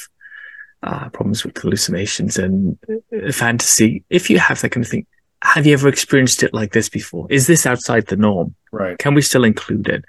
uh, 0.82 1.08
problems 1.10 1.44
with 1.44 1.56
hallucinations 1.58 2.36
and 2.38 2.78
uh, 2.88 3.32
fantasy, 3.32 4.04
if 4.10 4.28
you 4.30 4.38
have 4.38 4.60
that 4.60 4.70
kind 4.70 4.84
of 4.84 4.90
thing, 4.90 5.06
have 5.42 5.66
you 5.66 5.72
ever 5.72 5.88
experienced 5.88 6.42
it 6.42 6.52
like 6.52 6.72
this 6.72 6.88
before? 6.88 7.26
Is 7.30 7.46
this 7.46 7.64
outside 7.66 8.06
the 8.08 8.16
norm? 8.16 8.54
right. 8.72 8.98
Can 8.98 9.14
we 9.14 9.22
still 9.22 9.44
include 9.44 9.88
it? 9.88 10.04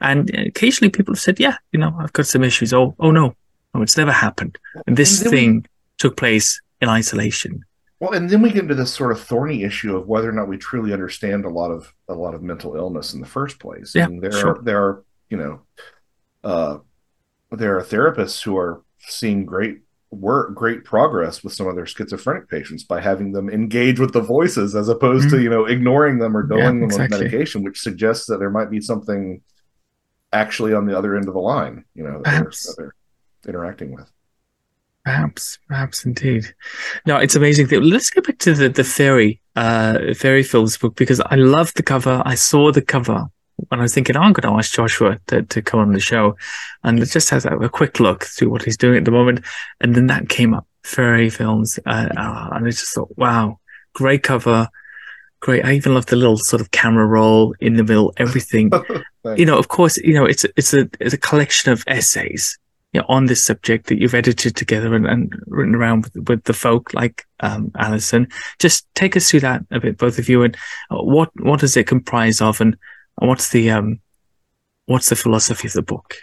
And 0.00 0.30
occasionally 0.34 0.90
people 0.90 1.14
have 1.14 1.20
said, 1.20 1.40
yeah, 1.40 1.56
you 1.72 1.80
know, 1.80 1.94
I've 1.98 2.12
got 2.12 2.26
some 2.26 2.44
issues. 2.44 2.72
Oh, 2.72 2.94
oh 3.00 3.10
no, 3.10 3.34
no, 3.74 3.82
it's 3.82 3.96
never 3.96 4.12
happened. 4.12 4.56
And 4.86 4.96
this 4.96 5.20
And 5.20 5.26
then 5.26 5.32
we- 5.32 5.38
thing 5.38 5.66
took 5.98 6.16
place 6.16 6.60
in 6.80 6.88
isolation. 6.88 7.64
Well, 8.00 8.12
and 8.12 8.30
then 8.30 8.42
we 8.42 8.52
get 8.52 8.62
into 8.62 8.76
this 8.76 8.94
sort 8.94 9.10
of 9.10 9.20
thorny 9.20 9.64
issue 9.64 9.96
of 9.96 10.06
whether 10.06 10.28
or 10.28 10.32
not 10.32 10.48
we 10.48 10.56
truly 10.56 10.92
understand 10.92 11.44
a 11.44 11.50
lot 11.50 11.70
of 11.70 11.92
a 12.08 12.14
lot 12.14 12.34
of 12.34 12.42
mental 12.42 12.76
illness 12.76 13.12
in 13.12 13.20
the 13.20 13.26
first 13.26 13.58
place. 13.58 13.92
Yeah, 13.94 14.04
and 14.04 14.22
there 14.22 14.32
sure. 14.32 14.56
are 14.56 14.62
there 14.62 14.82
are 14.82 15.04
you 15.30 15.36
know 15.36 15.60
uh, 16.44 16.78
there 17.50 17.76
are 17.76 17.82
therapists 17.82 18.42
who 18.42 18.56
are 18.56 18.82
seeing 19.00 19.44
great 19.44 19.80
work, 20.10 20.54
great 20.54 20.84
progress 20.84 21.42
with 21.42 21.52
some 21.52 21.66
of 21.66 21.74
their 21.74 21.86
schizophrenic 21.86 22.48
patients 22.48 22.84
by 22.84 23.00
having 23.00 23.32
them 23.32 23.50
engage 23.50 23.98
with 23.98 24.12
the 24.12 24.20
voices 24.20 24.74
as 24.74 24.88
opposed 24.88 25.28
to 25.30 25.42
you 25.42 25.50
know 25.50 25.64
ignoring 25.64 26.18
them 26.18 26.36
or 26.36 26.44
Mm-hmm. 26.44 26.58
Yeah, 26.58 26.66
them 26.66 26.82
exactly. 26.84 27.16
with 27.16 27.32
medication, 27.32 27.64
which 27.64 27.80
suggests 27.80 28.26
that 28.26 28.38
there 28.38 28.50
might 28.50 28.70
be 28.70 28.80
something 28.80 29.42
actually 30.32 30.72
on 30.72 30.86
the 30.86 30.96
other 30.96 31.16
end 31.16 31.26
of 31.26 31.34
the 31.34 31.40
line. 31.40 31.84
You 31.94 32.04
know, 32.04 32.22
that 32.22 32.24
they're, 32.24 32.44
that 32.44 32.74
they're 33.42 33.54
interacting 33.54 33.92
with. 33.92 34.10
Perhaps, 35.08 35.58
perhaps 35.68 36.04
indeed. 36.04 36.54
No, 37.06 37.16
it's 37.16 37.34
amazing. 37.34 37.66
Let's 37.70 38.10
get 38.10 38.26
back 38.26 38.36
to 38.40 38.52
the 38.52 38.68
the 38.68 38.84
fairy, 38.84 39.40
uh, 39.56 40.12
fairy 40.12 40.42
films 40.42 40.76
book 40.76 40.96
because 40.96 41.18
I 41.18 41.36
love 41.36 41.72
the 41.76 41.82
cover. 41.82 42.22
I 42.26 42.34
saw 42.34 42.70
the 42.72 42.82
cover 42.82 43.24
when 43.56 43.80
I 43.80 43.82
was 43.84 43.94
thinking, 43.94 44.18
oh, 44.18 44.20
I'm 44.20 44.34
going 44.34 44.52
to 44.52 44.58
ask 44.58 44.74
Joshua 44.74 45.18
to, 45.28 45.44
to 45.44 45.62
come 45.62 45.80
on 45.80 45.92
the 45.92 45.98
show, 45.98 46.36
and 46.84 47.00
it 47.00 47.06
just 47.06 47.30
has 47.30 47.46
a, 47.46 47.56
a 47.56 47.70
quick 47.70 48.00
look 48.00 48.24
through 48.24 48.50
what 48.50 48.64
he's 48.64 48.76
doing 48.76 48.98
at 48.98 49.06
the 49.06 49.10
moment, 49.10 49.46
and 49.80 49.94
then 49.94 50.08
that 50.08 50.28
came 50.28 50.52
up, 50.52 50.66
fairy 50.82 51.30
films, 51.30 51.78
uh, 51.86 52.08
uh, 52.14 52.48
and 52.52 52.66
I 52.66 52.70
just 52.70 52.94
thought, 52.94 53.16
wow, 53.16 53.60
great 53.94 54.22
cover, 54.22 54.68
great. 55.40 55.64
I 55.64 55.72
even 55.72 55.94
love 55.94 56.04
the 56.04 56.16
little 56.16 56.36
sort 56.36 56.60
of 56.60 56.70
camera 56.70 57.06
roll 57.06 57.54
in 57.60 57.76
the 57.76 57.82
middle, 57.82 58.12
everything 58.18 58.70
you 59.36 59.46
know, 59.46 59.56
of 59.56 59.68
course, 59.68 59.96
you 59.96 60.12
know, 60.12 60.26
it's 60.26 60.44
it's 60.54 60.74
a 60.74 60.86
it's 61.00 61.14
a 61.14 61.18
collection 61.18 61.72
of 61.72 61.82
essays 61.86 62.58
you 62.92 63.00
know, 63.00 63.06
on 63.08 63.26
this 63.26 63.44
subject 63.44 63.86
that 63.86 64.00
you've 64.00 64.14
edited 64.14 64.56
together 64.56 64.94
and, 64.94 65.06
and 65.06 65.32
written 65.46 65.74
around 65.74 66.04
with, 66.04 66.28
with 66.28 66.44
the 66.44 66.54
folk 66.54 66.94
like 66.94 67.26
um, 67.40 67.70
Alison. 67.76 68.28
Just 68.58 68.86
take 68.94 69.16
us 69.16 69.30
through 69.30 69.40
that 69.40 69.62
a 69.70 69.80
bit, 69.80 69.98
both 69.98 70.18
of 70.18 70.28
you, 70.28 70.42
and 70.42 70.56
uh, 70.90 71.02
what 71.02 71.30
what 71.40 71.60
does 71.60 71.76
it 71.76 71.86
comprise 71.86 72.40
of, 72.40 72.60
and 72.60 72.76
what's 73.16 73.50
the 73.50 73.70
um 73.70 74.00
what's 74.86 75.10
the 75.10 75.16
philosophy 75.16 75.68
of 75.68 75.74
the 75.74 75.82
book? 75.82 76.14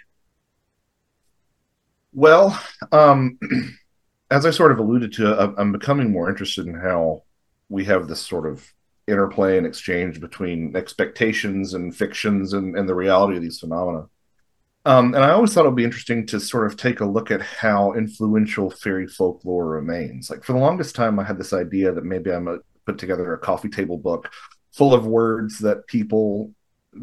Well, 2.13 2.59
um, 2.91 3.37
as 4.31 4.45
I 4.45 4.51
sort 4.51 4.71
of 4.71 4.79
alluded 4.79 5.13
to, 5.13 5.27
I'm- 5.35 5.55
I'm 5.57 5.71
becoming 5.71 6.11
more 6.11 6.29
interested 6.29 6.65
in 6.65 6.73
how 6.73 7.23
we 7.69 7.85
have 7.85 8.07
this 8.07 8.21
sort 8.21 8.47
of 8.47 8.73
interplay 9.07 9.57
and 9.57 9.67
exchange 9.67 10.19
between 10.19 10.75
expectations 10.75 11.75
and 11.75 11.95
fictions 11.95 12.53
and, 12.53 12.75
and 12.75 12.89
the 12.89 12.95
reality 12.95 13.35
of 13.37 13.43
these 13.43 13.59
phenomena. 13.59 14.07
Um, 14.85 15.15
and 15.15 15.23
I 15.23 15.31
always 15.31 15.51
thought 15.51 15.65
it 15.65 15.69
would 15.69 15.75
be 15.75 15.83
interesting 15.83 16.27
to 16.27 16.39
sort 16.39 16.67
of 16.67 16.77
take 16.77 16.99
a 16.99 17.05
look 17.05 17.31
at 17.31 17.41
how 17.41 17.93
influential 17.93 18.69
fairy 18.69 19.07
folklore 19.07 19.65
remains. 19.65 20.29
Like 20.29 20.43
for 20.43 20.53
the 20.53 20.59
longest 20.59 20.93
time, 20.93 21.19
I 21.19 21.23
had 21.23 21.39
this 21.39 21.53
idea 21.53 21.91
that 21.91 22.05
maybe 22.05 22.31
I'm 22.31 22.47
a, 22.47 22.59
put 22.85 22.99
together 22.99 23.33
a 23.33 23.39
coffee 23.39 23.69
table 23.69 23.97
book 23.97 24.31
full 24.73 24.93
of 24.93 25.07
words 25.07 25.57
that 25.59 25.87
people 25.87 26.51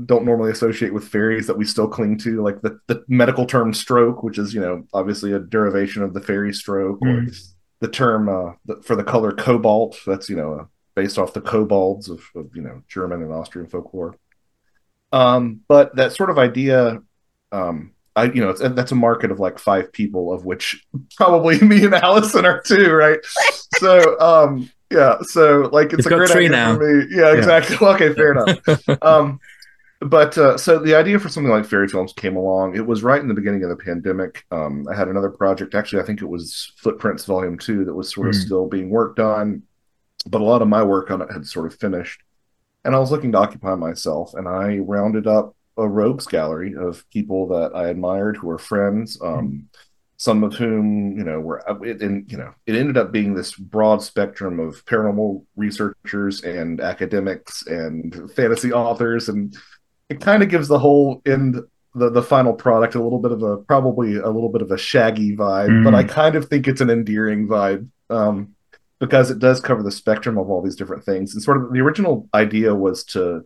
don't 0.06 0.24
normally 0.24 0.52
associate 0.52 0.94
with 0.94 1.08
fairies 1.08 1.46
that 1.48 1.58
we 1.58 1.64
still 1.64 1.88
cling 1.88 2.16
to, 2.18 2.42
like 2.42 2.62
the, 2.62 2.78
the 2.86 3.04
medical 3.08 3.44
term 3.44 3.74
stroke, 3.74 4.22
which 4.22 4.38
is, 4.38 4.54
you 4.54 4.60
know, 4.60 4.86
obviously 4.94 5.32
a 5.32 5.38
derivation 5.38 6.02
of 6.02 6.14
the 6.14 6.20
fairy 6.20 6.54
stroke, 6.54 7.00
or 7.02 7.26
the 7.80 7.88
term 7.88 8.28
uh, 8.28 8.52
the, 8.64 8.80
for 8.82 8.94
the 8.94 9.04
color 9.04 9.32
cobalt. 9.32 9.98
That's, 10.06 10.30
you 10.30 10.36
know, 10.36 10.54
uh, 10.54 10.64
based 10.94 11.18
off 11.18 11.34
the 11.34 11.40
kobolds 11.40 12.08
of, 12.08 12.22
of, 12.36 12.54
you 12.54 12.62
know, 12.62 12.82
German 12.88 13.22
and 13.22 13.32
Austrian 13.32 13.68
folklore. 13.68 14.16
Um, 15.10 15.60
but 15.68 15.96
that 15.96 16.12
sort 16.12 16.30
of 16.30 16.38
idea, 16.38 17.02
um, 17.52 17.92
I, 18.16 18.24
you 18.24 18.42
know, 18.42 18.50
it's, 18.50 18.60
that's 18.60 18.92
a 18.92 18.96
market 18.96 19.30
of 19.30 19.40
like 19.40 19.58
five 19.58 19.92
people, 19.92 20.32
of 20.32 20.44
which 20.44 20.84
probably 21.16 21.60
me 21.60 21.84
and 21.84 21.94
Allison 21.94 22.44
are 22.44 22.60
two, 22.62 22.90
right? 22.92 23.18
so, 23.78 24.18
um, 24.20 24.70
yeah, 24.90 25.16
so 25.22 25.70
like 25.72 25.92
it's 25.94 26.04
You've 26.04 26.12
a 26.12 26.16
great 26.16 26.30
three 26.30 26.46
idea 26.46 26.50
now. 26.50 26.76
for 26.76 26.84
me. 27.06 27.06
Yeah, 27.10 27.32
Yeah. 27.32 27.38
exactly. 27.38 27.76
Okay, 27.80 28.12
fair 28.14 28.32
enough 28.32 28.58
um, 29.02 29.40
but 30.00 30.36
uh, 30.36 30.58
so 30.58 30.78
the 30.80 30.94
idea 30.96 31.18
for 31.18 31.28
something 31.28 31.50
like 31.52 31.64
fairy 31.64 31.86
films 31.88 32.12
came 32.12 32.36
along. 32.36 32.74
It 32.74 32.84
was 32.84 33.04
right 33.04 33.20
in 33.20 33.28
the 33.28 33.34
beginning 33.34 33.62
of 33.62 33.70
the 33.70 33.76
pandemic. 33.76 34.44
Um, 34.50 34.84
I 34.90 34.96
had 34.96 35.06
another 35.08 35.30
project. 35.30 35.74
Actually, 35.76 36.02
I 36.02 36.06
think 36.06 36.20
it 36.22 36.28
was 36.28 36.72
Footprints 36.78 37.24
Volume 37.24 37.56
Two 37.56 37.84
that 37.84 37.94
was 37.94 38.12
sort 38.12 38.28
of 38.28 38.34
Hmm. 38.34 38.40
still 38.40 38.66
being 38.68 38.90
worked 38.90 39.20
on, 39.20 39.62
but 40.26 40.40
a 40.40 40.44
lot 40.44 40.60
of 40.60 40.66
my 40.68 40.82
work 40.82 41.10
on 41.12 41.22
it 41.22 41.30
had 41.32 41.46
sort 41.46 41.66
of 41.66 41.78
finished. 41.78 42.20
And 42.84 42.96
I 42.96 42.98
was 42.98 43.12
looking 43.12 43.30
to 43.32 43.38
occupy 43.38 43.76
myself, 43.76 44.34
and 44.34 44.48
I 44.48 44.78
rounded 44.78 45.28
up 45.28 45.54
a 45.76 45.88
rogues 45.88 46.26
gallery 46.26 46.74
of 46.76 47.08
people 47.10 47.48
that 47.48 47.74
I 47.74 47.88
admired 47.88 48.36
who 48.36 48.48
were 48.48 48.58
friends. 48.58 49.18
Um, 49.22 49.68
some 50.22 50.44
of 50.44 50.54
whom 50.54 51.18
you 51.18 51.24
know 51.24 51.40
were 51.40 51.68
uh, 51.68 51.74
and 51.80 52.30
you 52.30 52.38
know 52.38 52.54
it 52.66 52.76
ended 52.76 52.96
up 52.96 53.10
being 53.10 53.34
this 53.34 53.56
broad 53.56 54.00
spectrum 54.00 54.60
of 54.60 54.84
paranormal 54.84 55.44
researchers 55.56 56.42
and 56.42 56.80
academics 56.80 57.66
and 57.66 58.30
fantasy 58.36 58.72
authors 58.72 59.28
and 59.28 59.56
it 60.08 60.20
kind 60.20 60.44
of 60.44 60.48
gives 60.48 60.68
the 60.68 60.78
whole 60.78 61.20
end 61.26 61.60
the 61.96 62.08
the 62.08 62.22
final 62.22 62.52
product 62.52 62.94
a 62.94 63.02
little 63.02 63.18
bit 63.18 63.32
of 63.32 63.42
a 63.42 63.56
probably 63.56 64.14
a 64.14 64.28
little 64.28 64.48
bit 64.48 64.62
of 64.62 64.70
a 64.70 64.78
shaggy 64.78 65.36
vibe 65.36 65.70
mm. 65.70 65.82
but 65.82 65.92
i 65.92 66.04
kind 66.04 66.36
of 66.36 66.44
think 66.46 66.68
it's 66.68 66.80
an 66.80 66.88
endearing 66.88 67.48
vibe 67.48 67.88
um, 68.08 68.54
because 69.00 69.28
it 69.28 69.40
does 69.40 69.60
cover 69.60 69.82
the 69.82 69.90
spectrum 69.90 70.38
of 70.38 70.48
all 70.48 70.62
these 70.62 70.76
different 70.76 71.02
things 71.02 71.34
and 71.34 71.42
sort 71.42 71.56
of 71.56 71.72
the 71.72 71.80
original 71.80 72.28
idea 72.32 72.72
was 72.72 73.02
to 73.02 73.44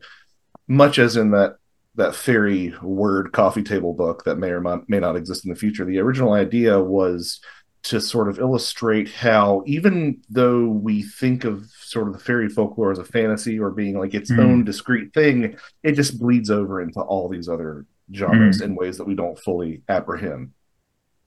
much 0.68 0.98
as 0.98 1.16
in 1.16 1.30
that 1.30 1.56
that 1.96 2.14
fairy 2.14 2.74
word 2.82 3.32
coffee 3.32 3.62
table 3.62 3.94
book 3.94 4.24
that 4.24 4.38
may 4.38 4.50
or 4.50 4.82
may 4.88 5.00
not 5.00 5.16
exist 5.16 5.44
in 5.44 5.50
the 5.50 5.58
future. 5.58 5.84
The 5.84 5.98
original 5.98 6.34
idea 6.34 6.78
was 6.78 7.40
to 7.84 8.00
sort 8.00 8.28
of 8.28 8.38
illustrate 8.38 9.08
how 9.08 9.62
even 9.64 10.20
though 10.28 10.66
we 10.66 11.02
think 11.02 11.44
of 11.44 11.70
sort 11.80 12.08
of 12.08 12.14
the 12.14 12.18
fairy 12.18 12.48
folklore 12.48 12.90
as 12.90 12.98
a 12.98 13.04
fantasy 13.04 13.58
or 13.58 13.70
being 13.70 13.98
like 13.98 14.12
its 14.12 14.30
mm. 14.30 14.40
own 14.40 14.64
discrete 14.64 15.14
thing, 15.14 15.56
it 15.82 15.92
just 15.92 16.18
bleeds 16.18 16.50
over 16.50 16.80
into 16.80 17.00
all 17.00 17.28
these 17.28 17.48
other 17.48 17.86
genres 18.12 18.60
mm. 18.60 18.64
in 18.64 18.74
ways 18.74 18.98
that 18.98 19.06
we 19.06 19.14
don't 19.14 19.38
fully 19.38 19.82
apprehend. 19.88 20.50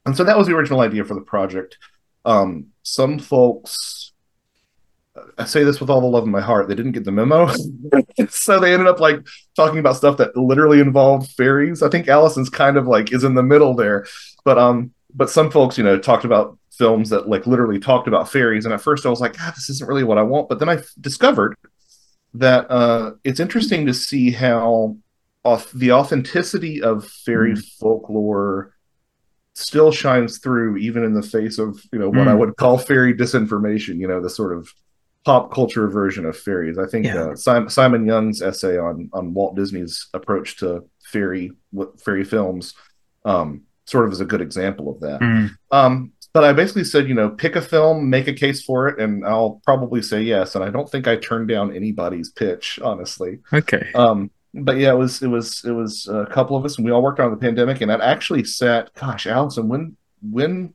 And 0.06 0.16
so 0.16 0.24
that 0.24 0.38
was 0.38 0.48
the 0.48 0.56
original 0.56 0.82
idea 0.82 1.06
for 1.06 1.14
the 1.14 1.22
project. 1.22 1.78
Um, 2.26 2.68
some 2.84 3.20
folks 3.20 4.09
I 5.38 5.46
say 5.46 5.64
this 5.64 5.80
with 5.80 5.90
all 5.90 6.02
the 6.02 6.08
love 6.08 6.26
in 6.26 6.32
my 6.32 6.42
heart. 6.42 6.68
They 6.68 6.76
didn't 6.76 6.92
get 6.94 7.06
the 7.06 7.12
memo, 7.12 7.50
so 8.30 8.60
they 8.60 8.74
ended 8.74 8.88
up 8.88 9.00
like 9.00 9.26
talking 9.56 9.80
about 9.80 9.96
stuff 9.96 10.18
that 10.18 10.36
literally 10.36 10.80
involved 10.80 11.32
fairies. 11.32 11.82
I 11.82 11.90
think 11.90 12.08
Allison's 12.08 12.50
kind 12.50 12.78
of 12.78 12.88
like 12.88 13.12
is 13.14 13.24
in 13.24 13.36
the 13.36 13.44
middle 13.44 13.76
there, 13.76 14.06
but 14.44 14.58
um, 14.58 14.92
but 15.14 15.30
some 15.30 15.52
folks, 15.52 15.78
you 15.78 15.84
know, 15.84 15.98
talked 15.98 16.26
about 16.26 16.58
films 16.72 17.10
that 17.10 17.28
like 17.28 17.48
literally 17.48 17.80
talked 17.80 18.08
about 18.08 18.32
fairies, 18.32 18.66
and 18.66 18.74
at 18.74 18.82
first 18.82 19.06
I 19.06 19.10
was 19.10 19.22
like, 19.22 19.36
ah, 19.40 19.52
this 19.56 19.70
isn't 19.70 19.88
really 19.88 20.04
what 20.04 20.18
I 20.18 20.24
want. 20.24 20.50
But 20.50 20.60
then 20.60 20.70
I 20.70 20.80
discovered 21.00 21.56
that 22.34 22.70
uh, 22.70 23.12
it's 23.24 23.40
interesting 23.40 23.86
to 23.86 23.94
see 23.94 24.32
how 24.32 24.98
off 25.44 25.72
the 25.72 25.92
authenticity 25.92 26.82
of 26.82 27.08
fairy 27.08 27.54
mm. 27.54 27.66
folklore 27.80 28.74
still 29.54 29.92
shines 29.92 30.38
through 30.38 30.78
even 30.78 31.04
in 31.04 31.14
the 31.14 31.22
face 31.22 31.60
of 31.60 31.82
you 31.92 32.00
know 32.00 32.10
what 32.10 32.28
mm. 32.28 32.30
I 32.30 32.34
would 32.34 32.56
call 32.56 32.78
fairy 32.78 33.14
disinformation. 33.14 33.98
You 34.00 34.08
know, 34.08 34.22
the 34.22 34.30
sort 34.30 34.56
of 34.56 34.74
pop 35.26 35.54
culture 35.54 35.88
version 35.88 36.26
of 36.26 36.38
fairies. 36.38 36.78
I 36.78 36.88
think 36.88 37.06
yeah. 37.06 37.30
uh, 37.32 37.36
Simon, 37.36 37.70
Simon 37.70 38.06
Young's 38.06 38.42
essay 38.42 38.78
on 38.78 39.10
on 39.14 39.34
Walt 39.34 39.56
Disney's 39.56 40.08
approach 40.14 40.58
to 40.58 40.86
fairy 41.04 41.52
fairy 42.04 42.24
films 42.24 42.74
um, 43.26 43.64
sort 43.86 44.06
of 44.06 44.12
is 44.12 44.22
a 44.22 44.26
good 44.26 44.42
example 44.42 44.92
of 44.92 45.00
that. 45.02 45.20
Mm. 45.20 45.50
Um, 45.72 46.14
but 46.32 46.44
I 46.44 46.54
basically 46.54 46.84
said, 46.84 47.08
you 47.08 47.16
know, 47.16 47.30
pick 47.30 47.56
a 47.56 47.62
film, 47.62 48.10
make 48.10 48.28
a 48.28 48.34
case 48.34 48.62
for 48.64 48.88
it, 48.88 49.00
and 49.00 49.26
I'll 49.26 49.62
probably 49.66 50.02
say 50.02 50.22
yes. 50.22 50.56
And 50.56 50.64
I 50.64 50.70
don't 50.70 50.90
think 50.90 51.08
I 51.08 51.16
turned 51.16 51.48
down 51.48 51.76
anybody's 51.76 52.30
pitch, 52.30 52.80
honestly. 52.84 53.40
Okay. 53.52 53.92
Um, 53.96 54.30
but 54.54 54.78
yeah, 54.78 54.92
it 54.92 54.98
was 54.98 55.22
it 55.22 55.28
was 55.28 55.64
it 55.66 55.72
was 55.72 56.08
a 56.08 56.28
couple 56.28 56.56
of 56.56 56.66
us, 56.66 56.78
and 56.78 56.86
we 56.86 56.92
all 56.92 57.02
worked 57.02 57.20
on 57.20 57.32
the 57.32 57.38
pandemic. 57.38 57.82
And 57.82 57.90
that 57.90 58.02
actually 58.02 58.44
sat, 58.44 58.94
gosh, 58.94 59.26
Allison, 59.26 59.68
when 59.68 59.98
when 60.22 60.74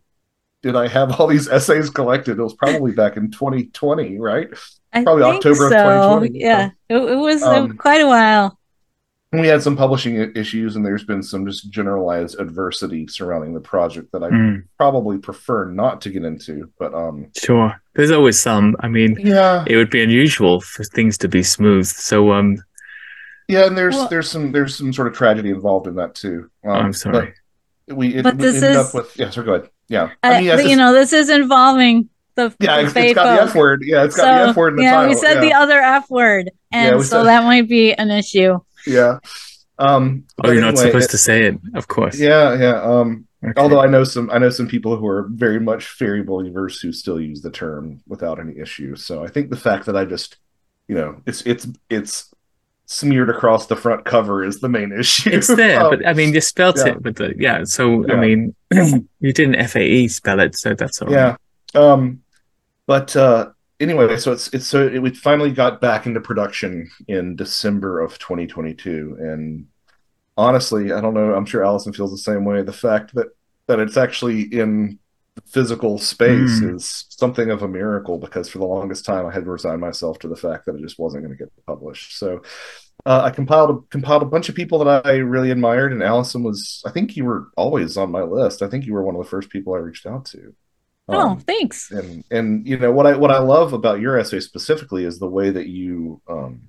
did 0.65 0.77
I 0.77 0.89
have 0.89 1.21
all 1.21 1.27
these 1.27 1.47
essays 1.47 1.91
collected? 1.91 2.39
It 2.39 2.43
was 2.43 2.55
probably 2.55 2.93
back 2.93 3.19
in 3.19 3.31
2020, 3.31 4.19
right? 4.19 4.49
I 4.95 5.03
probably 5.05 5.25
October 5.25 5.57
so. 5.57 5.65
of 5.67 6.23
2020. 6.23 6.41
Yeah, 6.41 6.71
it, 6.89 6.97
it 6.97 7.17
was 7.17 7.43
um, 7.43 7.77
quite 7.77 8.01
a 8.01 8.07
while. 8.07 8.59
We 9.33 9.49
had 9.49 9.63
some 9.63 9.77
publishing 9.77 10.33
issues, 10.35 10.77
and 10.77 10.87
there's 10.87 11.05
been 11.05 11.23
some 11.23 11.45
just 11.45 11.69
generalized 11.71 12.41
adversity 12.41 13.07
surrounding 13.09 13.53
the 13.53 13.61
project 13.61 14.11
that 14.13 14.23
I 14.23 14.31
mm. 14.31 14.63
probably 14.79 15.19
prefer 15.19 15.67
not 15.67 16.01
to 16.03 16.11
get 16.11 16.25
into. 16.25 16.73
But 16.79 16.95
um, 16.95 17.31
sure, 17.37 17.79
there's 17.95 18.13
always 18.13 18.41
some. 18.41 18.75
I 18.81 18.89
mean, 18.89 19.19
yeah, 19.19 19.65
it 19.67 19.77
would 19.77 19.91
be 19.91 20.03
unusual 20.03 20.63
for 20.63 20.85
things 20.85 21.19
to 21.19 21.29
be 21.29 21.43
smooth. 21.43 21.87
So 21.87 22.33
um, 22.33 22.57
yeah, 23.49 23.67
and 23.67 23.77
there's 23.77 23.97
well, 23.97 24.09
there's 24.09 24.31
some 24.31 24.53
there's 24.53 24.79
some 24.79 24.93
sort 24.95 25.09
of 25.09 25.15
tragedy 25.15 25.51
involved 25.51 25.89
in 25.89 25.97
that 25.97 26.15
too. 26.15 26.49
Um, 26.65 26.73
I'm 26.73 26.93
sorry. 26.95 27.35
we 27.89 28.15
it, 28.15 28.23
but 28.23 28.39
this 28.39 28.63
ended 28.63 28.71
is, 28.71 28.77
up 28.87 28.95
with 28.95 29.19
yeah. 29.19 29.29
So 29.29 29.43
go 29.43 29.55
ahead. 29.55 29.71
Yeah, 29.89 30.11
I 30.23 30.39
mean, 30.39 30.45
yes, 30.45 30.67
you 30.67 30.77
know, 30.77 30.93
this 30.93 31.13
is 31.13 31.29
involving 31.29 32.09
the 32.35 32.55
yeah, 32.59 32.81
it's, 32.81 32.97
it's 32.97 33.15
got 33.15 33.37
the 33.37 33.43
F 33.43 33.55
word. 33.55 33.83
Yeah, 33.85 34.05
it's 34.05 34.17
got 34.17 34.23
so, 34.23 34.45
the 34.45 34.51
F 34.51 34.57
word 34.57 34.69
in 34.71 34.77
the 34.77 34.83
yeah, 34.83 34.93
title. 34.93 35.09
we 35.09 35.15
said 35.15 35.35
yeah. 35.35 35.41
the 35.41 35.53
other 35.53 35.79
F 35.81 36.11
word, 36.11 36.51
and 36.73 36.97
yeah, 36.97 37.03
so 37.03 37.19
said, 37.19 37.25
that 37.25 37.45
might 37.45 37.69
be 37.69 37.93
an 37.93 38.11
issue. 38.11 38.59
Yeah. 38.87 39.19
Um, 39.79 40.25
oh, 40.43 40.49
you're 40.49 40.63
anyway, 40.63 40.71
not 40.71 40.79
supposed 40.79 41.09
it, 41.09 41.13
to 41.13 41.19
say 41.19 41.45
it, 41.47 41.59
of 41.75 41.89
course. 41.89 42.19
Yeah, 42.19 42.57
yeah. 42.59 42.81
Um, 42.83 43.27
okay. 43.45 43.61
although 43.61 43.81
I 43.81 43.87
know 43.87 44.05
some, 44.05 44.31
I 44.31 44.39
know 44.39 44.51
some 44.51 44.69
people 44.69 44.97
who 44.97 45.07
are 45.07 45.29
very 45.31 45.59
much 45.59 45.87
fairy 45.89 46.23
believers 46.23 46.81
who 46.81 46.93
still 46.93 47.21
use 47.21 47.43
the 47.43 47.51
term 47.51 48.01
without 48.07 48.39
any 48.39 48.59
issue. 48.59 48.95
So 48.97 49.25
I 49.25 49.29
think 49.29 49.51
the 49.51 49.57
fact 49.57 49.87
that 49.87 49.97
I 49.97 50.05
just, 50.05 50.37
you 50.87 50.95
know, 50.95 51.21
it's 51.27 51.43
it's 51.43 51.67
it's 51.91 52.33
smeared 52.87 53.31
across 53.31 53.67
the 53.67 53.77
front 53.77 54.05
cover 54.05 54.45
is 54.45 54.61
the 54.61 54.69
main 54.69 54.93
issue. 54.99 55.31
It's 55.31 55.55
there, 55.55 55.81
um, 55.83 55.91
but 55.91 56.07
I 56.07 56.13
mean, 56.13 56.35
you 56.35 56.41
spelt 56.41 56.77
yeah. 56.79 56.93
it 56.93 57.03
with 57.03 57.17
the 57.17 57.35
yeah. 57.39 57.65
So 57.65 58.07
yeah. 58.07 58.15
I 58.15 58.17
mean, 58.21 58.55
you 59.21 59.33
didn't 59.33 59.67
FAE 59.69 60.09
spell 60.09 60.41
it, 60.41 60.57
so 60.57 60.75
that's 60.75 61.01
all. 61.03 61.11
Yeah. 61.11 61.37
Right. 61.75 61.83
Um, 61.83 62.23
but 62.87 63.15
uh, 63.17 63.51
anyway, 63.81 64.17
so 64.19 64.33
it's 64.33 64.49
it's 64.53 64.67
so 64.67 64.87
it, 64.87 65.01
we 65.01 65.11
finally 65.11 65.53
got 65.53 65.81
back 65.81 66.07
into 66.07 66.21
production 66.21 66.91
in 67.09 67.37
December 67.37 68.01
of 68.01 68.19
2022, 68.19 69.17
and 69.21 69.67
honestly, 70.37 70.93
I 70.93 71.01
don't 71.01 71.15
know. 71.15 71.35
I'm 71.35 71.47
sure 71.47 71.65
Allison 71.65 71.93
feels 71.93 72.11
the 72.11 72.19
same 72.19 72.45
way. 72.45 72.63
The 72.63 72.73
fact 72.73 73.15
that 73.15 73.29
that 73.67 73.81
it's 73.81 73.97
actually 73.97 74.43
in 74.43 74.99
physical 75.47 75.99
space 75.99 76.61
mm. 76.61 76.77
is 76.77 77.07
something 77.09 77.51
of 77.51 77.63
a 77.63 77.69
miracle 77.69 78.19
because 78.19 78.49
for 78.49 78.59
the 78.59 78.65
longest 78.65 79.05
time 79.05 79.27
I 79.27 79.33
had 79.33 79.47
resigned 79.47 79.81
myself 79.81 80.19
to 80.21 80.29
the 80.29 80.37
fact 80.37 80.67
that 80.67 80.77
it 80.77 80.83
just 80.83 80.99
wasn't 80.99 81.25
going 81.25 81.37
to 81.37 81.45
get 81.45 81.53
published. 81.67 82.19
So 82.19 82.43
uh, 83.07 83.23
I 83.25 83.31
compiled 83.31 83.71
a, 83.71 83.79
compiled 83.91 84.23
a 84.23 84.27
bunch 84.27 84.49
of 84.49 84.55
people 84.55 84.83
that 84.83 85.05
I 85.05 85.17
really 85.17 85.51
admired, 85.51 85.93
and 85.93 86.03
Allison 86.03 86.43
was. 86.43 86.83
I 86.87 86.91
think 86.91 87.17
you 87.17 87.25
were 87.25 87.49
always 87.57 87.97
on 87.97 88.11
my 88.11 88.23
list. 88.23 88.63
I 88.63 88.69
think 88.69 88.87
you 88.87 88.95
were 88.95 89.03
one 89.03 89.17
of 89.17 89.23
the 89.23 89.29
first 89.29 89.51
people 89.51 89.75
I 89.75 89.79
reached 89.79 90.07
out 90.07 90.25
to. 90.27 90.55
Oh, 91.09 91.19
um, 91.19 91.33
oh, 91.33 91.41
thanks. 91.41 91.91
And 91.91 92.25
and 92.31 92.67
you 92.67 92.79
know 92.79 92.93
what 92.93 93.07
I 93.07 93.17
what 93.17 93.31
I 93.31 93.39
love 93.39 93.73
about 93.73 94.01
your 94.01 94.19
essay 94.19 94.41
specifically 94.41 95.05
is 95.05 95.19
the 95.19 95.29
way 95.29 95.51
that 95.51 95.67
you 95.67 96.23
um, 96.29 96.69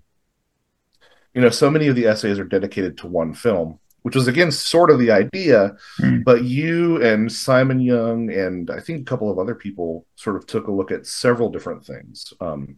you 1.33 1.41
know 1.41 1.49
so 1.49 1.69
many 1.69 1.87
of 1.87 1.95
the 1.95 2.07
essays 2.07 2.39
are 2.39 2.43
dedicated 2.43 2.97
to 2.97 3.07
one 3.07 3.33
film 3.33 3.79
which 4.05 4.13
was 4.13 4.27
again 4.27 4.51
sort 4.51 4.91
of 4.91 4.99
the 4.99 5.09
idea. 5.09 5.75
Mm. 5.99 6.23
But 6.23 6.43
you 6.43 7.01
and 7.01 7.31
Simon 7.31 7.79
Young 7.79 8.29
and 8.29 8.69
I 8.69 8.79
think 8.79 9.01
a 9.01 9.03
couple 9.03 9.31
of 9.31 9.39
other 9.39 9.55
people 9.55 10.05
sort 10.15 10.35
of 10.35 10.45
took 10.45 10.67
a 10.67 10.71
look 10.71 10.91
at 10.91 11.07
several 11.07 11.49
different 11.49 11.83
things. 11.83 12.31
Um, 12.39 12.77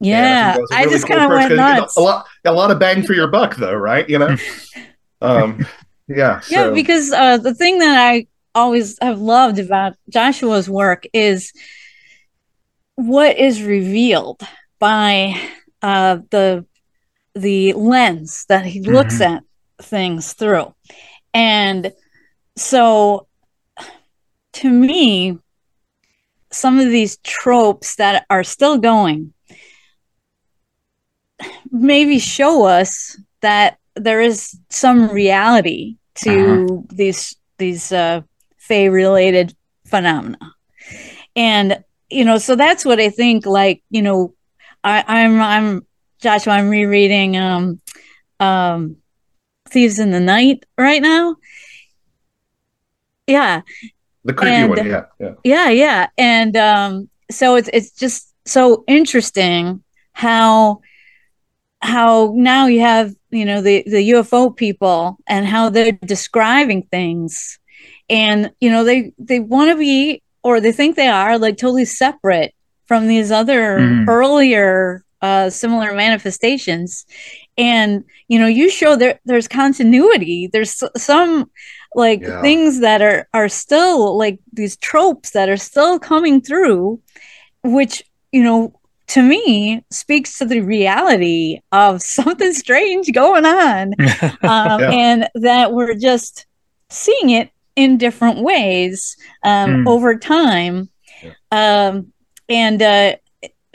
yeah, 0.00 0.56
I, 0.56 0.56
really 0.56 0.68
I, 0.72 0.84
just 0.86 1.06
cool 1.06 1.18
kind 1.18 1.32
of 1.32 1.38
went 1.38 1.54
nuts. 1.54 1.96
a 1.96 2.00
lot, 2.00 2.26
a 2.44 2.52
lot 2.52 2.72
of 2.72 2.80
bang 2.80 3.04
for 3.04 3.12
your 3.12 3.28
buck, 3.28 3.54
though, 3.54 3.74
right? 3.74 4.10
You 4.10 4.18
know, 4.18 4.36
um, 5.22 5.64
yeah, 6.08 6.40
yeah. 6.48 6.64
So. 6.64 6.74
Because 6.74 7.12
uh, 7.12 7.36
the 7.36 7.54
thing 7.54 7.78
that 7.78 7.96
I 7.96 8.26
always 8.52 8.98
have 9.00 9.20
loved 9.20 9.60
about 9.60 9.94
Joshua's 10.10 10.68
work 10.68 11.04
is 11.12 11.52
what 12.96 13.38
is 13.38 13.62
revealed 13.62 14.42
by 14.80 15.40
uh, 15.80 16.18
the 16.32 16.66
the 17.36 17.72
lens 17.74 18.46
that 18.48 18.66
he 18.66 18.80
looks 18.80 19.20
mm-hmm. 19.20 19.36
at 19.36 19.44
things 19.80 20.32
through. 20.32 20.74
And 21.34 21.92
so 22.56 23.26
to 24.54 24.70
me, 24.70 25.38
some 26.50 26.78
of 26.78 26.88
these 26.88 27.18
tropes 27.18 27.96
that 27.96 28.24
are 28.30 28.44
still 28.44 28.78
going 28.78 29.32
maybe 31.70 32.18
show 32.18 32.64
us 32.64 33.20
that 33.40 33.78
there 33.94 34.20
is 34.20 34.58
some 34.70 35.10
reality 35.10 35.96
to 36.14 36.64
uh-huh. 36.64 36.82
these 36.88 37.36
these 37.58 37.92
uh 37.92 38.20
fey 38.56 38.88
related 38.88 39.54
phenomena 39.86 40.38
and 41.34 41.84
you 42.08 42.24
know 42.24 42.38
so 42.38 42.56
that's 42.56 42.84
what 42.84 42.98
i 42.98 43.10
think 43.10 43.44
like 43.44 43.82
you 43.90 44.02
know 44.02 44.34
i 44.82 45.04
i'm 45.06 45.40
i'm 45.40 45.86
joshua 46.20 46.54
i'm 46.54 46.68
rereading 46.68 47.36
um 47.36 47.80
um 48.40 48.96
Thieves 49.76 49.98
in 49.98 50.10
the 50.10 50.20
Night 50.20 50.64
right 50.78 51.02
now. 51.02 51.36
Yeah. 53.26 53.60
The 54.24 54.32
creepy 54.32 54.54
and, 54.54 54.70
one, 54.70 54.86
yeah, 54.86 55.04
yeah. 55.20 55.34
Yeah, 55.44 55.68
yeah. 55.68 56.06
And 56.16 56.56
um, 56.56 57.10
so 57.30 57.56
it's 57.56 57.68
it's 57.74 57.90
just 57.90 58.32
so 58.46 58.84
interesting 58.86 59.84
how 60.14 60.80
how 61.82 62.32
now 62.34 62.68
you 62.68 62.80
have, 62.80 63.14
you 63.28 63.44
know, 63.44 63.60
the, 63.60 63.82
the 63.86 64.12
UFO 64.12 64.56
people 64.56 65.18
and 65.28 65.44
how 65.44 65.68
they're 65.68 65.92
describing 65.92 66.84
things. 66.84 67.58
And, 68.08 68.52
you 68.60 68.70
know, 68.70 68.82
they 68.82 69.12
they 69.18 69.40
want 69.40 69.72
to 69.72 69.76
be 69.76 70.22
or 70.42 70.58
they 70.58 70.72
think 70.72 70.96
they 70.96 71.08
are 71.08 71.38
like 71.38 71.58
totally 71.58 71.84
separate 71.84 72.54
from 72.86 73.08
these 73.08 73.30
other 73.30 73.78
mm. 73.78 74.08
earlier 74.08 75.04
uh, 75.20 75.50
similar 75.50 75.92
manifestations, 75.94 77.04
and 77.58 78.04
you 78.28 78.38
know, 78.38 78.46
you 78.46 78.70
show 78.70 78.96
there 78.96 79.20
there's 79.24 79.48
continuity. 79.48 80.48
There's 80.52 80.82
some 80.96 81.50
like 81.94 82.20
Yeah. 82.22 82.40
things 82.42 82.80
that 82.80 83.00
are 83.02 83.28
are 83.32 83.48
still 83.48 84.16
like 84.18 84.38
these 84.52 84.76
tropes 84.76 85.30
that 85.30 85.48
are 85.48 85.56
still 85.56 85.98
coming 85.98 86.40
through, 86.40 87.00
which 87.62 88.02
you 88.32 88.42
know 88.42 88.78
to 89.08 89.22
me 89.22 89.84
speaks 89.90 90.36
to 90.38 90.44
the 90.44 90.60
reality 90.60 91.60
of 91.72 92.02
something 92.18 92.52
strange 92.52 93.12
going 93.12 93.46
on 93.46 93.94
um, 94.42 94.80
Yeah. 94.80 94.90
and 94.92 95.28
that 95.36 95.72
we're 95.72 95.94
just 95.94 96.44
seeing 96.90 97.30
it 97.30 97.50
in 97.76 97.98
different 97.98 98.40
ways 98.42 99.16
um, 99.44 99.84
Mm. 99.84 99.88
over 99.88 100.16
time. 100.18 100.88
Um, 101.52 102.12
and 102.48 102.80
uh, 102.82 103.16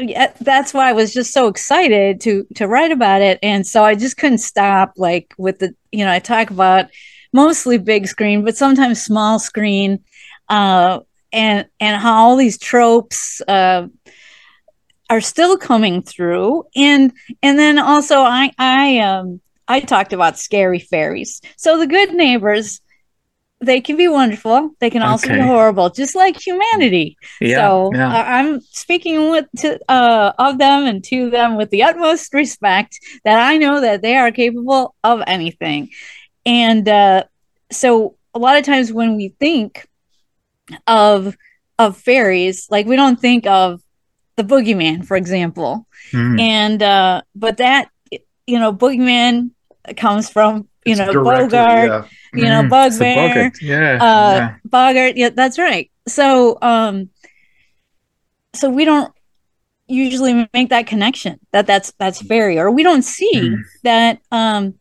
yeah, 0.02 0.34
that's 0.41 0.74
why 0.74 0.89
I 0.89 0.93
was 0.93 1.14
just 1.14 1.34
so 1.34 1.47
excited 1.47 2.22
to 2.22 2.45
to 2.56 2.68
write 2.68 2.91
about 2.91 3.22
it. 3.22 3.39
And 3.43 3.66
so 3.66 3.84
I 3.84 3.95
just 3.95 4.18
couldn't 4.18 4.39
stop. 4.39 4.93
Like 4.97 5.34
with 5.38 5.60
the, 5.60 5.76
you 5.91 6.06
know, 6.06 6.12
I 6.12 6.20
talk 6.20 6.49
about 6.49 6.88
mostly 7.34 7.78
big 7.78 8.08
screen, 8.08 8.43
but 8.43 8.58
sometimes 8.58 9.02
small 9.02 9.39
screen, 9.39 10.04
uh, 10.49 10.99
and 11.32 11.68
and 11.80 12.02
how 12.02 12.16
all 12.16 12.36
these 12.36 12.58
tropes. 12.58 13.41
Uh, 13.47 13.88
are 15.10 15.20
still 15.20 15.58
coming 15.58 16.02
through 16.02 16.64
and 16.74 17.12
and 17.43 17.60
then 17.60 17.78
also 17.78 18.22
i 18.22 18.49
i 18.58 18.97
um 18.99 19.41
i 19.68 19.82
talked 19.82 20.14
about 20.14 20.39
scary 20.39 20.80
fairies 20.80 21.41
so 21.58 21.78
the 21.78 21.86
good 21.86 22.14
neighbors 22.14 22.80
they 23.64 23.80
can 23.80 23.95
be 23.95 24.07
wonderful. 24.07 24.72
They 24.80 24.89
can 24.89 25.03
also 25.03 25.28
be 25.30 25.39
horrible 25.53 25.89
just 25.91 26.16
like 26.16 26.36
humanity. 26.41 27.18
Yeah, 27.39 27.57
so 27.57 27.91
yeah. 27.93 28.09
I- 28.18 28.39
i'm 28.39 28.59
speaking 28.62 29.30
with 29.30 29.45
to 29.57 29.80
uh 29.88 30.34
of 30.39 30.57
them 30.57 30.86
and 30.86 31.03
to 31.05 31.30
them 31.30 31.57
with 31.57 31.70
the 31.70 31.84
utmost 31.84 32.34
respect 32.34 32.99
that 33.26 33.38
i 33.49 33.57
know 33.57 33.80
that 33.82 34.01
they 34.01 34.16
are 34.16 34.32
capable 34.32 34.95
of 35.03 35.22
anything. 35.28 35.89
And 36.45 36.88
uh 36.89 37.24
so 37.72 38.16
a 38.34 38.39
lot 38.39 38.57
of 38.57 38.64
times 38.66 38.91
when 38.91 39.16
we 39.16 39.36
think 39.39 39.86
of 40.88 41.36
of 41.78 41.97
fairies 41.97 42.68
like 42.70 42.86
we 42.86 42.95
don't 42.95 43.20
think 43.20 43.45
of 43.47 43.82
the 44.38 44.43
boogeyman 44.43 45.05
for 45.05 45.18
example. 45.18 45.88
Mm. 46.14 46.39
and 46.39 46.84
uh 46.84 47.22
but 47.36 47.57
that 47.57 47.89
you 48.47 48.59
know 48.59 48.74
boogeyman 48.74 49.51
comes 49.97 50.30
from 50.30 50.68
you 50.86 50.92
It's 50.94 51.00
know 51.00 51.12
directly- 51.12 51.46
bogart 51.50 51.90
yeah. 51.90 52.04
you 52.34 52.46
know, 52.46 52.64
Mm, 52.64 52.70
bugbear, 52.70 53.16
Bogart, 53.28 53.62
Yeah, 53.62 53.94
uh 54.02 54.36
yeah. 54.36 54.56
bogart 54.66 55.18
yeah 55.18 55.30
that's 55.30 55.60
right 55.60 55.92
so 56.08 56.58
um 56.62 57.10
so 58.54 58.70
we 58.70 58.86
don't 58.86 59.14
usually 59.88 60.48
make 60.54 60.70
that 60.70 60.88
connection 60.88 61.40
that 61.52 61.68
that's 61.68 61.92
that's 62.00 62.22
fairy 62.22 62.58
or 62.58 62.72
we 62.72 62.84
don't 62.84 63.04
see 63.04 63.32
Mm. 63.36 63.58
that 63.84 64.20
um 64.32 64.76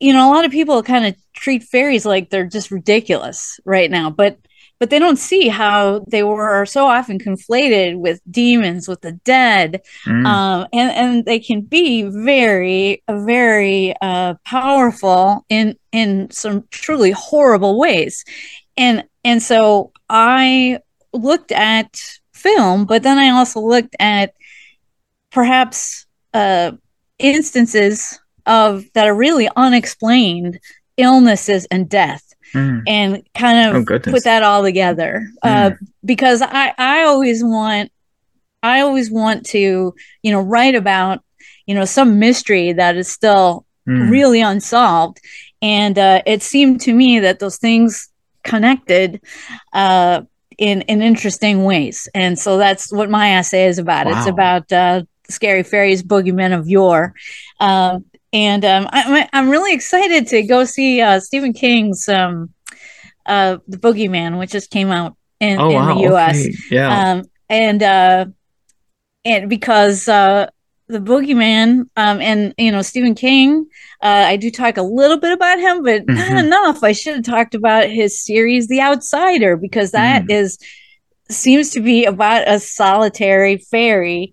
you 0.00 0.12
know 0.12 0.30
a 0.30 0.32
lot 0.34 0.44
of 0.44 0.50
people 0.50 0.82
kind 0.82 1.06
of 1.06 1.14
treat 1.34 1.62
fairies 1.62 2.06
like 2.06 2.30
they're 2.30 2.46
just 2.46 2.70
ridiculous 2.70 3.60
right 3.64 3.90
now 3.90 4.08
but 4.10 4.38
but 4.78 4.90
they 4.90 4.98
don't 4.98 5.18
see 5.18 5.48
how 5.48 6.04
they 6.08 6.22
were 6.22 6.66
so 6.66 6.86
often 6.86 7.18
conflated 7.18 7.96
with 7.96 8.20
demons 8.30 8.88
with 8.88 9.00
the 9.00 9.12
dead. 9.12 9.80
Mm. 10.06 10.26
um, 10.26 10.68
and 10.72 10.90
and 10.92 11.24
they 11.24 11.38
can 11.38 11.60
be 11.62 12.02
very 12.02 13.02
very 13.08 13.94
uh, 14.02 14.34
powerful 14.44 15.44
in 15.48 15.76
in 15.92 16.30
some 16.30 16.64
truly 16.70 17.12
horrible 17.12 17.78
ways. 17.78 18.24
And 18.76 19.04
and 19.26 19.42
so 19.42 19.92
i 20.08 20.78
looked 21.12 21.52
at 21.52 22.00
film 22.32 22.86
but 22.86 23.02
then 23.02 23.18
i 23.18 23.28
also 23.30 23.60
looked 23.60 23.96
at 23.98 24.32
perhaps 25.30 26.06
uh, 26.32 26.72
instances 27.18 28.18
of 28.46 28.84
that 28.94 29.08
are 29.08 29.14
really 29.14 29.48
unexplained 29.56 30.60
illnesses 30.96 31.66
and 31.70 31.88
death 31.88 32.25
Mm. 32.56 32.80
and 32.86 33.22
kind 33.34 33.68
Oh, 33.72 33.78
of 33.78 33.82
goodness. 33.82 34.22
put 34.22 34.24
that 34.24 34.42
all 34.42 34.62
together 34.62 35.28
uh, 35.42 35.70
because 36.04 36.42
I 36.42 36.72
I 36.78 37.02
always 37.04 37.44
want 37.44 37.90
I 38.62 38.80
always 38.80 39.10
want 39.10 39.46
to 39.46 39.94
you 40.22 40.32
know 40.32 40.40
write 40.40 40.74
about 40.74 41.20
you 41.66 41.74
know 41.74 41.84
some 41.84 42.18
mystery 42.18 42.72
that 42.72 42.96
is 42.96 43.08
still 43.08 43.64
Mm. 43.88 44.10
really 44.10 44.40
unsolved 44.40 45.20
and 45.62 45.98
uh, 45.98 46.22
it 46.26 46.42
seemed 46.42 46.80
to 46.82 46.92
me 46.94 47.18
that 47.20 47.38
those 47.38 47.56
things 47.58 48.10
connected 48.44 49.20
uh, 49.72 50.22
in 50.58 50.82
in 50.82 51.02
interesting 51.02 51.64
ways 51.64 52.08
and 52.14 52.38
so 52.38 52.56
that's 52.58 52.92
what 52.92 53.10
my 53.10 53.32
essay 53.36 53.66
is 53.66 53.78
about 53.78 54.06
it's 54.06 54.26
about 54.26 54.70
uh, 54.72 55.02
scary 55.28 55.62
fairies 55.62 56.02
boogeymen 56.02 56.56
of 56.56 56.68
yore 56.68 57.14
um, 57.60 58.04
and 58.36 58.64
um, 58.66 58.86
I, 58.92 59.26
I'm 59.32 59.48
really 59.48 59.72
excited 59.72 60.26
to 60.28 60.42
go 60.42 60.64
see 60.64 61.00
uh, 61.00 61.20
Stephen 61.20 61.54
King's 61.54 62.06
um, 62.06 62.52
uh, 63.24 63.56
The 63.66 63.78
Boogeyman, 63.78 64.38
which 64.38 64.50
just 64.52 64.70
came 64.70 64.90
out 64.90 65.16
in, 65.40 65.58
Oh 65.58 65.70
in 65.70 65.74
wow. 65.76 65.94
the 65.94 66.00
U.S. 66.02 66.36
Okay. 66.36 66.54
Yeah. 66.70 67.10
Um, 67.12 67.24
and 67.48 67.82
uh, 67.82 68.26
and 69.24 69.48
because 69.48 70.06
uh, 70.06 70.50
the 70.88 70.98
Boogeyman 70.98 71.88
um, 71.96 72.20
and 72.20 72.54
you 72.58 72.70
know 72.70 72.82
Stephen 72.82 73.14
King, 73.14 73.66
uh, 74.02 74.24
I 74.28 74.36
do 74.36 74.50
talk 74.50 74.76
a 74.76 74.82
little 74.82 75.18
bit 75.18 75.32
about 75.32 75.58
him, 75.58 75.82
but 75.82 76.06
not 76.06 76.32
Mhm. 76.32 76.44
enough. 76.44 76.82
I 76.84 76.92
should 76.92 77.14
have 77.16 77.24
talked 77.24 77.54
about 77.54 77.88
his 77.88 78.22
series, 78.22 78.68
The 78.68 78.82
Outsider, 78.82 79.56
because 79.56 79.92
that 79.92 80.24
Mm. 80.24 80.30
is 80.30 80.58
seems 81.30 81.70
to 81.70 81.80
be 81.80 82.04
about 82.04 82.46
a 82.46 82.60
solitary 82.60 83.56
fairy 83.56 84.32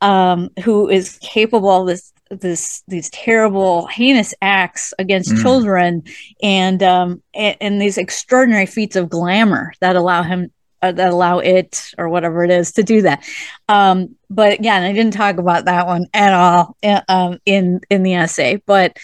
um, 0.00 0.50
who 0.64 0.88
is 0.90 1.18
capable 1.22 1.70
of 1.82 1.86
this 1.86 2.12
this 2.40 2.82
these 2.88 3.10
terrible 3.10 3.86
heinous 3.86 4.34
acts 4.42 4.92
against 4.98 5.32
Mm. 5.32 5.42
children 5.42 6.02
and 6.42 6.82
um 6.82 7.22
and, 7.34 7.56
and 7.60 7.80
these 7.82 7.98
extraordinary 7.98 8.66
feats 8.66 8.96
of 8.96 9.08
glamour 9.08 9.72
that 9.80 9.96
allow 9.96 10.22
him 10.22 10.50
uh, 10.82 10.92
that 10.92 11.12
allow 11.12 11.38
it 11.38 11.90
or 11.96 12.08
whatever 12.08 12.44
it 12.44 12.50
is 12.50 12.72
to 12.72 12.82
do 12.82 13.02
that 13.02 13.24
um 13.68 14.14
but 14.28 14.52
again 14.52 14.82
i 14.82 14.92
didn't 14.92 15.14
talk 15.14 15.38
about 15.38 15.64
that 15.64 15.86
one 15.86 16.06
at 16.12 16.32
all 16.34 16.76
uh, 16.82 17.00
um 17.08 17.38
in 17.46 17.80
in 17.88 18.02
the 18.02 18.14
essay 18.14 18.60
but 18.66 18.96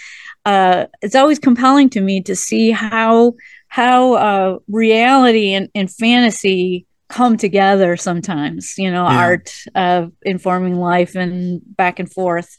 uh 0.44 0.86
it's 1.00 1.14
always 1.14 1.38
compelling 1.38 1.88
to 1.88 2.00
me 2.00 2.20
to 2.22 2.36
see 2.36 2.70
how 2.70 3.32
how 3.68 4.14
uh 4.14 4.58
reality 4.68 5.54
and, 5.54 5.70
and 5.74 5.90
fantasy 5.90 6.86
come 7.10 7.36
together 7.36 7.96
sometimes 7.96 8.74
you 8.78 8.90
know 8.90 9.04
Yeah. 9.08 9.18
art 9.26 9.52
uh 9.74 10.06
informing 10.22 10.76
life 10.76 11.14
and 11.22 11.60
back 11.76 11.98
and 11.98 12.10
forth 12.12 12.50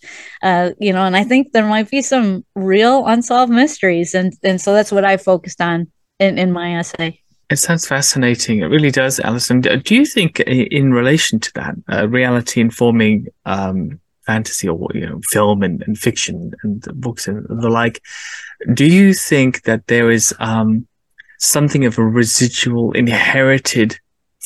uh 0.44 0.72
you 0.80 0.94
know 0.94 1.04
and 1.06 1.16
i 1.16 1.24
think 1.24 1.52
there 1.54 1.66
might 1.76 1.90
be 1.90 2.02
some 2.02 2.44
real 2.56 3.06
unsolved 3.08 3.52
mysteries 3.52 4.14
and 4.14 4.34
and 4.44 4.60
so 4.62 4.74
that's 4.74 4.92
what 4.92 5.06
i 5.06 5.18
focused 5.18 5.62
on 5.62 5.88
in 6.20 6.38
in 6.38 6.52
my 6.52 6.68
essay 6.80 7.18
It 7.52 7.60
sounds 7.60 7.86
fascinating. 7.88 8.56
It 8.64 8.72
really 8.76 8.92
does, 8.92 9.20
Alison. 9.20 9.60
Do 9.62 9.94
you 10.00 10.06
think, 10.06 10.40
in 10.80 10.94
relation 11.02 11.40
to 11.46 11.50
that, 11.60 11.74
uh, 11.94 12.08
reality 12.08 12.62
informing 12.62 13.28
um, 13.46 14.00
fantasy 14.26 14.68
or 14.70 14.88
you 15.00 15.06
know, 15.10 15.20
film 15.36 15.62
and, 15.68 15.84
and 15.86 15.98
fiction 15.98 16.36
and 16.64 16.80
books 17.06 17.28
and 17.28 17.44
the 17.64 17.70
like, 17.82 18.00
do 18.74 18.86
you 18.86 19.14
think 19.30 19.52
that 19.68 19.82
there 19.88 20.10
is 20.18 20.34
um, 20.40 20.88
something 21.40 21.84
of 21.86 21.98
a 22.00 22.06
residual 22.22 22.94
inherited 22.94 24.00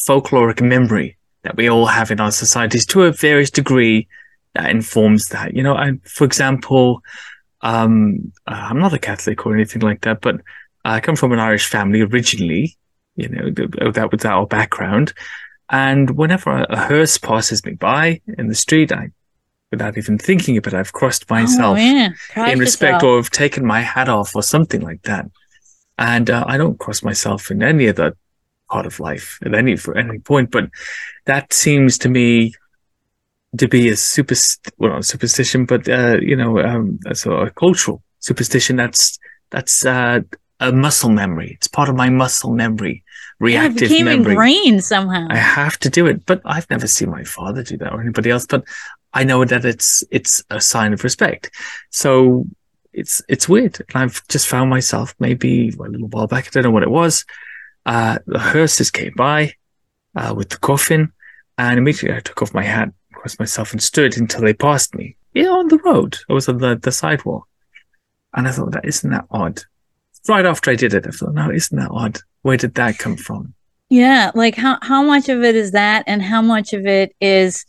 folkloric 0.07 0.61
memory 0.61 1.17
that 1.43 1.55
we 1.55 1.69
all 1.69 1.85
have 1.85 2.11
in 2.11 2.19
our 2.19 2.31
societies 2.31 2.85
to 2.87 3.03
a 3.03 3.11
various 3.11 3.51
degree 3.51 4.07
that 4.53 4.69
informs 4.69 5.25
that? 5.25 5.55
You 5.55 5.63
know, 5.63 5.75
I, 5.75 5.93
for 6.03 6.23
example, 6.23 7.01
um, 7.61 8.31
uh, 8.47 8.67
I'm 8.69 8.79
not 8.79 8.93
a 8.93 8.99
Catholic 8.99 9.45
or 9.45 9.53
anything 9.53 9.81
like 9.81 10.01
that, 10.01 10.21
but 10.21 10.41
I 10.83 10.99
come 10.99 11.15
from 11.15 11.31
an 11.31 11.39
Irish 11.39 11.67
family 11.67 12.01
originally 12.01 12.77
you 13.15 13.29
know, 13.29 13.49
th- 13.49 13.93
that 13.93 14.11
was 14.11 14.25
our 14.25 14.45
background. 14.45 15.13
And 15.69 16.11
whenever 16.11 16.51
a, 16.51 16.65
a 16.69 16.77
hearse 16.77 17.17
passes 17.17 17.65
me 17.65 17.73
by 17.73 18.21
in 18.37 18.47
the 18.47 18.55
street, 18.55 18.91
I, 18.91 19.09
without 19.71 19.97
even 19.97 20.17
thinking 20.17 20.57
of 20.57 20.67
it, 20.67 20.73
I've 20.73 20.93
crossed 20.93 21.29
myself 21.29 21.77
oh, 21.77 21.81
yeah. 21.81 22.09
Cross 22.29 22.51
in 22.51 22.59
respect 22.59 22.93
yourself. 22.95 23.03
or 23.03 23.17
have 23.17 23.29
taken 23.31 23.65
my 23.65 23.81
hat 23.81 24.09
off 24.09 24.35
or 24.35 24.43
something 24.43 24.81
like 24.81 25.01
that. 25.03 25.25
And 25.97 26.29
uh, 26.29 26.43
I 26.45 26.57
don't 26.57 26.77
cross 26.77 27.03
myself 27.03 27.49
in 27.49 27.63
any 27.63 27.87
of 27.87 27.99
other 27.99 28.17
part 28.75 28.85
of 28.85 28.99
life 28.99 29.27
at 29.45 29.53
any 29.61 29.73
for 29.83 29.93
any 30.03 30.19
point, 30.31 30.47
but 30.51 30.65
that 31.31 31.45
seems 31.53 31.97
to 31.99 32.09
me 32.09 32.53
to 33.61 33.67
be 33.75 33.83
a 33.89 33.95
super 33.95 34.35
well 34.77 34.91
not 34.91 34.99
a 34.99 35.11
superstition, 35.13 35.65
but 35.65 35.81
uh, 35.87 36.17
you 36.29 36.35
know, 36.41 36.51
um, 36.59 36.99
a 37.05 37.31
a 37.47 37.51
cultural 37.51 37.97
superstition. 38.19 38.75
That's 38.75 39.03
that's 39.53 39.85
uh, 39.85 40.19
a 40.59 40.71
muscle 40.71 41.13
memory. 41.21 41.49
It's 41.57 41.67
part 41.77 41.89
of 41.89 41.95
my 41.95 42.09
muscle 42.09 42.53
memory, 42.63 42.95
yeah, 43.39 43.45
it 43.45 43.45
reactive 43.45 43.89
became 43.89 44.05
memory. 44.05 44.33
ingrained 44.33 44.83
somehow 44.83 45.27
I 45.29 45.37
have 45.37 45.77
to 45.79 45.89
do 45.89 46.03
it, 46.11 46.25
but 46.25 46.41
I've 46.53 46.69
never 46.69 46.87
seen 46.87 47.09
my 47.19 47.23
father 47.23 47.63
do 47.63 47.77
that 47.77 47.93
or 47.93 48.01
anybody 48.01 48.29
else. 48.29 48.45
But 48.45 48.63
I 49.13 49.23
know 49.23 49.45
that 49.45 49.63
it's 49.63 50.03
it's 50.11 50.43
a 50.49 50.59
sign 50.59 50.91
of 50.93 51.03
respect. 51.03 51.43
So 52.01 52.45
it's 53.01 53.21
it's 53.33 53.47
weird. 53.47 53.75
And 53.79 53.95
I've 54.01 54.19
just 54.27 54.47
found 54.47 54.69
myself 54.69 55.15
maybe 55.19 55.69
a 55.79 55.89
little 55.93 56.11
while 56.13 56.27
back. 56.27 56.47
I 56.47 56.49
don't 56.51 56.63
know 56.63 56.75
what 56.77 56.89
it 56.89 56.97
was. 57.01 57.25
Uh, 57.85 58.17
the 58.25 58.39
hearses 58.39 58.89
came 58.91 59.13
by 59.15 59.53
uh, 60.15 60.33
with 60.35 60.49
the 60.49 60.57
coffin, 60.57 61.11
and 61.57 61.77
immediately 61.77 62.15
I 62.17 62.19
took 62.21 62.41
off 62.41 62.53
my 62.53 62.63
hat, 62.63 62.91
crossed 63.13 63.39
myself 63.39 63.71
and 63.71 63.81
stood 63.81 64.17
until 64.17 64.41
they 64.41 64.53
passed 64.53 64.95
me. 64.95 65.15
Yeah, 65.33 65.49
on 65.49 65.67
the 65.67 65.77
road. 65.79 66.17
I 66.29 66.33
was 66.33 66.47
on 66.49 66.57
the, 66.59 66.75
the 66.75 66.91
sidewalk. 66.91 67.47
And 68.33 68.47
I 68.47 68.51
thought, 68.51 68.71
that 68.71 68.85
isn't 68.85 69.09
that 69.11 69.25
odd? 69.31 69.61
Right 70.27 70.45
after 70.45 70.71
I 70.71 70.75
did 70.75 70.93
it, 70.93 71.05
I 71.07 71.11
thought, 71.11 71.33
no, 71.33 71.51
isn't 71.51 71.77
that 71.77 71.91
odd? 71.91 72.19
Where 72.41 72.57
did 72.57 72.73
that 72.75 72.97
come 72.97 73.15
from? 73.17 73.53
Yeah, 73.89 74.31
like 74.33 74.55
how 74.55 74.79
how 74.81 75.03
much 75.03 75.29
of 75.29 75.43
it 75.43 75.55
is 75.55 75.71
that, 75.71 76.03
and 76.07 76.21
how 76.21 76.41
much 76.41 76.73
of 76.73 76.87
it 76.87 77.15
is 77.21 77.65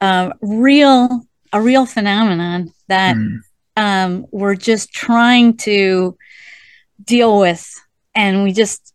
uh, 0.00 0.32
real 0.40 1.24
a 1.52 1.60
real 1.62 1.86
phenomenon 1.86 2.72
that 2.88 3.16
Mm. 3.16 3.38
um, 3.76 4.26
we're 4.32 4.56
just 4.56 4.92
trying 4.92 5.56
to 5.58 6.16
deal 7.04 7.38
with, 7.38 7.72
and 8.14 8.42
we 8.42 8.52
just 8.52 8.91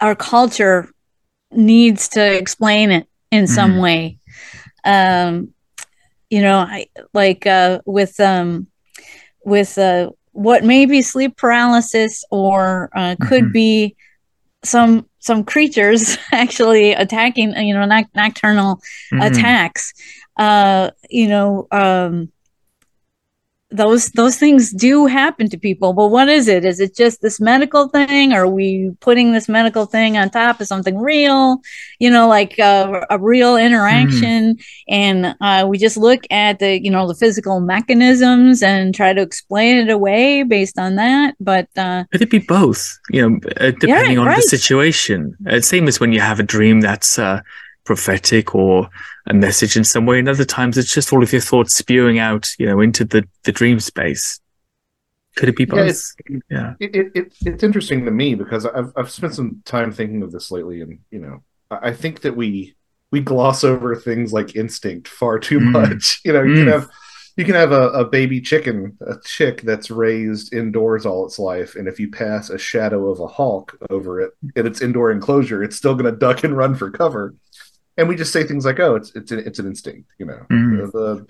our 0.00 0.14
culture 0.14 0.88
needs 1.52 2.08
to 2.10 2.34
explain 2.36 2.90
it 2.90 3.06
in 3.30 3.46
some 3.46 3.76
Mhm. 3.76 3.80
way. 3.80 4.18
Um, 4.84 5.54
you 6.30 6.42
know, 6.42 6.58
I 6.58 6.86
like 7.12 7.46
uh, 7.46 7.80
with 7.86 8.18
um, 8.20 8.66
with 9.44 9.78
uh, 9.78 10.10
what 10.32 10.64
may 10.64 10.86
be 10.86 11.02
sleep 11.02 11.36
paralysis 11.36 12.24
or 12.30 12.90
uh, 12.94 13.16
could 13.20 13.44
Mhm. 13.44 13.52
be 13.52 13.96
some 14.64 15.06
some 15.20 15.44
creatures 15.44 16.18
actually 16.32 16.92
attacking 16.92 17.54
you 17.56 17.74
know 17.74 17.86
noc- 17.86 18.14
nocturnal 18.14 18.80
Mhm. 19.12 19.22
attacks 19.26 19.92
uh 20.36 20.90
you 21.08 21.28
know 21.28 21.66
um 21.72 22.30
those 23.70 24.10
those 24.10 24.36
things 24.36 24.72
do 24.72 25.06
happen 25.06 25.48
to 25.48 25.58
people 25.58 25.92
but 25.92 26.08
what 26.08 26.28
is 26.28 26.48
it 26.48 26.64
is 26.64 26.80
it 26.80 26.94
just 26.94 27.22
this 27.22 27.40
medical 27.40 27.88
thing 27.88 28.32
or 28.32 28.42
are 28.42 28.48
we 28.48 28.90
putting 29.00 29.32
this 29.32 29.48
medical 29.48 29.86
thing 29.86 30.16
on 30.16 30.28
top 30.28 30.60
of 30.60 30.66
something 30.66 30.98
real 30.98 31.60
you 31.98 32.10
know 32.10 32.26
like 32.28 32.58
uh, 32.58 33.00
a 33.10 33.18
real 33.18 33.56
interaction 33.56 34.56
and 34.88 35.36
uh, 35.40 35.64
we 35.68 35.78
just 35.78 35.96
look 35.96 36.22
at 36.30 36.58
the 36.58 36.82
you 36.82 36.90
know 36.90 37.06
the 37.06 37.14
physical 37.14 37.60
mechanisms 37.60 38.62
and 38.62 38.94
try 38.94 39.12
to 39.12 39.22
explain 39.22 39.76
it 39.78 39.90
away 39.90 40.42
based 40.42 40.78
on 40.78 40.96
that 40.96 41.34
but 41.40 41.68
uh 41.76 42.04
Could 42.12 42.22
it 42.22 42.30
be 42.30 42.38
both? 42.38 42.98
You 43.10 43.30
know, 43.30 43.40
uh, 43.60 43.70
depending 43.70 44.18
on 44.18 44.26
right. 44.26 44.36
the 44.36 44.42
situation. 44.42 45.36
Uh, 45.48 45.60
same 45.60 45.88
as 45.88 46.00
when 46.00 46.12
you 46.12 46.20
have 46.20 46.40
a 46.40 46.42
dream 46.42 46.80
that's 46.80 47.18
uh, 47.18 47.40
prophetic 47.94 48.54
or 48.54 48.88
a 49.26 49.34
message 49.34 49.76
in 49.76 49.82
some 49.82 50.06
way. 50.06 50.20
And 50.20 50.28
other 50.28 50.44
times 50.44 50.78
it's 50.78 50.94
just 50.94 51.12
all 51.12 51.24
of 51.24 51.32
your 51.32 51.40
thoughts 51.40 51.74
spewing 51.74 52.20
out, 52.20 52.48
you 52.56 52.66
know, 52.66 52.78
into 52.80 53.04
the, 53.04 53.24
the 53.42 53.50
dream 53.50 53.80
space. 53.80 54.38
Could 55.34 55.48
it 55.48 55.56
be 55.56 55.64
Yeah, 55.64 55.70
both? 55.70 55.80
it's- 55.88 56.14
Yeah. 56.48 56.74
It, 56.78 56.94
it, 56.94 57.06
it 57.16 57.32
it's 57.44 57.62
interesting 57.64 58.04
to 58.04 58.12
me 58.12 58.36
because 58.36 58.64
I've 58.64 58.92
I've 58.96 59.10
spent 59.10 59.34
some 59.34 59.60
time 59.64 59.90
thinking 59.90 60.22
of 60.22 60.30
this 60.30 60.50
lately, 60.52 60.82
and 60.82 61.00
you 61.10 61.18
know, 61.18 61.42
I 61.70 61.88
I 61.88 61.92
think 61.94 62.20
that 62.20 62.36
we 62.36 62.76
we 63.10 63.18
gloss 63.20 63.64
over 63.64 63.96
things 63.96 64.32
like 64.32 64.54
instinct 64.54 65.08
far 65.08 65.40
too 65.40 65.58
Mm. 65.58 65.72
much. 65.72 66.20
You 66.24 66.32
know, 66.34 66.42
you 66.44 66.54
Mm. 66.54 66.58
can 66.64 66.68
have 66.68 66.88
you 67.36 67.44
can 67.44 67.54
have 67.54 67.72
a, 67.72 67.88
a 67.90 68.04
baby 68.04 68.40
chicken, 68.40 68.98
a 69.06 69.14
chick 69.24 69.62
that's 69.62 69.90
raised 69.90 70.52
indoors 70.52 71.06
all 71.06 71.24
its 71.26 71.38
life, 71.38 71.74
and 71.76 71.86
if 71.88 71.98
you 72.00 72.10
pass 72.10 72.50
a 72.50 72.58
shadow 72.58 73.08
of 73.08 73.18
a 73.20 73.26
hawk 73.28 73.78
over 73.88 74.20
it 74.20 74.32
in 74.56 74.66
its 74.66 74.80
indoor 74.82 75.10
enclosure, 75.12 75.62
it's 75.62 75.76
still 75.76 75.94
going 75.94 76.12
to 76.12 76.18
duck 76.26 76.42
and 76.44 76.56
run 76.56 76.74
for 76.74 76.90
cover. 76.90 77.34
And 78.00 78.08
we 78.08 78.16
just 78.16 78.32
say 78.32 78.44
things 78.44 78.64
like, 78.64 78.80
"Oh, 78.80 78.94
it's 78.96 79.14
it's 79.14 79.30
an, 79.30 79.40
it's 79.40 79.58
an 79.58 79.66
instinct," 79.66 80.10
you 80.18 80.24
know. 80.24 80.46
Mm. 80.50 80.90
The 80.90 81.26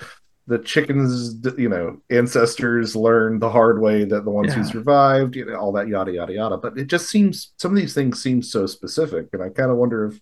the 0.47 0.59
chickens, 0.61 1.35
you 1.59 1.69
know, 1.69 2.01
ancestors 2.11 2.95
learned 2.95 3.43
the 3.43 3.51
hard 3.51 3.81
way 3.81 4.05
that 4.05 4.25
the 4.25 4.31
ones 4.31 4.55
who 4.55 4.61
Yeah. 4.61 4.67
survived, 4.67 5.35
you 5.35 5.47
know, 5.47 5.57
all 5.57 5.73
that 5.73 5.89
yada 5.89 6.13
yada 6.13 6.33
yada. 6.33 6.57
But 6.59 6.79
it 6.79 6.87
just 6.87 7.09
seems 7.09 7.53
some 7.57 7.73
of 7.73 7.77
these 7.77 7.93
things 7.93 8.23
seem 8.23 8.41
so 8.41 8.67
specific, 8.67 9.27
and 9.33 9.43
I 9.43 9.49
kind 9.49 9.73
of 9.73 9.79
wonder 9.79 10.07
if 10.07 10.21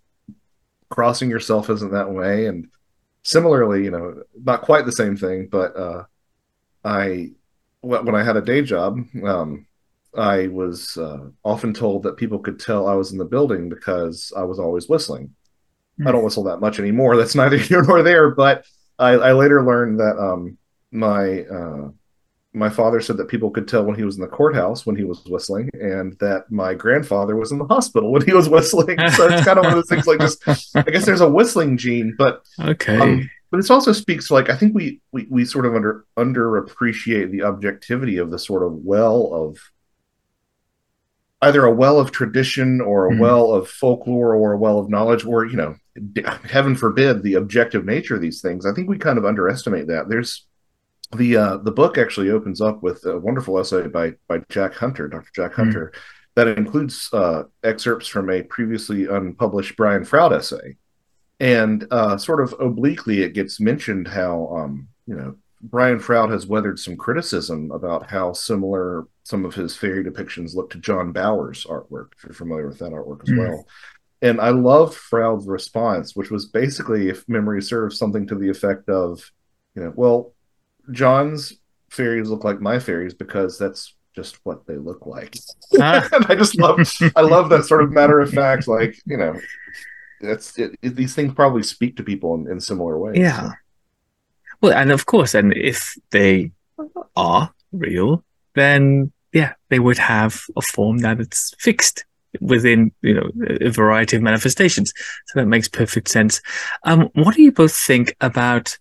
crossing 0.89 1.29
yourself 1.29 1.69
isn't 1.69 1.93
that 1.93 2.11
way. 2.11 2.47
And 2.47 2.69
similarly, 3.25 3.85
you 3.85 3.91
know, 3.91 4.23
not 4.43 4.63
quite 4.63 4.87
the 4.87 4.93
same 4.93 5.19
thing, 5.19 5.49
but 5.51 5.77
uh, 5.77 6.05
I 6.83 7.33
when 7.83 8.15
I 8.15 8.25
had 8.25 8.39
a 8.39 8.43
day 8.43 8.63
job, 8.63 8.99
um, 9.23 9.67
I 10.17 10.47
was 10.49 10.97
uh, 10.97 11.29
often 11.45 11.75
told 11.75 12.05
that 12.05 12.17
people 12.17 12.39
could 12.39 12.59
tell 12.59 12.89
I 12.89 12.95
was 12.95 13.13
in 13.13 13.19
the 13.19 13.25
building 13.25 13.69
because 13.69 14.33
I 14.35 14.45
was 14.45 14.59
always 14.59 14.89
whistling. 14.89 15.35
I 16.07 16.13
don't 16.13 16.25
whistle 16.25 16.45
that 16.45 16.61
much 16.61 16.79
anymore. 16.79 17.17
That's 17.19 17.35
neither 17.35 17.57
here 17.59 17.83
nor 17.83 18.03
there. 18.03 18.31
But 18.31 18.65
I, 18.99 19.11
I 19.11 19.33
later 19.33 19.65
learned 19.65 20.01
that 20.01 20.17
um, 20.19 20.57
my 20.93 21.43
uh, 21.43 21.91
my 22.55 22.69
father 22.71 23.01
said 23.01 23.17
that 23.19 23.29
people 23.29 23.51
could 23.51 23.69
tell 23.69 23.85
when 23.85 23.95
he 23.97 24.05
was 24.05 24.17
in 24.17 24.23
the 24.23 24.27
courthouse 24.27 24.87
when 24.87 24.97
he 24.97 25.05
was 25.05 25.23
whistling, 25.27 25.69
and 25.75 26.19
that 26.19 26.51
my 26.51 26.75
grandfather 26.75 27.37
was 27.37 27.53
in 27.53 27.59
the 27.59 27.67
hospital 27.67 28.11
when 28.13 28.23
he 28.25 28.33
was 28.33 28.49
whistling. 28.49 28.99
So 29.13 29.29
it's 29.29 29.45
kind 29.45 29.59
of 29.59 29.65
one 29.65 29.75
of 29.75 29.79
those 29.79 29.89
things 29.89 30.07
like 30.07 30.21
just 30.21 30.43
I 30.77 30.83
guess 30.83 31.05
there's 31.05 31.21
a 31.21 31.29
whistling 31.31 31.77
gene, 31.77 32.15
but 32.19 32.43
Okay. 32.61 32.99
um, 32.99 33.31
but 33.51 33.59
this 33.59 33.71
also 33.71 33.93
speaks 33.93 34.29
to 34.29 34.35
like 34.35 34.51
I 34.51 34.57
think 34.57 34.75
we 34.75 35.01
we 35.13 35.27
we 35.31 35.45
sort 35.45 35.67
of 35.67 35.75
under 35.75 36.05
underappreciate 36.17 37.31
the 37.31 37.43
objectivity 37.43 38.17
of 38.17 38.31
the 38.31 38.39
sort 38.39 38.63
of 38.63 38.73
well 38.85 39.31
of 39.33 39.59
either 41.43 41.65
a 41.65 41.73
well 41.73 42.01
of 42.01 42.11
tradition 42.11 42.81
or 42.81 43.07
a 43.07 43.13
Mhm. 43.13 43.21
well 43.21 43.53
of 43.53 43.69
folklore 43.69 44.35
or 44.35 44.53
a 44.53 44.59
well 44.59 44.79
of 44.79 44.89
knowledge 44.91 45.25
or 45.25 45.45
you 45.45 45.57
know 45.57 45.77
heaven 46.45 46.75
forbid 46.75 47.23
the 47.23 47.35
objective 47.35 47.85
nature 47.85 48.15
of 48.17 48.21
these 48.21 48.41
things 48.41 48.65
i 48.67 48.73
think 48.73 48.89
we 48.89 48.99
kind 48.99 49.19
of 49.19 49.25
underestimate 49.25 49.87
that. 49.89 50.09
There's 50.09 50.47
the 51.17 51.37
uh 51.37 51.57
the 51.59 51.73
book 51.73 51.97
actually 51.99 52.31
opens 52.31 52.61
up 52.61 52.83
with 52.83 53.05
a 53.07 53.19
wonderful 53.19 53.59
essay 53.59 53.87
by 53.89 54.13
by 54.29 54.41
jack 54.51 54.75
hunter 54.75 55.09
dr 55.09 55.31
jack 55.35 55.55
hunter 55.55 55.93
that 56.35 56.49
includes 56.49 57.09
uh 57.13 57.45
excerpts 57.65 58.07
from 58.07 58.29
a 58.31 58.43
previously 58.43 59.07
unpublished 59.07 59.77
brian 59.77 60.05
froud 60.05 60.33
essay. 60.35 60.77
And 61.41 61.87
uh 61.91 62.19
sort 62.19 62.41
of 62.43 62.55
obliquely 62.61 63.23
it 63.23 63.33
gets 63.35 63.59
mentioned 63.59 64.07
how 64.09 64.49
um 64.55 64.89
you 65.07 65.15
know 65.15 65.37
brian 65.63 65.99
froud 65.99 66.31
has 66.31 66.47
weathered 66.47 66.79
some 66.79 66.97
criticism 66.97 67.71
about 67.73 68.11
how 68.11 68.33
similar 68.33 69.07
some 69.25 69.45
of 69.45 69.55
his 69.55 69.77
fairy 69.77 70.05
depictions 70.05 70.55
look 70.55 70.71
to 70.71 70.79
john 70.79 71.13
bauer's 71.13 71.65
artwork 71.65 72.09
if 72.17 72.25
you're 72.25 72.35
familiar 72.35 72.69
with 72.69 72.79
that 72.79 72.93
artwork 72.93 73.23
as 73.23 73.31
Mm. 73.31 73.39
well 73.39 73.67
and 74.23 74.41
i 74.41 74.49
loved 74.51 74.95
froud's 74.95 75.47
response 75.47 76.15
which 76.17 76.31
was 76.31 76.47
basically 76.47 77.09
if 77.09 77.29
memory 77.29 77.63
serves 77.63 77.99
something 77.99 78.27
to 78.27 78.35
the 78.35 78.49
effect 78.49 78.89
of 78.89 79.31
you 79.75 79.83
know 79.83 79.93
well 79.97 80.33
john's 80.93 81.55
fairies 81.91 82.29
look 82.29 82.45
like 82.45 82.61
my 82.61 82.79
fairies 82.79 83.15
because 83.15 83.59
that's 83.59 83.95
just 84.17 84.39
what 84.45 84.67
they 84.67 84.77
look 84.77 85.07
like 85.07 85.37
Ah. 85.81 86.07
and 86.13 86.27
i 86.27 86.35
just 86.35 86.59
love 86.59 86.81
i 87.17 87.21
love 87.21 87.49
that 87.51 87.65
sort 87.65 87.83
of 87.83 87.93
matter 87.93 88.19
of 88.21 88.31
fact 88.33 88.67
like 88.67 88.97
you 89.07 89.17
know 89.17 89.39
that's 90.21 90.59
it, 90.59 90.77
it- 90.83 90.97
these 90.97 91.15
things 91.15 91.33
probably 91.35 91.63
speak 91.63 91.97
to 91.97 92.03
people 92.03 92.35
in, 92.35 92.51
in 92.51 92.61
similar 92.61 92.99
ways 92.99 93.17
Yeah. 93.19 93.53
Well, 94.61 94.73
and 94.73 94.91
of 94.91 95.07
course, 95.07 95.35
and 95.37 95.53
if 95.57 95.95
they 96.11 96.51
are 97.15 97.53
real, 97.71 98.25
then 98.57 99.13
yeah, 99.33 99.53
they 99.69 99.79
would 99.79 99.99
have 99.99 100.43
a 100.57 100.61
form 100.63 100.99
that 100.99 101.21
it's 101.21 101.55
fixed 101.61 102.05
within, 102.41 102.93
you 103.03 103.15
know, 103.15 103.31
a 103.61 103.71
variety 103.71 104.17
of 104.17 104.23
manifestations. 104.23 104.93
So 105.27 105.41
that 105.41 105.47
makes 105.47 105.69
perfect 105.69 106.09
sense. 106.09 106.41
Um, 106.85 107.11
what 107.15 107.35
do 107.35 107.43
you 107.43 107.53
both 107.53 107.75
think 107.75 108.15
about 108.21 108.77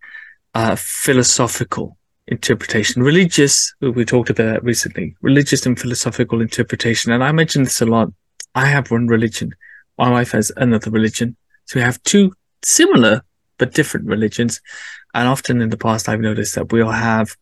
uh, 0.54 0.76
philosophical 0.76 1.98
interpretation, 2.28 3.04
religious? 3.04 3.74
We 3.82 4.06
talked 4.06 4.30
about 4.30 4.52
that 4.52 4.64
recently. 4.64 5.16
Religious 5.22 5.66
and 5.66 5.80
philosophical 5.80 6.41
interpretation, 6.41 7.12
and 7.12 7.24
I 7.24 7.32
mentioned 7.32 7.66
this 7.66 7.82
a 7.82 7.86
lot. 7.86 8.10
I 8.56 8.66
have 8.66 8.91
one 8.91 9.08
religion. 9.08 9.54
My 9.98 10.10
wife 10.10 10.32
has 10.32 10.52
another 10.58 10.91
religion. 10.91 11.36
So 11.66 11.80
we 11.80 11.84
have 11.84 12.02
two 12.04 12.34
similar 12.64 13.22
but 13.58 13.74
different 13.74 14.08
religions. 14.08 14.62
And 15.14 15.28
often 15.28 15.62
in 15.62 15.70
the 15.70 15.78
past, 15.78 16.08
I've 16.08 16.20
noticed 16.20 16.56
that 16.56 16.72
we'll 16.72 16.91
have 16.91 17.36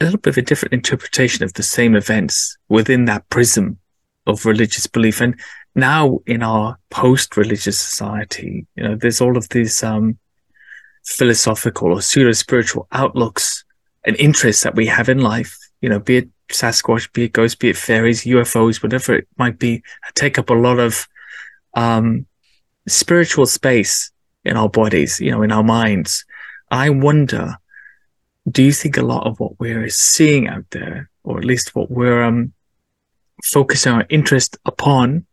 a 0.00 0.04
little 0.04 0.18
bit 0.18 0.30
of 0.30 0.38
a 0.38 0.42
different 0.42 0.72
interpretation 0.72 1.44
of 1.44 1.54
the 1.54 1.62
same 1.62 1.94
events 1.94 2.56
within 2.68 3.04
that 3.04 3.28
prism 3.30 3.78
of 4.26 4.46
religious 4.46 4.86
belief. 4.86 5.20
And 5.20 5.38
now 5.74 6.20
in 6.26 6.42
our 6.42 6.78
post-religious 6.90 7.78
society, 7.78 8.66
you 8.76 8.82
know, 8.82 8.96
there's 8.96 9.20
all 9.20 9.36
of 9.36 9.48
these 9.50 9.82
um, 9.82 10.18
philosophical 11.04 11.92
or 11.92 12.00
pseudo-spiritual 12.00 12.88
outlooks 12.92 13.64
and 14.04 14.16
interests 14.16 14.62
that 14.62 14.74
we 14.74 14.86
have 14.86 15.08
in 15.08 15.18
life. 15.18 15.56
You 15.80 15.88
know, 15.88 15.98
be 15.98 16.18
it 16.18 16.28
Sasquatch, 16.48 17.12
be 17.12 17.24
it 17.24 17.32
ghosts, 17.32 17.56
be 17.56 17.70
it 17.70 17.76
fairies, 17.76 18.24
UFOs, 18.24 18.82
whatever 18.82 19.14
it 19.14 19.28
might 19.36 19.58
be, 19.58 19.82
take 20.14 20.38
up 20.38 20.50
a 20.50 20.54
lot 20.54 20.78
of 20.78 21.06
um, 21.74 22.26
spiritual 22.86 23.46
space 23.46 24.10
in 24.44 24.56
our 24.56 24.68
bodies, 24.68 25.20
you 25.20 25.30
know, 25.30 25.42
in 25.42 25.52
our 25.52 25.62
minds. 25.62 26.24
I 26.70 26.90
wonder, 26.90 27.56
do 28.50 28.62
you 28.62 28.72
think 28.72 28.96
a 28.96 29.02
lot 29.02 29.26
of 29.26 29.38
what 29.40 29.58
we're 29.58 29.88
seeing 29.88 30.48
out 30.48 30.64
there, 30.70 31.10
or 31.22 31.38
at 31.38 31.44
least 31.44 31.74
what 31.74 31.90
we're 31.90 32.22
um, 32.22 32.52
focusing 33.44 33.92
our 33.92 34.06
interest 34.08 34.56
upon, 34.64 35.26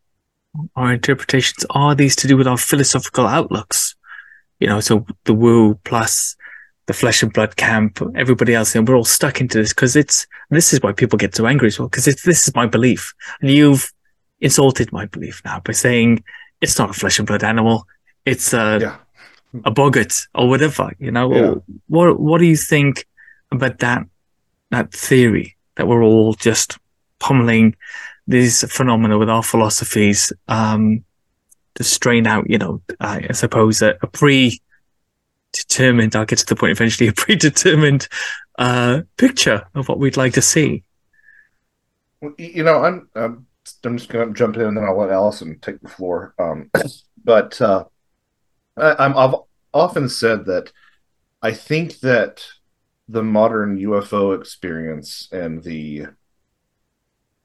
our 0.75 0.93
interpretations, 0.93 1.65
are 1.69 1.95
these 1.95 2.15
to 2.17 2.27
do 2.27 2.37
with 2.37 2.47
our 2.47 2.57
philosophical 2.57 3.25
outlooks? 3.25 3.95
You 4.59 4.67
know, 4.67 4.79
so 4.79 5.05
the 5.25 5.33
woo 5.33 5.75
plus 5.83 6.35
the 6.87 6.93
flesh 6.93 7.23
and 7.23 7.31
blood 7.31 7.55
camp, 7.55 7.99
everybody 8.15 8.53
else, 8.53 8.75
and 8.75 8.87
we're 8.87 8.97
all 8.97 9.03
stuck 9.05 9.39
into 9.39 9.57
this 9.59 9.69
because 9.73 9.95
it's, 9.95 10.27
this 10.49 10.73
is 10.73 10.81
why 10.81 10.91
people 10.91 11.17
get 11.17 11.35
so 11.35 11.45
angry 11.45 11.67
as 11.67 11.79
well, 11.79 11.87
because 11.87 12.07
it's, 12.07 12.23
this 12.23 12.47
is 12.47 12.55
my 12.55 12.65
belief. 12.65 13.13
And 13.41 13.49
you've 13.49 13.91
insulted 14.39 14.91
my 14.91 15.05
belief 15.05 15.41
now 15.45 15.61
by 15.61 15.73
saying 15.73 16.23
it's 16.59 16.77
not 16.77 16.89
a 16.89 16.93
flesh 16.93 17.17
and 17.19 17.27
blood 17.27 17.43
animal. 17.43 17.87
It's 18.25 18.53
a, 18.53 18.77
yeah 18.81 18.97
a 19.65 19.71
boggart 19.71 20.13
or 20.33 20.47
whatever. 20.47 20.93
You 20.97 21.11
know, 21.11 21.35
Yeah. 21.35 21.55
what 21.87 22.17
what 22.19 22.37
do 22.39 22.45
you 22.45 22.55
think 22.55 23.05
about 23.51 23.79
that 23.79 24.03
that 24.69 24.93
theory 24.93 25.57
that 25.75 25.87
we're 25.89 26.03
all 26.03 26.33
just 26.35 26.77
pummeling 27.21 27.75
these 28.27 28.69
phenomena 28.69 29.17
with 29.17 29.29
our 29.29 29.43
philosophies 29.43 30.33
um, 30.47 31.03
to 31.75 31.83
strain 31.83 32.27
out, 32.27 32.49
you 32.49 32.57
know, 32.57 32.81
I, 32.99 33.31
suppose 33.31 33.81
a, 33.81 33.95
a 34.01 34.07
predetermined. 34.07 36.15
I'll 36.15 36.25
get 36.25 36.39
to 36.39 36.45
the 36.45 36.55
point 36.55 36.71
eventually. 36.71 37.07
A 37.09 37.13
predetermined 37.13 38.07
uh, 38.59 39.01
picture 39.17 39.65
of 39.75 39.87
what 39.87 39.99
we'd 39.99 40.17
like 40.17 40.33
to 40.33 40.41
see. 40.41 40.83
You 42.37 42.63
know, 42.63 42.83
I'm 42.83 43.07
I'm, 43.15 43.45
I'm 43.83 43.97
just 43.97 44.09
going 44.09 44.27
to 44.27 44.33
jump 44.33 44.57
in 44.57 44.63
and 44.63 44.77
then 44.77 44.83
I'll 44.83 44.97
let 44.97 45.11
Allison 45.11 45.59
take 45.61 45.79
the 45.81 45.89
floor. 45.89 46.33
Um, 46.37 46.69
but 47.23 47.59
uh, 47.61 47.85
I, 48.77 49.05
I'm, 49.05 49.17
I've 49.17 49.35
often 49.73 50.09
said 50.09 50.45
that 50.45 50.71
I 51.41 51.53
think 51.53 51.99
that 51.99 52.45
the 53.07 53.23
modern 53.23 53.77
UFO 53.77 54.39
experience 54.39 55.29
and 55.31 55.63
the 55.63 56.07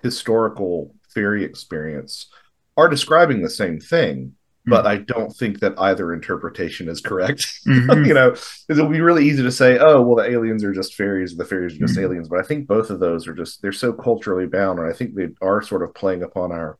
historical 0.06 0.94
fairy 1.14 1.44
experience 1.44 2.28
are 2.76 2.88
describing 2.88 3.42
the 3.42 3.50
same 3.50 3.80
thing, 3.80 4.32
but 4.68 4.86
I 4.86 4.96
don't 4.98 5.32
think 5.40 5.60
that 5.60 5.74
either 5.78 6.12
interpretation 6.12 6.88
is 6.88 7.00
correct. 7.00 7.40
Mhm. 7.66 8.06
you 8.06 8.14
know, 8.14 8.34
it 8.68 8.76
would 8.82 8.92
be 8.92 9.00
really 9.00 9.24
easy 9.28 9.42
to 9.42 9.50
say, 9.52 9.78
oh, 9.78 10.02
well, 10.02 10.16
the 10.16 10.30
aliens 10.30 10.62
are 10.64 10.72
just 10.72 10.94
fairies, 10.94 11.36
the 11.36 11.44
fairies 11.44 11.74
are 11.76 11.78
just 11.86 11.96
Mhm. 11.96 12.02
aliens. 12.04 12.28
But 12.28 12.40
I 12.40 12.42
think 12.48 12.66
both 12.66 12.90
of 12.90 12.98
those 13.00 13.26
are 13.28 13.34
just 13.34 13.60
they're 13.62 13.72
so 13.84 13.92
culturally 13.92 14.46
bound, 14.46 14.78
and 14.78 14.88
I 14.88 14.92
think 14.92 15.14
they 15.14 15.28
are 15.40 15.62
sort 15.62 15.82
of 15.82 15.94
playing 15.94 16.22
upon 16.22 16.52
our 16.52 16.78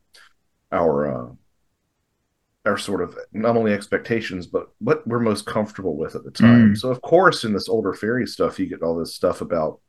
our 0.72 0.95
uh, 1.14 1.29
our 2.66 2.77
sort 2.77 3.01
of 3.01 3.16
not 3.33 3.57
only 3.57 3.72
expectations, 3.72 4.47
but 4.49 4.68
what 4.79 5.07
we're 5.07 5.20
most 5.20 5.47
comfortable 5.47 5.97
with 5.97 6.16
at 6.16 6.24
the 6.24 6.33
time. 6.33 6.72
Mm. 6.74 6.77
So 6.77 6.91
of 6.91 7.01
course, 7.01 7.45
in 7.45 7.53
this 7.53 7.68
older 7.68 7.93
fairy 7.95 8.27
stuff, 8.27 8.59
you 8.59 8.66
get 8.66 8.83
all 8.83 8.97
this 8.99 9.14
stuff 9.14 9.41
about 9.41 9.81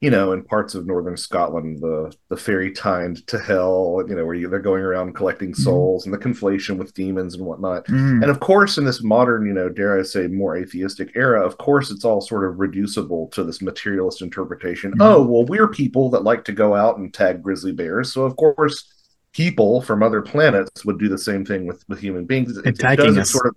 you 0.00 0.10
know, 0.10 0.32
in 0.32 0.42
parts 0.42 0.74
of 0.74 0.86
northern 0.86 1.16
Scotland, 1.16 1.80
the 1.80 2.14
the 2.30 2.36
fairy 2.36 2.72
timed 2.72 3.26
to 3.26 3.38
hell, 3.38 4.02
you 4.08 4.16
know, 4.16 4.24
where 4.24 4.34
you, 4.34 4.48
they're 4.48 4.58
going 4.58 4.82
around 4.82 5.14
collecting 5.14 5.54
souls 5.54 6.06
and 6.06 6.14
the 6.14 6.18
conflation 6.18 6.78
with 6.78 6.94
demons 6.94 7.34
and 7.34 7.44
whatnot. 7.44 7.84
Mm. 7.86 8.22
And 8.22 8.30
of 8.30 8.40
course, 8.40 8.78
in 8.78 8.86
this 8.86 9.02
modern, 9.02 9.46
you 9.46 9.52
know, 9.52 9.68
dare 9.68 9.98
I 9.98 10.02
say, 10.02 10.26
more 10.26 10.56
atheistic 10.56 11.12
era, 11.14 11.44
of 11.44 11.58
course, 11.58 11.90
it's 11.90 12.04
all 12.06 12.22
sort 12.22 12.48
of 12.48 12.58
reducible 12.58 13.28
to 13.28 13.44
this 13.44 13.60
materialist 13.60 14.22
interpretation. 14.22 14.92
Mhm. 14.92 15.02
Oh, 15.02 15.22
well, 15.22 15.44
we're 15.44 15.68
people 15.68 16.08
that 16.10 16.24
like 16.24 16.44
to 16.44 16.52
go 16.52 16.74
out 16.74 16.96
and 16.96 17.12
tag 17.12 17.42
grizzly 17.42 17.72
bears. 17.72 18.10
So, 18.10 18.22
of 18.24 18.36
course, 18.36 18.90
people 19.34 19.82
from 19.82 20.02
other 20.02 20.22
planets 20.22 20.82
would 20.84 20.98
do 20.98 21.10
the 21.10 21.18
same 21.18 21.44
thing 21.44 21.66
with, 21.66 21.84
with 21.88 22.00
human 22.00 22.24
beings. 22.24 22.56
It, 22.56 22.66
it 22.66 22.78
does 22.78 23.18
us. 23.18 23.30
sort 23.30 23.48
of 23.48 23.56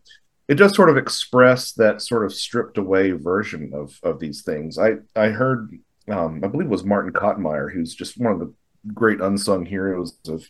it 0.49 0.55
does 0.55 0.75
sort 0.75 0.89
of 0.89 0.97
express 0.97 1.71
that 1.73 2.01
sort 2.01 2.25
of 2.25 2.33
stripped 2.33 2.77
away 2.77 3.11
version 3.11 3.71
of 3.73 3.97
of 4.03 4.19
these 4.19 4.43
things. 4.43 4.77
I 4.77 4.95
I 5.15 5.29
heard 5.29 5.71
um, 6.09 6.41
I 6.43 6.47
believe 6.47 6.67
it 6.67 6.71
was 6.71 6.83
Martin 6.83 7.13
Kottmeyer, 7.13 7.71
who's 7.73 7.95
just 7.95 8.17
one 8.17 8.33
of 8.33 8.39
the 8.39 8.53
great 8.93 9.21
unsung 9.21 9.65
heroes 9.65 10.17
of 10.27 10.43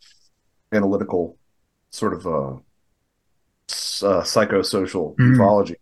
analytical 0.73 1.37
sort 1.91 2.13
of 2.13 2.27
uh, 2.27 2.55
uh, 4.01 4.21
psychosocial 4.23 5.15
Mm. 5.19 5.35
ufology. 5.37 5.75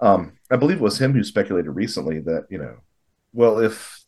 Um, 0.00 0.32
I 0.50 0.56
believe 0.56 0.78
it 0.78 0.82
was 0.82 1.00
him 1.00 1.12
who 1.12 1.24
speculated 1.24 1.70
recently 1.70 2.20
that 2.20 2.46
you 2.50 2.58
know, 2.58 2.76
well, 3.32 3.58
if 3.58 4.04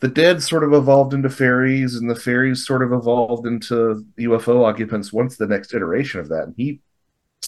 the 0.00 0.08
dead 0.08 0.42
sort 0.42 0.64
of 0.64 0.72
evolved 0.72 1.12
into 1.12 1.28
fairies 1.28 1.94
and 1.96 2.08
the 2.08 2.14
fairies 2.14 2.64
sort 2.66 2.82
of 2.82 2.92
evolved 2.92 3.46
into 3.46 4.04
UFO 4.18 4.64
occupants, 4.64 5.12
what's 5.12 5.36
the 5.36 5.46
next 5.46 5.74
iteration 5.74 6.20
of 6.20 6.28
that? 6.30 6.44
And 6.44 6.54
he, 6.56 6.80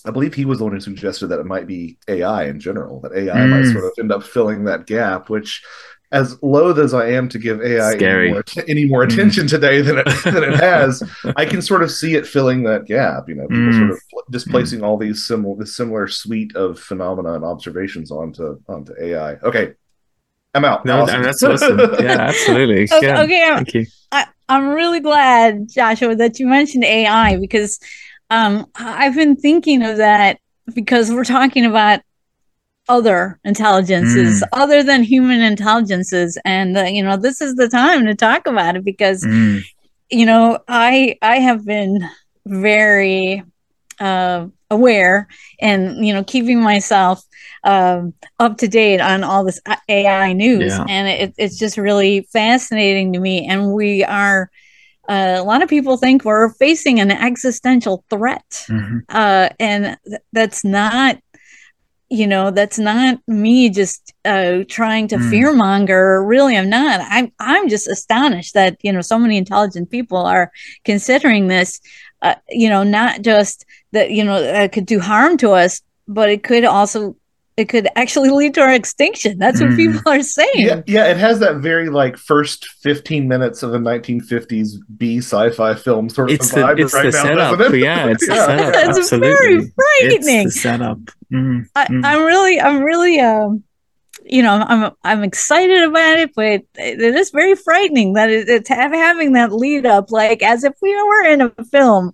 I 0.04 0.10
believe 0.10 0.34
he 0.34 0.44
was 0.46 0.58
the 0.58 0.64
one 0.64 0.74
who 0.74 0.80
suggested 0.80 1.28
that 1.28 1.40
it 1.40 1.46
might 1.46 1.66
be 1.66 1.98
AI 2.08 2.44
in 2.46 2.60
general, 2.60 3.00
that 3.02 3.14
AI 3.14 3.46
might 3.46 3.66
Mm. 3.66 3.72
sort 3.72 3.86
of 3.86 3.92
end 3.98 4.12
up 4.12 4.24
filling 4.24 4.64
that 4.64 4.86
gap, 4.86 5.30
which 5.30 5.62
as 6.12 6.36
loath 6.42 6.78
as 6.78 6.92
I 6.94 7.08
am 7.10 7.28
to 7.30 7.38
give 7.38 7.60
AI 7.62 7.94
any 7.94 8.30
more, 8.30 8.40
att- 8.40 8.68
any 8.68 8.84
more 8.86 9.04
Mm. 9.06 9.12
attention 9.12 9.46
today 9.46 9.80
than 9.80 9.98
it, 9.98 10.06
than 10.24 10.44
it 10.44 10.60
has, 10.60 11.02
I 11.36 11.44
can 11.46 11.62
sort 11.62 11.82
of 11.82 11.90
see 11.90 12.14
it 12.14 12.26
filling 12.26 12.62
that 12.64 12.84
gap. 12.84 13.28
You 13.28 13.36
know, 13.36 13.48
people 13.48 13.56
Mm. 13.64 13.78
sort 13.78 13.90
of 13.92 13.98
pl- 14.10 14.22
displacing 14.30 14.84
all 14.84 14.96
these 14.98 15.26
similar, 15.26 15.56
this 15.56 15.74
similar 15.76 16.06
suite 16.08 16.54
of 16.54 16.78
phenomena 16.78 17.32
and 17.34 17.44
observations 17.44 18.10
onto 18.10 18.58
onto 18.68 18.92
AI. 19.00 19.34
Okay, 19.42 19.72
I'm 20.54 20.64
out. 20.66 20.84
No, 20.84 20.98
Allison. 20.98 21.22
that's 21.22 21.42
awesome. 21.42 21.78
Yeah, 21.78 22.10
absolutely. 22.30 22.88
O- 22.92 23.00
Yeah. 23.00 23.22
Okay, 23.22 23.42
I'm, 23.44 23.56
Thank 23.56 23.74
you. 23.74 23.86
I, 24.12 24.26
I'm 24.50 24.68
really 24.68 25.00
glad, 25.00 25.68
Joshua, 25.70 26.14
that 26.16 26.38
you 26.38 26.46
mentioned 26.46 26.84
AI 26.84 27.38
because 27.38 27.78
um, 28.28 28.66
I've 28.76 29.14
been 29.14 29.36
thinking 29.36 29.82
of 29.82 29.96
that 29.96 30.38
because 30.74 31.10
we're 31.10 31.24
talking 31.24 31.64
about 31.64 32.00
other 32.88 33.38
intelligences 33.44 34.42
other 34.52 34.82
than 34.82 35.02
human 35.02 35.40
intelligences, 35.40 36.38
and 36.44 36.76
uh, 36.76 36.82
you 36.82 37.02
know 37.02 37.16
this 37.16 37.40
is 37.40 37.54
the 37.54 37.68
time 37.68 38.06
to 38.06 38.14
talk 38.14 38.46
about 38.46 38.76
it 38.76 38.84
because 38.84 39.24
Mm. 39.24 39.60
you 40.10 40.26
know 40.26 40.58
i 40.68 41.16
i 41.22 41.36
have 41.38 41.64
been 41.64 42.00
very 42.46 43.42
uh 44.00 44.46
aware 44.70 45.28
and 45.60 46.04
you 46.06 46.12
know 46.12 46.24
keeping 46.24 46.60
myself 46.60 47.22
um 47.64 48.12
up 48.38 48.56
to 48.58 48.68
date 48.68 49.00
on 49.00 49.22
all 49.22 49.44
this 49.44 49.60
ai 49.88 50.32
news 50.32 50.72
Yeah. 50.72 50.84
and 50.88 51.08
it, 51.08 51.34
it's 51.38 51.58
just 51.58 51.76
really 51.78 52.26
fascinating 52.32 53.12
to 53.12 53.20
me 53.20 53.46
and 53.46 53.72
we 53.72 54.02
are 54.04 54.50
uh, 55.08 55.36
a 55.38 55.42
lot 55.44 55.62
of 55.62 55.68
people 55.68 55.96
think 55.96 56.24
we're 56.24 56.50
facing 56.54 57.00
an 57.00 57.10
existential 57.10 58.04
threat 58.10 58.66
Mhm. 58.68 59.00
uh, 59.08 59.48
and 59.60 59.96
th- 60.06 60.20
that's 60.32 60.64
not 60.64 61.16
you 62.12 62.26
know 62.26 62.50
that's 62.50 62.78
not 62.78 63.18
me 63.26 63.70
just 63.70 64.12
uh, 64.24 64.64
trying 64.68 65.08
to 65.08 65.16
Mm. 65.16 65.30
fearmonger. 65.30 66.26
Really 66.34 66.56
i'm 66.56 66.68
not. 66.70 67.00
I'm 67.10 67.32
i'm 67.40 67.68
just 67.68 67.88
astonished 67.88 68.54
that 68.54 68.76
you 68.82 68.92
know 68.92 69.00
so 69.02 69.18
many 69.18 69.36
intelligent 69.38 69.90
people 69.90 70.18
are 70.18 70.50
considering 70.84 71.48
this. 71.48 71.80
Uh, 72.22 72.36
you 72.50 72.68
know 72.70 72.84
not 72.84 73.22
just 73.22 73.64
that 73.92 74.10
you 74.12 74.22
know 74.24 74.36
it 74.36 74.70
could 74.72 74.86
do 74.86 75.00
harm 75.00 75.36
to 75.36 75.50
us 75.50 75.82
but 76.06 76.28
it 76.30 76.44
could 76.44 76.64
also 76.64 77.16
it 77.56 77.68
could 77.68 77.86
actually 77.96 78.30
lead 78.30 78.54
to 78.54 78.60
our 78.62 78.72
extinction 78.72 79.36
that's 79.38 79.60
what 79.60 79.70
Mm. 79.70 79.76
people 79.76 80.00
are 80.12 80.22
saying 80.22 80.48
Yeah, 80.54 80.80
yeah, 80.86 81.06
it 81.10 81.16
has 81.18 81.38
that 81.40 81.56
very 81.56 81.88
like 81.90 82.16
first 82.16 82.66
15 82.82 83.28
minutes 83.28 83.62
of 83.62 83.74
a 83.74 83.78
1950s 83.78 84.76
B 84.96 85.18
sci-fi 85.18 85.74
film 85.74 86.08
sort 86.08 86.30
of 86.30 86.34
It's 86.36 86.50
vibe 86.52 86.76
the 86.76 86.82
it's 86.84 86.94
right 86.94 87.12
the 87.12 87.18
now, 87.18 87.22
setup. 87.56 87.60
it? 87.60 87.78
Yeah, 87.78 88.06
it's 88.08 88.26
the 88.26 88.34
Yeah. 88.36 88.46
setup. 88.46 88.72
That's 88.72 88.98
absolutely. 88.98 89.30
very 89.38 89.64
It's 89.64 89.72
frightening. 90.26 90.44
the 90.46 90.50
setup. 90.50 90.98
Mm. 91.32 91.66
I, 91.76 91.86
Mm. 91.86 92.04
I'm 92.04 92.24
really, 92.24 92.60
I'm 92.60 92.82
really, 92.82 93.20
um, 93.20 93.62
you 94.24 94.42
know, 94.42 94.52
I'm, 94.54 94.92
I'm 95.04 95.24
excited 95.24 95.82
about 95.82 96.18
it, 96.20 96.30
but 96.36 96.62
it 96.76 97.00
is 97.00 97.30
very 97.30 97.54
frightening 97.56 98.12
that 98.14 98.30
it, 98.30 98.48
it's 98.48 98.68
having 98.68 99.32
that 99.32 99.52
lead 99.52 99.84
up, 99.84 100.10
like 100.12 100.42
as 100.42 100.62
if 100.64 100.74
we 100.80 100.94
were 100.94 101.24
in 101.24 101.40
a 101.42 101.50
film, 101.70 102.12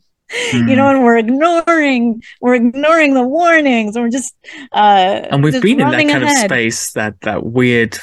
you 0.52 0.76
know, 0.76 0.88
and 0.90 1.02
we're 1.04 1.18
ignoring, 1.18 2.22
we're 2.40 2.54
ignoring 2.54 3.14
the 3.14 3.22
warnings, 3.26 3.96
and 3.96 4.04
we're 4.04 4.10
just, 4.10 4.34
uh, 4.72 5.26
and 5.30 5.42
we've 5.42 5.54
just 5.54 5.62
been 5.62 5.80
in 5.80 5.90
that 5.90 6.08
kind 6.08 6.24
of 6.24 6.30
space 6.30 6.92
that 6.92 7.20
that 7.22 7.44
weird 7.46 7.98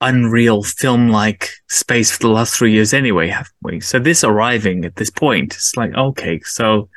unreal 0.00 0.62
film 0.62 1.08
like 1.08 1.50
space 1.70 2.10
for 2.12 2.18
the 2.18 2.28
last 2.28 2.54
three 2.54 2.72
years 2.72 2.92
anyway 2.92 3.28
haven't 3.28 3.54
we? 3.62 3.80
So 3.80 3.98
this 3.98 4.22
arriving 4.22 4.84
at 4.84 4.96
this 4.96 5.08
point 5.10 5.54
it's 5.54 5.76
like 5.76 5.94
okay 5.94 6.40
so 6.44 6.88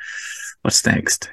what's 0.62 0.84
next? 0.84 1.30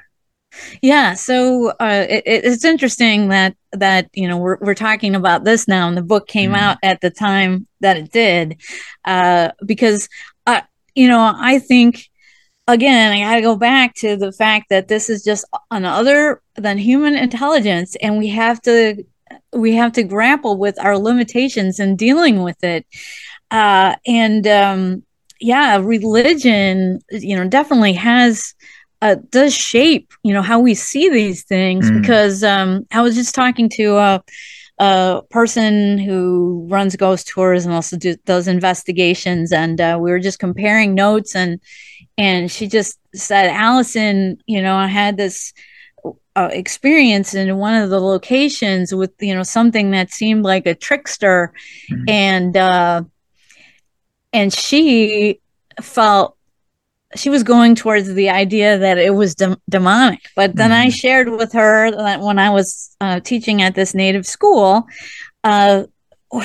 Yeah, 0.80 1.12
so 1.12 1.70
uh, 1.80 2.06
it, 2.08 2.22
it- 2.24 2.44
it's 2.46 2.64
interesting 2.64 3.28
that 3.28 3.54
that 3.72 4.08
you 4.14 4.26
know 4.26 4.38
we're 4.38 4.56
we're 4.62 4.74
talking 4.74 5.14
about 5.14 5.44
this 5.44 5.68
now, 5.68 5.86
and 5.86 5.96
the 5.96 6.02
book 6.02 6.28
came 6.28 6.52
Mhm. 6.52 6.58
out 6.58 6.78
at 6.82 7.02
the 7.02 7.10
time 7.10 7.66
that 7.80 7.98
it 7.98 8.10
did, 8.10 8.58
uh, 9.04 9.50
because 9.66 10.08
uh, 10.46 10.62
you 10.94 11.08
know 11.08 11.34
I 11.36 11.58
think 11.58 12.08
again 12.68 13.12
I 13.12 13.20
got 13.20 13.34
to 13.36 13.42
go 13.42 13.56
back 13.56 13.94
to 13.96 14.16
the 14.16 14.32
fact 14.32 14.68
that 14.70 14.88
this 14.88 15.08
is 15.08 15.22
just 15.24 15.44
another 15.70 16.40
than 16.56 16.78
human 16.78 17.14
intelligence, 17.14 17.96
and 18.02 18.18
we 18.18 18.28
have 18.28 18.60
to 18.62 19.04
we 19.52 19.74
have 19.74 19.92
to 19.92 20.02
grapple 20.02 20.56
with 20.58 20.78
our 20.78 20.98
limitations 20.98 21.80
in 21.80 21.96
dealing 21.96 22.42
with 22.42 22.62
it, 22.64 22.86
uh, 23.50 23.96
and 24.06 24.46
um, 24.46 25.02
yeah, 25.40 25.76
religion 25.78 27.00
you 27.10 27.36
know 27.36 27.48
definitely 27.48 27.92
has 27.94 28.54
uh, 29.02 29.16
does 29.30 29.54
shape 29.54 30.12
you 30.22 30.32
know 30.32 30.42
how 30.42 30.58
we 30.58 30.74
see 30.74 31.08
these 31.08 31.44
things 31.44 31.90
Mm. 31.90 32.00
because 32.00 32.42
um, 32.42 32.86
I 32.90 33.02
was 33.02 33.14
just 33.14 33.34
talking 33.34 33.68
to 33.70 33.96
a, 33.96 34.22
a 34.78 35.22
person 35.30 35.98
who 35.98 36.66
runs 36.68 36.96
ghost 36.96 37.28
tours 37.28 37.64
and 37.64 37.74
also 37.74 37.96
do, 37.96 38.16
does 38.24 38.48
investigations, 38.48 39.52
and 39.52 39.80
uh, 39.80 39.98
we 40.00 40.10
were 40.10 40.20
just 40.20 40.38
comparing 40.38 40.94
notes 40.94 41.34
and 41.34 41.60
and 42.18 42.50
she 42.50 42.66
just 42.66 42.98
said, 43.14 43.48
Allison, 43.50 44.38
you 44.46 44.62
know, 44.62 44.74
I 44.76 44.86
had 44.86 45.16
this 45.16 45.52
uh, 46.34 46.48
experience 46.52 47.34
in 47.34 47.56
one 47.56 47.74
of 47.74 47.90
the 47.90 48.00
locations 48.00 48.94
with 48.94 49.12
you 49.20 49.34
know 49.34 49.42
something 49.42 49.90
that 49.92 50.10
seemed 50.10 50.44
like 50.44 50.66
a 50.66 50.74
trickster, 50.74 51.52
Mhm. 51.90 52.10
and 52.10 52.56
uh, 52.56 53.02
and 54.32 54.52
she 54.52 55.40
felt 55.80 56.35
she 57.16 57.30
was 57.30 57.42
going 57.42 57.74
towards 57.74 58.12
the 58.14 58.30
idea 58.30 58.78
that 58.78 58.98
it 58.98 59.14
was 59.14 59.34
de- 59.34 59.58
demonic. 59.68 60.20
But 60.34 60.56
then 60.56 60.70
mm-hmm. 60.70 60.86
I 60.86 60.90
shared 60.90 61.30
with 61.30 61.52
her 61.52 61.90
that 61.90 62.20
when 62.20 62.38
I 62.38 62.50
was 62.50 62.94
uh, 63.00 63.20
teaching 63.20 63.62
at 63.62 63.74
this 63.74 63.94
native 63.94 64.26
school, 64.26 64.86
uh, 65.44 65.84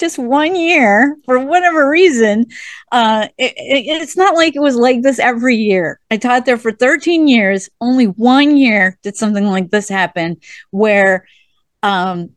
just 0.00 0.18
one 0.18 0.56
year 0.56 1.16
for 1.24 1.38
whatever 1.38 1.88
reason 1.88 2.44
uh, 2.90 3.28
it, 3.38 3.52
it, 3.56 4.02
it's 4.02 4.16
not 4.16 4.34
like 4.34 4.56
it 4.56 4.60
was 4.60 4.74
like 4.74 5.00
this 5.02 5.20
every 5.20 5.54
year 5.54 6.00
i 6.10 6.16
taught 6.16 6.44
there 6.44 6.58
for 6.58 6.72
13 6.72 7.28
years 7.28 7.70
only 7.80 8.06
one 8.06 8.56
year 8.56 8.98
did 9.02 9.16
something 9.16 9.46
like 9.46 9.70
this 9.70 9.88
happen 9.88 10.36
where 10.72 11.24
um, 11.84 12.30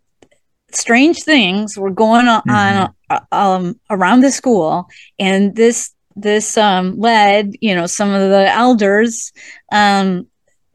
strange 0.71 1.23
things 1.23 1.77
were 1.77 1.91
going 1.91 2.27
on, 2.27 2.41
mm-hmm. 2.43 2.91
Uh, 3.07 3.19
um, 3.31 3.79
around 3.91 4.21
the 4.21 4.31
school 4.31 4.87
and 5.19 5.55
this 5.55 5.91
this 6.15 6.57
um, 6.57 6.97
led 6.99 7.55
you 7.61 7.75
know 7.75 7.85
some 7.85 8.09
of 8.09 8.29
the 8.29 8.51
elders 8.51 9.33
um, 9.71 10.27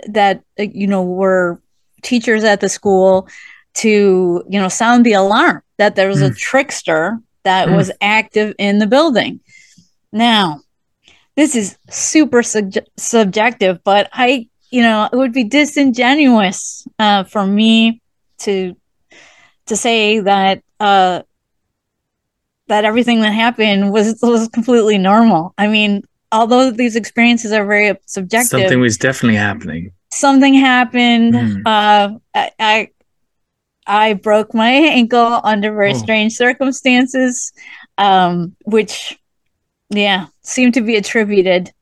that 0.07 0.43
uh, 0.59 0.63
you 0.63 0.87
know 0.87 1.03
were 1.03 1.61
teachers 2.03 2.45
at 2.45 2.61
the 2.61 2.69
school 2.69 3.29
to 3.75 4.45
you 4.49 4.61
know 4.61 4.69
sound 4.69 5.05
the 5.07 5.13
alarm 5.13 5.63
that 5.79 5.97
there 5.97 6.09
was 6.09 6.21
mm. 6.21 6.31
a 6.31 6.35
trickster 6.35 7.19
that 7.45 7.69
mm. 7.69 7.77
was 7.77 7.91
active 8.01 8.55
in 8.59 8.79
the 8.79 8.87
building 8.87 9.41
now 10.13 10.61
this 11.37 11.55
is 11.55 11.79
super 11.89 12.43
sub- 12.43 12.73
subjective 12.97 13.83
but 13.85 14.09
i 14.13 14.47
you 14.71 14.83
know 14.83 15.09
it 15.11 15.17
would 15.17 15.33
be 15.33 15.45
disingenuous 15.45 16.87
uh, 16.99 17.25
for 17.25 17.47
me 17.47 18.01
to 18.39 18.77
to 19.67 19.77
say 19.77 20.21
that 20.21 20.63
uh, 20.81 21.23
that 22.71 22.85
everything 22.85 23.21
that 23.21 23.33
happened 23.33 23.93
was 23.93 24.19
was 24.23 24.49
completely 24.49 24.97
normal. 24.97 25.53
I 25.59 25.67
mean, 25.67 26.05
although 26.31 26.71
these 26.71 26.95
experiences 26.95 27.53
are 27.53 27.67
very 27.67 27.99
subjective, 28.07 28.61
something 28.61 28.81
was 28.81 28.97
definitely 28.97 29.37
happening. 29.37 29.93
Something 30.13 30.55
happened. 30.55 31.35
Mm. 31.35 31.63
Uh, 31.67 32.19
I, 32.33 32.51
I, 32.59 32.89
I 33.87 34.13
broke 34.15 34.55
my 34.55 34.71
ankle 34.71 35.41
under 35.43 35.73
very 35.73 35.93
oh. 35.93 35.99
strange 35.99 36.35
circumstances, 36.35 37.53
um, 37.99 38.55
which, 38.65 39.19
yeah, 39.91 40.27
seemed 40.43 40.75
to 40.75 40.81
be 40.81 40.97
attributed. 40.97 41.73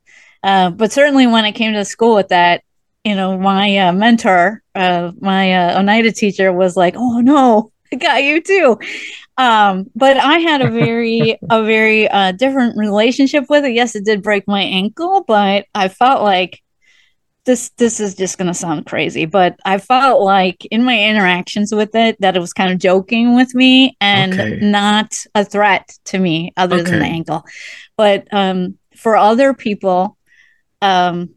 Uh, 0.42 0.70
but 0.70 0.90
certainly 0.90 1.26
when 1.26 1.44
I 1.44 1.52
came 1.52 1.74
to 1.74 1.84
school 1.84 2.14
with 2.14 2.28
that, 2.28 2.62
you 3.04 3.14
know, 3.14 3.36
my 3.38 3.76
uh, 3.76 3.92
mentor, 3.92 4.62
uh, 4.74 5.12
my 5.20 5.52
uh, 5.52 5.80
Oneida 5.80 6.12
teacher 6.12 6.50
was 6.52 6.76
like, 6.76 6.94
"Oh 6.96 7.20
no, 7.20 7.72
I 7.92 7.96
got 7.96 8.22
you 8.22 8.40
too." 8.40 8.78
Um, 9.38 9.86
but 9.94 10.16
I 10.16 10.38
had 10.40 10.62
a 10.62 10.70
very, 10.70 11.38
a 11.48 11.62
very 11.62 12.08
uh, 12.08 12.32
different 12.32 12.76
relationship 12.76 13.44
with 13.48 13.64
it. 13.64 13.72
Yes, 13.72 13.94
it 13.94 14.04
did 14.04 14.20
break 14.20 14.48
my 14.48 14.60
ankle, 14.60 15.24
but 15.26 15.66
I 15.76 15.86
felt 15.86 16.22
like 16.24 16.60
this. 17.44 17.70
This 17.78 18.00
is 18.00 18.16
just 18.16 18.36
going 18.36 18.48
to 18.48 18.54
sound 18.54 18.86
crazy, 18.86 19.26
but 19.26 19.56
I 19.64 19.78
felt 19.78 20.22
like 20.22 20.66
in 20.72 20.82
my 20.82 21.00
interactions 21.00 21.72
with 21.72 21.94
it 21.94 22.20
that 22.20 22.36
it 22.36 22.40
was 22.40 22.52
kind 22.52 22.72
of 22.72 22.80
joking 22.80 23.36
with 23.36 23.54
me 23.54 23.96
and 24.00 24.34
okay. 24.34 24.58
not 24.60 25.14
a 25.36 25.44
threat 25.44 25.96
to 26.06 26.18
me, 26.18 26.52
other 26.56 26.80
okay. 26.80 26.90
than 26.90 26.98
the 26.98 27.06
ankle. 27.06 27.44
But 27.96 28.26
um, 28.32 28.76
for 28.96 29.16
other 29.16 29.54
people, 29.54 30.18
um, 30.82 31.30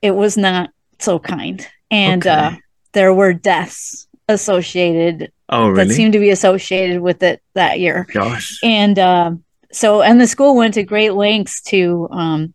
it 0.00 0.12
was 0.12 0.36
not 0.36 0.70
so 1.00 1.18
kind. 1.18 1.66
And 1.90 2.24
okay. 2.24 2.30
uh, 2.30 2.52
there 2.92 3.12
were 3.12 3.32
deaths 3.32 4.06
associated 4.28 5.32
oh, 5.48 5.68
really? 5.68 5.88
that 5.88 5.94
seemed 5.94 6.12
to 6.12 6.18
be 6.18 6.30
associated 6.30 7.00
with 7.00 7.22
it 7.22 7.42
that 7.54 7.80
year. 7.80 8.06
Gosh. 8.12 8.58
And 8.62 8.98
uh, 8.98 9.32
so, 9.72 10.02
and 10.02 10.20
the 10.20 10.26
school 10.26 10.56
went 10.56 10.74
to 10.74 10.82
great 10.82 11.14
lengths 11.14 11.62
to 11.62 12.08
um, 12.10 12.54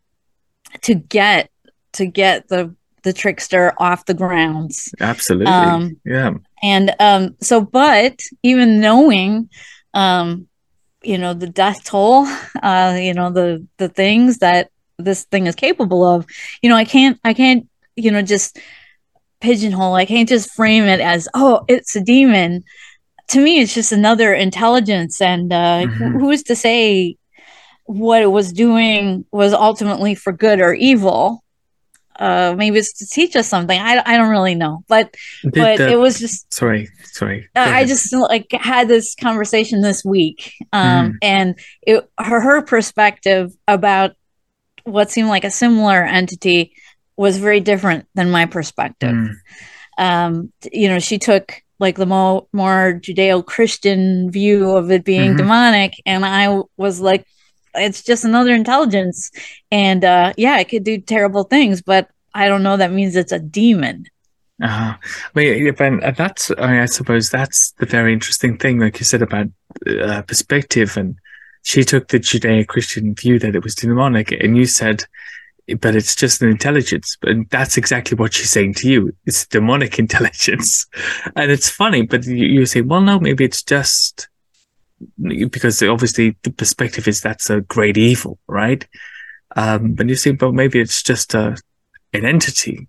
to 0.81 0.95
get 0.95 1.49
to 1.93 2.05
get 2.05 2.47
the 2.47 2.75
the 3.03 3.13
trickster 3.13 3.73
off 3.77 4.05
the 4.05 4.13
grounds. 4.13 4.93
Absolutely. 4.99 5.47
Um, 5.47 5.99
yeah. 6.05 6.31
And 6.61 6.95
um, 6.99 7.35
so, 7.39 7.61
but 7.61 8.19
even 8.43 8.81
knowing, 8.81 9.49
um, 9.93 10.47
you 11.01 11.17
know, 11.17 11.33
the 11.33 11.47
death 11.47 11.85
toll, 11.85 12.25
uh, 12.61 12.97
you 12.99 13.13
know, 13.13 13.29
the 13.31 13.65
the 13.77 13.89
things 13.89 14.39
that 14.39 14.69
this 14.99 15.23
thing 15.23 15.47
is 15.47 15.55
capable 15.55 16.03
of 16.03 16.25
you 16.61 16.69
know 16.69 16.75
i 16.75 16.85
can't 16.85 17.19
i 17.23 17.33
can't 17.33 17.67
you 17.95 18.11
know 18.11 18.21
just 18.21 18.59
pigeonhole. 19.41 19.95
I 19.95 20.05
can't 20.05 20.29
just 20.29 20.51
frame 20.53 20.83
it 20.85 20.99
as 20.99 21.27
oh 21.33 21.63
it's 21.67 21.95
a 21.95 22.01
demon. 22.01 22.63
To 23.29 23.41
me 23.41 23.61
it's 23.61 23.73
just 23.73 23.91
another 23.91 24.33
intelligence 24.33 25.21
and 25.21 25.51
uh 25.51 25.83
mm-hmm. 25.85 26.19
who 26.19 26.29
is 26.31 26.43
to 26.43 26.55
say 26.55 27.17
what 27.85 28.21
it 28.21 28.31
was 28.31 28.53
doing 28.53 29.25
was 29.31 29.53
ultimately 29.53 30.15
for 30.15 30.31
good 30.31 30.59
or 30.61 30.73
evil? 30.73 31.43
Uh 32.17 32.53
maybe 32.57 32.77
it's 32.77 32.93
to 32.99 33.07
teach 33.07 33.35
us 33.35 33.47
something. 33.47 33.79
I, 33.79 34.01
I 34.05 34.17
don't 34.17 34.29
really 34.29 34.55
know. 34.55 34.83
But 34.87 35.15
Did 35.43 35.53
but 35.53 35.77
the, 35.77 35.91
it 35.91 35.95
was 35.95 36.19
just 36.19 36.53
sorry 36.53 36.89
sorry. 37.03 37.47
Uh, 37.55 37.65
i 37.67 37.85
just 37.85 38.13
like 38.13 38.47
had 38.51 38.87
this 38.87 39.15
conversation 39.15 39.81
this 39.81 40.03
week 40.05 40.53
um 40.73 41.13
mm. 41.13 41.17
and 41.21 41.59
it 41.81 42.09
her, 42.17 42.39
her 42.39 42.61
perspective 42.61 43.51
about 43.67 44.15
what 44.83 45.11
seemed 45.11 45.29
like 45.29 45.43
a 45.43 45.51
similar 45.51 46.03
entity 46.03 46.73
was 47.19 47.37
very 47.37 47.59
different 47.59 48.07
than 48.15 48.31
my 48.31 48.45
perspective. 48.45 49.13
Mm. 49.13 49.33
Um, 49.97 50.53
you 50.71 50.87
know, 50.87 50.99
she 50.99 51.17
took 51.17 51.61
like 51.77 51.97
the 51.97 52.05
more, 52.05 52.47
more 52.53 52.97
Judeo 53.03 53.45
Christian 53.45 54.31
view 54.31 54.71
of 54.71 54.89
it 54.89 55.03
being 55.03 55.31
mm-hmm. 55.31 55.43
demonic, 55.43 56.01
and 56.05 56.25
I 56.25 56.61
was 56.77 57.01
like, 57.01 57.25
it's 57.75 58.03
just 58.03 58.23
another 58.23 58.53
intelligence. 58.55 59.31
And 59.69 60.05
uh, 60.05 60.31
yeah, 60.37 60.59
it 60.59 60.69
could 60.69 60.85
do 60.85 60.97
terrible 60.97 61.43
things, 61.43 61.81
but 61.81 62.09
I 62.33 62.47
don't 62.47 62.63
know 62.63 62.77
that 62.77 62.93
means 62.93 63.17
it's 63.17 63.33
a 63.33 63.39
demon. 63.39 64.05
Uh-huh. 64.63 64.95
Well, 65.35 65.71
Ben, 65.73 65.99
that's, 66.15 66.51
I, 66.57 66.71
mean, 66.71 66.79
I 66.79 66.85
suppose 66.85 67.29
that's 67.29 67.71
the 67.79 67.85
very 67.85 68.13
interesting 68.13 68.57
thing, 68.57 68.79
like 68.79 68.97
you 68.99 69.05
said 69.05 69.21
about 69.21 69.47
uh, 69.87 70.21
perspective 70.21 70.95
and 70.95 71.17
she 71.63 71.83
took 71.83 72.07
the 72.07 72.19
Judeo-Christian 72.19 73.15
view 73.15 73.39
that 73.39 73.55
it 73.55 73.63
was 73.63 73.75
demonic, 73.75 74.31
and 74.31 74.57
you 74.57 74.65
said, 74.65 75.03
but 75.75 75.95
it's 75.95 76.15
just 76.15 76.41
an 76.41 76.49
intelligence. 76.49 77.17
And 77.23 77.49
that's 77.49 77.77
exactly 77.77 78.15
what 78.15 78.33
she's 78.33 78.49
saying 78.49 78.75
to 78.75 78.89
you. 78.89 79.15
It's 79.25 79.45
demonic 79.45 79.99
intelligence. 79.99 80.87
and 81.35 81.51
it's 81.51 81.69
funny, 81.69 82.03
but 82.03 82.25
you, 82.25 82.45
you 82.45 82.65
say, 82.65 82.81
well, 82.81 83.01
no, 83.01 83.19
maybe 83.19 83.43
it's 83.43 83.63
just 83.63 84.27
because 85.17 85.81
obviously 85.81 86.35
the 86.43 86.51
perspective 86.51 87.07
is 87.07 87.21
that's 87.21 87.49
a 87.49 87.61
great 87.61 87.97
evil, 87.97 88.37
right? 88.47 88.85
Um, 89.55 89.93
but 89.93 90.07
you 90.07 90.15
say, 90.15 90.31
but 90.31 90.53
maybe 90.53 90.79
it's 90.79 91.01
just 91.01 91.33
a, 91.33 91.57
an 92.13 92.25
entity. 92.25 92.87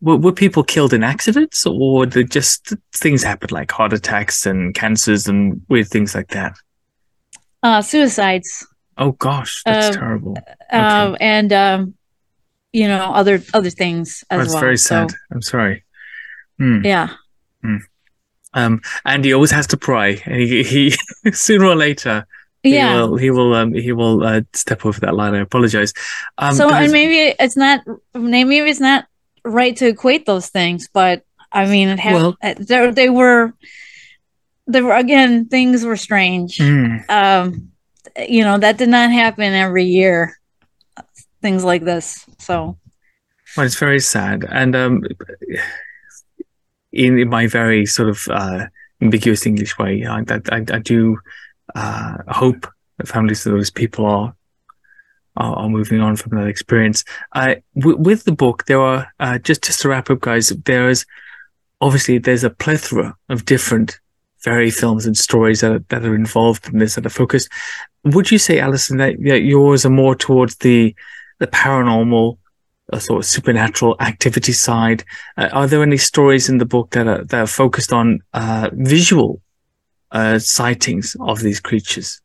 Were, 0.00 0.16
were 0.16 0.32
people 0.32 0.62
killed 0.62 0.92
in 0.92 1.02
accidents 1.02 1.66
or 1.66 2.06
did 2.06 2.30
just 2.30 2.74
things 2.92 3.22
happen 3.22 3.48
like 3.50 3.70
heart 3.70 3.92
attacks 3.92 4.46
and 4.46 4.74
cancers 4.74 5.26
and 5.26 5.62
weird 5.68 5.88
things 5.88 6.14
like 6.14 6.28
that? 6.28 6.56
Uh, 7.62 7.82
suicides. 7.82 8.66
Oh 8.96 9.12
gosh, 9.12 9.62
that's 9.64 9.96
uh, 9.96 10.00
terrible. 10.00 10.36
Uh, 10.72 11.10
okay. 11.10 11.24
and 11.24 11.52
um, 11.52 11.94
you 12.72 12.88
know 12.88 13.12
other 13.12 13.40
other 13.54 13.70
things 13.70 14.24
as 14.30 14.36
well. 14.36 14.38
that's 14.38 14.54
well. 14.54 14.62
very 14.62 14.78
sad. 14.78 15.10
So, 15.10 15.16
I'm 15.32 15.42
sorry. 15.42 15.84
Mm. 16.60 16.84
Yeah. 16.84 17.10
Mm. 17.64 17.80
Um, 18.54 18.80
and 19.04 19.24
he 19.24 19.32
always 19.32 19.50
has 19.50 19.66
to 19.68 19.76
pray, 19.76 20.22
and 20.24 20.40
he, 20.40 20.62
he 20.62 20.94
sooner 21.32 21.66
or 21.66 21.76
later 21.76 22.26
yeah. 22.62 22.92
he 22.92 23.00
will 23.00 23.16
he 23.16 23.30
will 23.30 23.54
um, 23.54 23.72
he 23.72 23.92
will 23.92 24.24
uh, 24.24 24.40
step 24.52 24.84
over 24.84 25.00
that 25.00 25.14
line. 25.14 25.34
I 25.34 25.40
apologize. 25.40 25.92
Um, 26.38 26.54
so 26.54 26.72
and 26.72 26.92
maybe 26.92 27.34
it's 27.38 27.56
not 27.56 27.80
maybe 28.14 28.58
it's 28.58 28.80
not 28.80 29.06
right 29.44 29.76
to 29.76 29.86
equate 29.86 30.26
those 30.26 30.48
things, 30.48 30.88
but 30.92 31.24
I 31.52 31.66
mean, 31.66 31.88
it 31.88 32.00
well, 32.04 32.36
they, 32.42 32.90
they 32.90 33.10
were 33.10 33.52
there 34.66 34.84
were 34.84 34.96
again 34.96 35.46
things 35.46 35.84
were 35.84 35.96
strange. 35.96 36.58
Mm. 36.58 37.08
Um, 37.08 37.72
you 38.28 38.42
know 38.42 38.58
that 38.58 38.78
did 38.78 38.88
not 38.88 39.10
happen 39.10 39.52
every 39.52 39.84
year. 39.84 40.38
Things 41.40 41.64
like 41.64 41.84
this. 41.84 42.26
So, 42.38 42.76
well, 43.56 43.66
it's 43.66 43.78
very 43.78 44.00
sad, 44.00 44.44
and 44.50 44.74
um, 44.74 45.04
in, 46.92 47.28
my 47.28 47.46
very 47.46 47.86
sort 47.86 48.08
of 48.08 48.26
uh, 48.28 48.66
ambiguous 49.00 49.46
English 49.46 49.78
way, 49.78 50.04
I, 50.04 50.24
I, 50.50 50.64
I 50.72 50.78
do 50.78 51.18
uh, 51.74 52.18
hope 52.28 52.66
that 52.96 53.08
families 53.08 53.46
of 53.46 53.52
those 53.52 53.70
people 53.70 54.06
are 54.06 54.34
are, 55.36 55.68
moving 55.68 56.00
on 56.00 56.16
from 56.16 56.36
that 56.36 56.48
experience. 56.48 57.04
Uh, 57.32 57.54
with 57.74 58.24
the 58.24 58.32
book, 58.32 58.64
there 58.66 58.80
are 58.80 59.06
uh, 59.20 59.38
just 59.38 59.62
just 59.62 59.80
to 59.80 59.88
wrap 59.88 60.10
up, 60.10 60.20
guys. 60.20 60.48
There 60.48 60.88
is 60.88 61.06
obviously 61.80 62.18
there's 62.18 62.44
a 62.44 62.50
plethora 62.50 63.16
of 63.28 63.44
different 63.44 64.00
fairy 64.38 64.70
films 64.70 65.06
and 65.06 65.16
stories 65.16 65.60
that 65.60 65.72
are, 65.72 65.84
that 65.90 66.04
are 66.04 66.14
involved 66.14 66.68
in 66.68 66.78
this 66.78 66.94
that 66.94 67.06
are 67.06 67.10
focused. 67.10 67.48
Would 68.04 68.30
you 68.30 68.38
say, 68.38 68.60
Alison, 68.60 68.98
that, 68.98 69.16
that 69.22 69.42
yours 69.42 69.84
are 69.84 69.90
more 69.90 70.14
towards 70.14 70.56
the 70.56 70.94
the 71.38 71.46
paranormal, 71.46 72.38
uh, 72.92 72.98
sort 72.98 73.18
of 73.18 73.26
supernatural 73.26 73.96
activity 74.00 74.52
side? 74.52 75.04
Uh, 75.36 75.48
are 75.52 75.66
there 75.66 75.82
any 75.82 75.96
stories 75.96 76.48
in 76.48 76.58
the 76.58 76.64
book 76.64 76.90
that 76.90 77.06
are 77.06 77.24
that 77.24 77.40
are 77.40 77.46
focused 77.46 77.92
on 77.92 78.20
uh, 78.34 78.70
visual 78.72 79.40
uh, 80.10 80.38
sightings 80.38 81.16
of 81.20 81.40
these 81.40 81.60
creatures? 81.60 82.20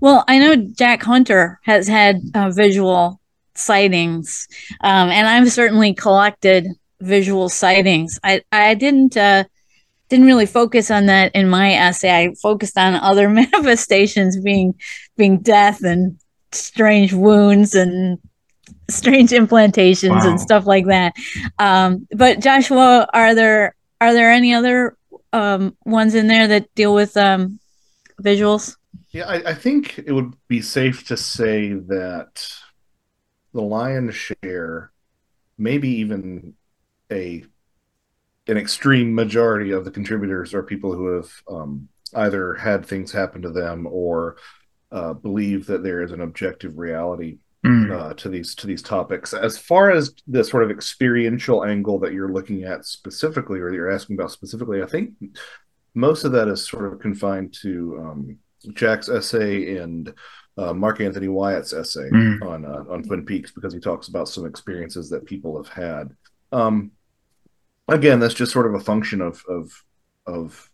Well, 0.00 0.24
I 0.28 0.38
know 0.38 0.56
Jack 0.56 1.02
Hunter 1.02 1.60
has 1.64 1.88
had 1.88 2.20
uh, 2.34 2.50
visual 2.50 3.20
sightings, 3.54 4.46
um, 4.80 5.10
and 5.10 5.26
I've 5.26 5.52
certainly 5.52 5.92
collected 5.92 6.66
visual 7.00 7.48
sightings. 7.48 8.18
I 8.22 8.42
I 8.50 8.74
didn't 8.74 9.16
didn't 10.08 10.26
really 10.26 10.46
focus 10.46 10.90
on 10.90 11.06
that 11.06 11.34
in 11.34 11.48
my 11.48 11.74
essay. 11.74 12.10
I 12.10 12.34
focused 12.40 12.78
on 12.78 12.94
other 12.94 13.28
manifestations 13.42 14.40
being 14.40 14.74
being 15.16 15.40
death 15.40 15.82
and 15.82 16.18
strange 16.52 17.12
wounds 17.12 17.74
and 17.74 18.18
strange 18.90 19.30
implantations 19.30 20.10
wow. 20.10 20.30
and 20.30 20.40
stuff 20.40 20.66
like 20.66 20.86
that. 20.86 21.14
Um, 21.58 22.06
but 22.12 22.40
Joshua, 22.40 23.08
are 23.12 23.34
there 23.34 23.74
are 24.00 24.12
there 24.12 24.30
any 24.30 24.54
other 24.54 24.96
um, 25.32 25.76
ones 25.84 26.14
in 26.14 26.28
there 26.28 26.48
that 26.48 26.74
deal 26.74 26.94
with 26.94 27.16
um, 27.16 27.58
visuals? 28.22 28.76
Yeah, 29.10 29.26
I, 29.26 29.50
I, 29.50 29.54
think 29.54 29.98
it 29.98 30.12
would 30.12 30.34
be 30.48 30.60
safe 30.60 31.06
to 31.08 31.16
say 31.16 31.72
that 31.72 32.46
the 33.54 33.62
lion's 33.62 34.14
share, 34.14 34.92
maybe 35.56 35.88
even 35.88 36.54
a 37.10 37.44
an 38.46 38.56
extreme 38.56 39.14
majority 39.14 39.72
of 39.72 39.84
the 39.84 39.90
contributors 39.90 40.54
are 40.54 40.62
people 40.62 40.94
who 40.94 41.16
have 41.16 41.30
um, 41.48 41.88
either 42.14 42.54
had 42.54 42.84
things 42.84 43.12
happen 43.12 43.42
to 43.42 43.50
them 43.50 43.86
or 43.90 44.36
uh, 44.90 45.12
believe 45.12 45.66
that 45.66 45.82
there 45.82 46.02
is 46.02 46.12
an 46.12 46.20
objective 46.20 46.78
reality 46.78 47.38
mm. 47.64 47.92
uh, 47.92 48.14
to 48.14 48.28
these 48.28 48.54
to 48.56 48.66
these 48.66 48.82
topics. 48.82 49.34
As 49.34 49.58
far 49.58 49.90
as 49.90 50.14
the 50.26 50.44
sort 50.44 50.62
of 50.62 50.70
experiential 50.70 51.64
angle 51.64 51.98
that 52.00 52.12
you're 52.12 52.32
looking 52.32 52.64
at 52.64 52.84
specifically, 52.84 53.60
or 53.60 53.72
you're 53.72 53.90
asking 53.90 54.16
about 54.16 54.30
specifically, 54.30 54.82
I 54.82 54.86
think 54.86 55.12
most 55.94 56.24
of 56.24 56.32
that 56.32 56.48
is 56.48 56.66
sort 56.66 56.90
of 56.90 57.00
confined 57.00 57.54
to 57.62 57.98
um, 58.00 58.38
Jack's 58.74 59.08
essay 59.08 59.76
and 59.76 60.12
uh, 60.56 60.72
Mark 60.72 61.00
Anthony 61.00 61.28
Wyatt's 61.28 61.72
essay 61.72 62.08
mm. 62.10 62.42
on 62.42 62.64
uh, 62.64 62.84
on 62.90 63.02
Twin 63.02 63.24
Peaks 63.24 63.50
because 63.50 63.72
he 63.72 63.80
talks 63.80 64.08
about 64.08 64.28
some 64.28 64.46
experiences 64.46 65.10
that 65.10 65.26
people 65.26 65.56
have 65.56 65.72
had. 65.72 66.10
Um, 66.50 66.92
again, 67.88 68.20
that's 68.20 68.34
just 68.34 68.52
sort 68.52 68.66
of 68.66 68.74
a 68.74 68.80
function 68.80 69.20
of 69.20 69.42
of 69.48 69.84
of 70.26 70.70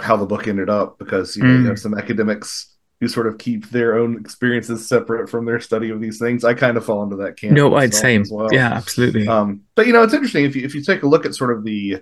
how 0.00 0.16
the 0.16 0.26
book 0.26 0.48
ended 0.48 0.70
up 0.70 0.98
because 0.98 1.36
you, 1.36 1.42
know, 1.42 1.50
mm. 1.50 1.62
you 1.62 1.66
have 1.68 1.78
some 1.78 1.94
academics 1.94 2.75
who 3.00 3.08
sort 3.08 3.26
of 3.26 3.38
keep 3.38 3.68
their 3.70 3.98
own 3.98 4.18
experiences 4.18 4.88
separate 4.88 5.28
from 5.28 5.44
their 5.44 5.60
study 5.60 5.90
of 5.90 6.00
these 6.00 6.18
things. 6.18 6.44
I 6.44 6.54
kind 6.54 6.76
of 6.76 6.84
fall 6.84 7.02
into 7.02 7.16
that 7.16 7.36
camp. 7.36 7.52
No, 7.54 7.74
I'd 7.76 7.94
same. 7.94 8.24
Well. 8.30 8.52
Yeah, 8.52 8.72
absolutely. 8.72 9.28
Um, 9.28 9.62
but 9.74 9.86
you 9.86 9.92
know, 9.92 10.02
it's 10.02 10.14
interesting 10.14 10.44
if 10.44 10.56
you 10.56 10.64
if 10.64 10.74
you 10.74 10.82
take 10.82 11.02
a 11.02 11.08
look 11.08 11.26
at 11.26 11.34
sort 11.34 11.56
of 11.56 11.64
the 11.64 11.98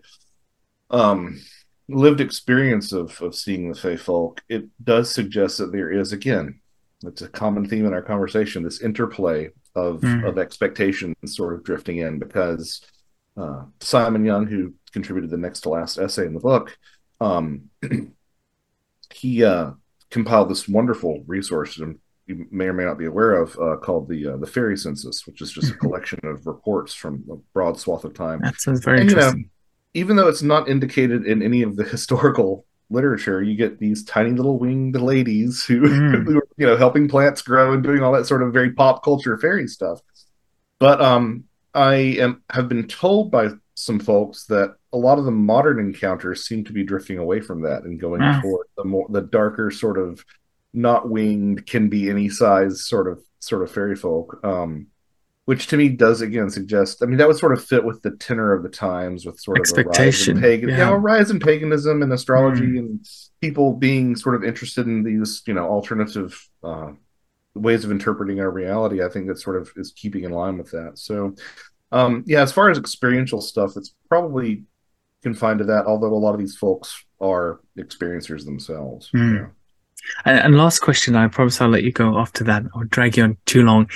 um, 0.90 1.40
lived 1.88 2.20
experience 2.20 2.92
of 2.92 3.20
of 3.20 3.34
seeing 3.34 3.70
the 3.70 3.78
Fey 3.78 3.96
folk, 3.96 4.42
it 4.48 4.66
does 4.82 5.10
suggest 5.10 5.58
that 5.58 5.72
there 5.72 5.90
is 5.90 6.12
again, 6.12 6.60
it's 7.04 7.22
a 7.22 7.28
common 7.28 7.68
theme 7.68 7.86
in 7.86 7.92
our 7.92 8.02
conversation, 8.02 8.62
this 8.62 8.80
interplay 8.80 9.50
of 9.74 10.00
mm. 10.00 10.26
of 10.28 10.38
expectations 10.38 11.16
sort 11.24 11.54
of 11.54 11.64
drifting 11.64 11.98
in 11.98 12.20
because 12.20 12.80
uh, 13.36 13.64
Simon 13.80 14.24
Young, 14.24 14.46
who 14.46 14.74
contributed 14.92 15.30
the 15.30 15.36
next 15.36 15.62
to 15.62 15.70
last 15.70 15.98
essay 15.98 16.26
in 16.26 16.34
the 16.34 16.40
book, 16.40 16.78
um, 17.20 17.70
he 19.12 19.42
uh, 19.44 19.72
compiled 20.14 20.48
this 20.48 20.68
wonderful 20.68 21.24
resource 21.26 21.78
and 21.78 21.98
you 22.26 22.46
may 22.50 22.66
or 22.66 22.72
may 22.72 22.84
not 22.84 22.96
be 22.96 23.04
aware 23.04 23.34
of 23.34 23.58
uh, 23.58 23.76
called 23.76 24.08
the 24.08 24.28
uh, 24.28 24.36
the 24.38 24.46
fairy 24.46 24.78
census, 24.78 25.26
which 25.26 25.42
is 25.42 25.52
just 25.52 25.72
a 25.72 25.74
collection 25.84 26.18
of 26.22 26.46
reports 26.46 26.94
from 26.94 27.22
a 27.30 27.36
broad 27.52 27.78
swath 27.78 28.04
of 28.04 28.14
time. 28.14 28.40
That 28.40 28.58
sounds 28.60 28.82
very 28.82 29.00
and, 29.00 29.10
interesting. 29.10 29.38
You 29.40 29.44
know, 29.44 29.50
even 29.94 30.16
though 30.16 30.28
it's 30.28 30.42
not 30.42 30.68
indicated 30.68 31.26
in 31.26 31.42
any 31.42 31.62
of 31.62 31.76
the 31.76 31.84
historical 31.94 32.64
literature, 32.90 33.42
you 33.42 33.56
get 33.56 33.78
these 33.78 34.04
tiny 34.04 34.30
little 34.30 34.58
winged 34.58 34.96
ladies 34.96 35.64
who, 35.64 35.80
mm. 35.88 36.24
who 36.24 36.38
are, 36.38 36.48
you 36.56 36.66
know, 36.66 36.76
helping 36.76 37.08
plants 37.08 37.42
grow 37.42 37.72
and 37.72 37.82
doing 37.82 38.02
all 38.02 38.12
that 38.12 38.26
sort 38.26 38.42
of 38.42 38.52
very 38.52 38.72
pop 38.72 39.02
culture 39.02 39.36
fairy 39.36 39.66
stuff. 39.66 40.00
But 40.78 41.02
um, 41.02 41.44
I 41.74 41.94
am 41.94 42.42
have 42.50 42.68
been 42.68 42.86
told 42.86 43.30
by 43.30 43.50
some 43.74 43.98
folks 43.98 44.46
that 44.46 44.76
a 44.94 44.96
lot 44.96 45.18
of 45.18 45.24
the 45.24 45.30
modern 45.30 45.80
encounters 45.80 46.46
seem 46.46 46.64
to 46.64 46.72
be 46.72 46.84
drifting 46.84 47.18
away 47.18 47.40
from 47.40 47.62
that 47.62 47.82
and 47.82 48.00
going 48.00 48.20
mm. 48.20 48.40
toward 48.40 48.66
the 48.78 48.84
more 48.84 49.06
the 49.10 49.20
darker 49.20 49.70
sort 49.70 49.98
of 49.98 50.24
not 50.72 51.10
winged 51.10 51.66
can 51.66 51.88
be 51.88 52.08
any 52.08 52.28
size 52.28 52.86
sort 52.86 53.08
of 53.08 53.20
sort 53.40 53.62
of 53.62 53.70
fairy 53.70 53.96
folk 53.96 54.38
um, 54.44 54.86
which 55.46 55.66
to 55.66 55.76
me 55.76 55.88
does 55.88 56.22
again 56.22 56.48
suggest 56.48 57.02
i 57.02 57.06
mean 57.06 57.18
that 57.18 57.26
would 57.26 57.36
sort 57.36 57.52
of 57.52 57.62
fit 57.62 57.84
with 57.84 58.00
the 58.02 58.12
tenor 58.12 58.52
of 58.52 58.62
the 58.62 58.68
times 58.68 59.26
with 59.26 59.38
sort 59.38 59.58
of 59.58 59.60
expectation 59.60 60.38
a 60.38 60.40
rise 60.40 60.44
in 60.44 60.50
pagan, 60.50 60.68
yeah. 60.68 60.78
You 60.78 60.84
know, 60.84 60.94
rise 60.94 61.30
in 61.30 61.40
paganism 61.40 62.02
and 62.02 62.12
astrology 62.12 62.66
mm. 62.66 62.78
and 62.78 63.06
people 63.40 63.74
being 63.74 64.14
sort 64.14 64.36
of 64.36 64.44
interested 64.44 64.86
in 64.86 65.02
these 65.02 65.42
you 65.46 65.54
know 65.54 65.68
alternative 65.68 66.40
uh, 66.62 66.92
ways 67.54 67.84
of 67.84 67.90
interpreting 67.90 68.40
our 68.40 68.50
reality 68.50 69.02
i 69.02 69.08
think 69.08 69.26
that 69.26 69.40
sort 69.40 69.60
of 69.60 69.72
is 69.76 69.92
keeping 69.92 70.22
in 70.22 70.30
line 70.30 70.56
with 70.56 70.70
that 70.70 70.92
so 70.98 71.34
um, 71.90 72.24
yeah 72.26 72.42
as 72.42 72.52
far 72.52 72.70
as 72.70 72.78
experiential 72.78 73.40
stuff 73.40 73.76
it's 73.76 73.94
probably 74.08 74.64
confined 75.24 75.58
to 75.58 75.64
that, 75.64 75.86
although 75.86 76.14
a 76.14 76.22
lot 76.24 76.34
of 76.34 76.38
these 76.38 76.56
folks 76.56 77.04
are 77.20 77.60
experiencers 77.76 78.44
themselves. 78.44 79.10
Mm. 79.12 79.38
Yeah. 79.38 79.46
And, 80.24 80.38
and, 80.38 80.56
last 80.56 80.80
question, 80.80 81.16
I 81.16 81.26
promise 81.28 81.60
I'll 81.60 81.68
let 81.68 81.82
you 81.82 81.90
go 81.90 82.18
after 82.18 82.44
that. 82.44 82.62
I'll 82.74 82.84
drag 82.84 83.16
you 83.16 83.24
on 83.24 83.36
too 83.46 83.62
long. 83.62 83.90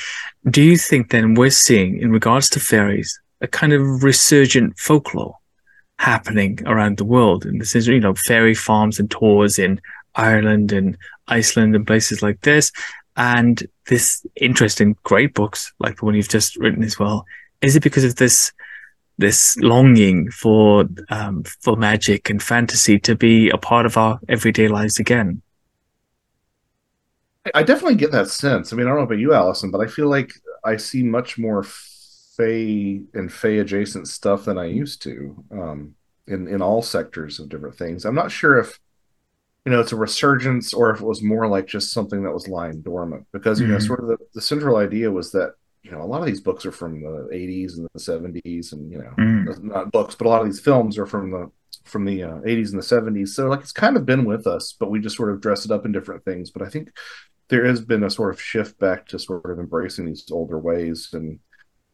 Do 0.51 0.62
you 0.62 0.76
think 0.76 1.11
then 1.11 1.35
we're 1.35 1.51
seeing, 1.51 2.01
in 2.01 2.11
regards 2.11 2.49
to 2.51 2.61
fairies, 2.61 3.20
a 3.41 3.47
kind 3.47 3.72
of 3.72 4.03
resurgent 4.03 4.79
folklore 4.79 5.37
happening 5.99 6.61
around 6.66 6.97
the 6.97 7.05
world? 7.05 7.45
And 7.45 7.61
this 7.61 7.76
is, 7.76 7.87
you 7.87 8.01
know, 8.01 8.14
fairy 8.14 8.55
farms 8.55 8.99
and 8.99 9.11
tours 9.11 9.59
in 9.59 9.81
Ireland 10.14 10.72
and 10.72 10.97
Iceland 11.29 11.76
and 11.76 11.87
places 11.87 12.22
like 12.22 12.41
this. 12.41 12.72
And 13.16 13.62
this 13.87 14.24
interesting, 14.37 14.97
great 15.03 15.35
books 15.35 15.72
like 15.79 15.99
the 15.99 16.07
one 16.07 16.14
you've 16.14 16.29
just 16.29 16.57
written 16.57 16.83
as 16.83 16.99
well. 16.99 17.26
Is 17.61 17.76
it 17.76 17.83
because 17.83 18.05
of 18.05 18.16
this 18.16 18.53
this 19.19 19.57
longing 19.59 20.31
for 20.31 20.89
um, 21.11 21.43
for 21.61 21.77
magic 21.77 22.31
and 22.31 22.43
fantasy 22.43 22.99
to 23.01 23.14
be 23.14 23.51
a 23.51 23.59
part 23.59 23.85
of 23.85 23.97
our 23.97 24.21
everyday 24.29 24.69
lives 24.69 24.99
again. 24.99 25.43
I 27.55 27.62
definitely 27.62 27.97
get 27.97 28.12
that 28.12 28.29
sense. 28.29 28.73
I 28.73 28.77
mean, 28.77 28.87
I 28.87 28.91
don't 28.91 28.99
know 28.99 29.05
about 29.05 29.19
you, 29.19 29.35
Allison, 29.35 29.71
but 29.71 29.81
I 29.81 29.87
feel 29.87 30.09
like 30.09 30.33
I 30.64 30.77
see 30.77 31.03
much 31.03 31.39
more 31.39 31.62
Fey 31.62 33.03
and 33.14 33.33
Fey 33.33 33.59
adjacent 33.59 34.07
stuff 34.09 34.45
than 34.45 34.59
I 34.59 34.66
used 34.66 35.03
to 35.03 35.45
um, 35.51 35.95
in 36.27 36.47
in 36.47 36.62
all 36.62 36.83
sectors 36.83 37.41
of 37.41 37.49
different 37.49 37.77
things. 37.77 38.05
I'm 38.05 38.14
not 38.14 38.31
sure 38.31 38.59
if 38.59 38.79
you 39.64 39.73
know 39.73 39.81
it's 39.81 39.93
a 39.93 39.97
resurgence 39.97 40.73
or 40.73 40.91
if 40.91 41.01
it 41.01 41.07
was 41.07 41.23
more 41.23 41.49
like 41.49 41.66
just 41.66 41.93
something 41.93 42.23
that 42.23 42.33
was 42.33 42.49
lying 42.49 42.83
dormant 42.83 43.27
because 43.33 43.59
you 43.61 43.66
mm-hmm. 43.66 43.75
know 43.75 43.81
sort 43.81 44.01
of 44.01 44.07
the, 44.07 44.19
the 44.35 44.41
central 44.41 44.77
idea 44.77 45.11
was 45.11 45.33
that 45.33 45.55
you 45.83 45.91
know, 45.91 46.03
a 46.03 46.05
lot 46.05 46.20
of 46.20 46.26
these 46.26 46.41
books 46.41 46.66
are 46.66 46.72
from 46.72 47.01
the 47.01 47.29
80s 47.33 47.76
and 47.76 47.89
the 47.95 48.01
70s, 48.01 48.72
and 48.72 48.91
you 48.91 48.99
know, 48.99 49.14
mm. 49.18 49.62
not 49.62 49.93
books, 49.93 50.14
but 50.14 50.26
a 50.26 50.29
lot 50.29 50.41
of 50.41 50.47
these 50.47 50.61
films 50.61 50.99
are 50.99 51.07
from 51.07 51.31
the 51.31 51.51
from 51.85 52.05
the 52.05 52.22
uh, 52.22 52.35
80s 52.41 52.72
and 52.72 52.83
the 52.83 53.20
70s. 53.22 53.29
So 53.29 53.49
like 53.49 53.61
it's 53.61 53.72
kind 53.72 53.97
of 53.97 54.05
been 54.05 54.24
with 54.24 54.47
us, 54.47 54.74
but 54.79 54.91
we 54.91 55.01
just 55.01 55.16
sort 55.16 55.33
of 55.33 55.41
dress 55.41 55.64
it 55.64 55.70
up 55.70 55.87
in 55.87 55.93
different 55.93 56.24
things. 56.24 56.51
But 56.51 56.62
I 56.62 56.68
think 56.68 56.93
there 57.49 57.64
has 57.64 57.81
been 57.81 58.03
a 58.03 58.11
sort 58.11 58.35
of 58.35 58.41
shift 58.41 58.79
back 58.79 59.07
to 59.09 59.18
sort 59.18 59.51
of 59.51 59.59
embracing 59.59 60.07
these 60.07 60.26
older 60.30 60.59
ways, 60.59 61.11
and 61.13 61.38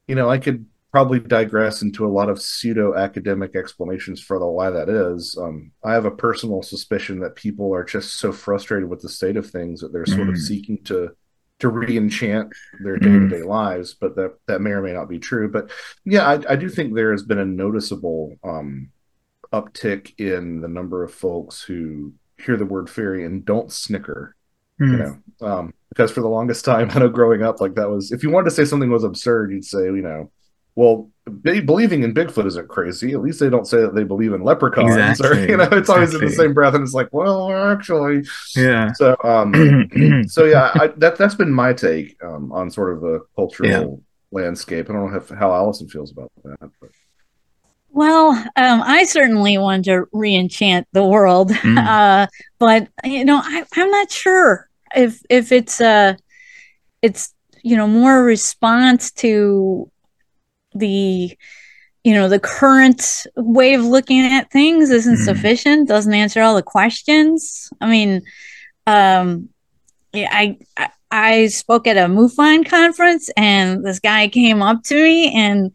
you 0.08 0.14
know, 0.14 0.28
I 0.28 0.38
could 0.38 0.66
probably 0.94 1.18
digress 1.18 1.82
into 1.82 2.06
a 2.06 2.08
lot 2.08 2.28
of 2.28 2.40
pseudo 2.40 2.94
academic 2.94 3.56
explanations 3.56 4.20
for 4.20 4.38
the 4.38 4.46
why 4.46 4.70
that 4.70 4.88
is. 4.88 5.36
Um, 5.36 5.72
I 5.84 5.92
have 5.92 6.04
a 6.04 6.10
personal 6.10 6.62
suspicion 6.62 7.18
that 7.18 7.34
people 7.34 7.74
are 7.74 7.82
just 7.82 8.14
so 8.14 8.30
frustrated 8.30 8.88
with 8.88 9.00
the 9.00 9.08
state 9.08 9.36
of 9.36 9.50
things 9.50 9.80
that 9.80 9.92
they're 9.92 10.06
sort 10.06 10.28
mm. 10.28 10.30
of 10.30 10.38
seeking 10.38 10.84
to 10.84 11.10
to 11.60 11.68
re-enchant 11.68 12.52
their 12.82 12.98
mm-hmm. 12.98 13.28
day-to-day 13.28 13.44
mm. 13.44 13.48
lives 13.48 13.94
but 13.94 14.16
that 14.16 14.34
that 14.46 14.60
may 14.60 14.70
or 14.70 14.82
may 14.82 14.92
not 14.92 15.08
be 15.08 15.18
true 15.18 15.50
but 15.50 15.70
yeah 16.04 16.26
I, 16.26 16.52
I 16.52 16.56
do 16.56 16.68
think 16.68 16.94
there 16.94 17.12
has 17.12 17.22
been 17.22 17.38
a 17.38 17.44
noticeable 17.44 18.36
um, 18.42 18.90
uptick 19.52 20.18
in 20.18 20.60
the 20.60 20.68
number 20.68 21.04
of 21.04 21.14
folks 21.14 21.62
who 21.62 22.12
hear 22.38 22.56
the 22.56 22.66
word 22.66 22.90
fairy 22.90 23.24
and 23.24 23.44
don't 23.44 23.72
snicker 23.72 24.34
mm. 24.80 24.90
you 24.90 24.96
know 24.96 25.46
um, 25.46 25.74
because 25.90 26.10
for 26.10 26.20
the 26.20 26.28
longest 26.28 26.64
time 26.64 26.90
i 26.90 26.98
know 26.98 27.08
growing 27.08 27.42
up 27.42 27.60
like 27.60 27.74
that 27.74 27.88
was 27.88 28.10
if 28.10 28.22
you 28.22 28.30
wanted 28.30 28.50
to 28.50 28.56
say 28.56 28.64
something 28.64 28.90
was 28.90 29.04
absurd 29.04 29.52
you'd 29.52 29.64
say 29.64 29.84
you 29.84 30.02
know 30.02 30.30
well, 30.76 31.10
believing 31.42 32.02
in 32.02 32.12
Bigfoot 32.12 32.46
isn't 32.46 32.68
crazy. 32.68 33.12
At 33.12 33.22
least 33.22 33.40
they 33.40 33.48
don't 33.48 33.66
say 33.66 33.80
that 33.80 33.94
they 33.94 34.04
believe 34.04 34.32
in 34.32 34.42
leprechauns, 34.42 34.96
exactly. 35.20 35.44
or 35.44 35.48
you 35.48 35.56
know, 35.56 35.64
it's 35.64 35.72
exactly. 35.72 35.94
always 35.94 36.14
in 36.14 36.20
the 36.20 36.30
same 36.30 36.54
breath, 36.54 36.74
and 36.74 36.82
it's 36.82 36.94
like, 36.94 37.12
well, 37.12 37.52
actually, 37.72 38.24
yeah. 38.56 38.92
So, 38.92 39.16
um, 39.24 40.24
so 40.28 40.44
yeah, 40.44 40.72
I, 40.74 40.88
that 40.96 41.16
that's 41.16 41.34
been 41.34 41.52
my 41.52 41.72
take 41.72 42.22
um, 42.22 42.52
on 42.52 42.70
sort 42.70 42.94
of 42.94 43.00
the 43.00 43.20
cultural 43.36 43.70
yeah. 43.70 44.40
landscape. 44.40 44.90
I 44.90 44.92
don't 44.92 45.10
know 45.12 45.16
if, 45.16 45.28
how 45.30 45.52
Allison 45.52 45.88
feels 45.88 46.10
about 46.10 46.30
that. 46.44 46.70
But. 46.80 46.90
Well, 47.90 48.30
um, 48.56 48.82
I 48.82 49.04
certainly 49.04 49.56
want 49.56 49.84
to 49.84 50.06
re-enchant 50.12 50.88
the 50.92 51.04
world, 51.04 51.52
mm. 51.52 51.78
uh, 51.86 52.26
but 52.58 52.88
you 53.04 53.24
know, 53.24 53.40
I, 53.42 53.64
I'm 53.76 53.90
not 53.90 54.10
sure 54.10 54.68
if 54.96 55.22
if 55.30 55.52
it's 55.52 55.80
uh 55.80 56.14
it's 57.02 57.34
you 57.62 57.76
know 57.76 57.86
more 57.86 58.20
a 58.20 58.22
response 58.22 59.10
to 59.12 59.90
the 60.74 61.36
you 62.02 62.14
know 62.14 62.28
the 62.28 62.40
current 62.40 63.26
way 63.36 63.74
of 63.74 63.84
looking 63.84 64.20
at 64.20 64.50
things 64.50 64.90
isn't 64.90 65.14
mm-hmm. 65.14 65.24
sufficient 65.24 65.88
doesn't 65.88 66.14
answer 66.14 66.42
all 66.42 66.54
the 66.54 66.62
questions 66.62 67.70
i 67.80 67.86
mean 67.88 68.22
um 68.86 69.48
yeah, 70.14 70.28
I, 70.30 70.58
I 70.76 70.88
I 71.10 71.46
spoke 71.46 71.86
at 71.86 71.96
a 71.96 72.12
MUFON 72.12 72.68
conference, 72.68 73.30
and 73.36 73.84
this 73.84 74.00
guy 74.00 74.26
came 74.28 74.62
up 74.62 74.82
to 74.84 74.94
me, 74.94 75.32
and 75.32 75.70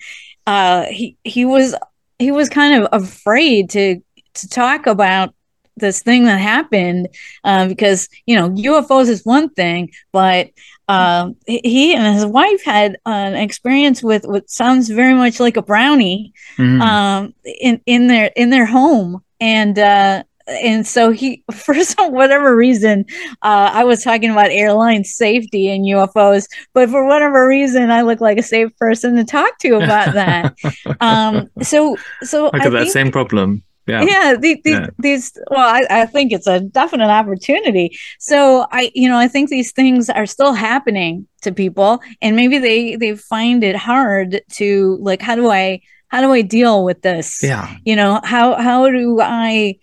uh, 0.48 0.86
he 0.86 1.18
he 1.24 1.46
was 1.46 1.76
he 2.18 2.32
was 2.32 2.50
kind 2.50 2.84
of 2.84 2.90
afraid 2.92 3.70
to 3.72 4.02
to 4.34 4.50
talk 4.50 4.86
about 4.88 5.34
this 5.78 6.02
thing 6.02 6.26
that 6.26 6.42
happened 6.42 7.08
uh, 7.46 7.68
because 7.68 8.10
you 8.26 8.36
know 8.36 8.50
UFOs 8.50 9.08
is 9.08 9.26
one 9.26 9.50
thing, 9.50 9.92
but 10.12 10.50
uh, 10.90 11.30
he 11.46 11.94
and 11.94 12.16
his 12.16 12.26
wife 12.26 12.64
had 12.64 12.98
an 13.06 13.36
experience 13.36 14.02
with 14.02 14.26
what 14.26 14.50
sounds 14.50 14.90
very 14.90 15.14
much 15.14 15.40
like 15.40 15.56
a 15.56 15.62
brownie 15.62 16.34
mm. 16.58 16.82
um, 16.82 17.34
in 17.62 17.80
in 17.86 18.08
their 18.08 18.32
in 18.36 18.50
their 18.50 18.66
home, 18.66 19.24
and 19.40 19.78
uh, 19.78 20.24
and 20.48 20.88
so 20.88 21.12
he 21.12 21.44
for 21.54 21.76
some 21.76 22.12
whatever 22.12 22.56
reason 22.56 23.06
uh, 23.44 23.70
i 23.72 23.84
was 23.84 24.04
talking 24.04 24.32
about 24.32 24.50
airline 24.50 25.04
safety 25.04 25.70
and 25.70 25.86
ufos 25.86 26.48
but 26.74 26.90
for 26.90 27.06
whatever 27.06 27.48
reason 27.48 27.92
i 27.92 28.02
look 28.02 28.20
like 28.20 28.40
a 28.40 28.44
safe 28.44 28.76
person 28.78 29.16
to 29.16 29.24
talk 29.24 29.58
to 29.60 29.76
about 29.76 30.14
that. 30.14 30.56
Um, 31.02 31.50
so 31.62 31.98
so 32.24 32.46
look 32.46 32.56
at 32.56 32.72
that 32.72 32.82
think, 32.82 32.92
same 32.92 33.12
problem 33.12 33.64
yeah 33.90 34.04
yeah, 34.04 34.36
the, 34.36 34.62
the, 34.64 34.72
yeah. 34.72 34.88
these 35.00 35.38
well 35.50 35.68
I, 35.68 35.82
I 35.90 36.06
think 36.06 36.32
it's 36.32 36.48
a 36.48 36.60
definite 36.60 37.10
opportunity 37.10 37.98
so 38.20 38.66
i 38.72 38.92
you 38.94 39.10
know 39.10 39.18
i 39.18 39.28
think 39.28 39.50
these 39.50 39.72
things 39.72 40.10
are 40.10 40.26
still 40.26 40.54
happening 40.54 41.28
to 41.42 41.52
people 41.52 42.02
and 42.22 42.36
maybe 42.36 42.58
they 42.58 42.96
they 42.96 43.16
find 43.16 43.64
it 43.64 43.76
hard 43.76 44.42
to 44.54 44.98
like 45.02 45.22
how 45.22 45.36
do 45.36 45.50
i 45.50 45.82
how 46.08 46.22
do 46.22 46.32
i 46.32 46.42
deal 46.42 46.84
with 46.84 47.02
this 47.02 47.42
yeah 47.44 47.76
you 47.86 47.96
know 47.96 48.22
how 48.24 48.56
how 48.56 48.90
do 48.90 49.20
i 49.22 49.76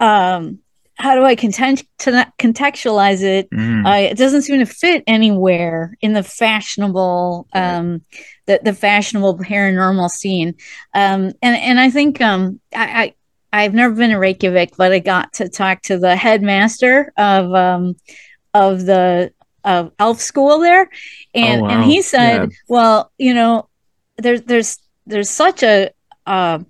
um, 0.00 0.60
how 1.00 1.14
do 1.14 1.24
I 1.24 1.34
content- 1.34 1.86
contextualize 1.98 3.22
it? 3.22 3.50
Mm. 3.50 3.86
Uh, 3.86 4.10
it 4.10 4.18
doesn't 4.18 4.42
seem 4.42 4.58
to 4.58 4.66
fit 4.66 5.02
anywhere 5.06 5.96
in 6.00 6.12
the 6.12 6.22
fashionable, 6.22 7.48
um, 7.54 8.02
the, 8.46 8.60
the 8.62 8.74
fashionable 8.74 9.38
paranormal 9.38 10.10
scene. 10.10 10.54
Um, 10.94 11.32
and 11.42 11.56
and 11.56 11.80
I 11.80 11.90
think 11.90 12.20
um, 12.20 12.60
I, 12.74 13.02
I 13.02 13.14
have 13.52 13.74
never 13.74 13.94
been 13.94 14.10
to 14.10 14.16
Reykjavik, 14.16 14.76
but 14.76 14.92
I 14.92 14.98
got 15.00 15.32
to 15.34 15.48
talk 15.48 15.82
to 15.82 15.98
the 15.98 16.16
headmaster 16.16 17.12
of 17.16 17.52
um, 17.54 17.96
of 18.54 18.86
the 18.86 19.32
of 19.64 19.92
elf 19.98 20.20
school 20.20 20.60
there, 20.60 20.88
and 21.34 21.62
oh, 21.62 21.64
wow. 21.64 21.70
and 21.70 21.84
he 21.84 22.02
said, 22.02 22.42
yeah. 22.42 22.56
well, 22.68 23.12
you 23.18 23.34
know, 23.34 23.68
there's 24.18 24.42
there's 24.42 24.78
there's 25.06 25.30
such 25.30 25.62
a 25.62 25.90
uh, 26.26 26.60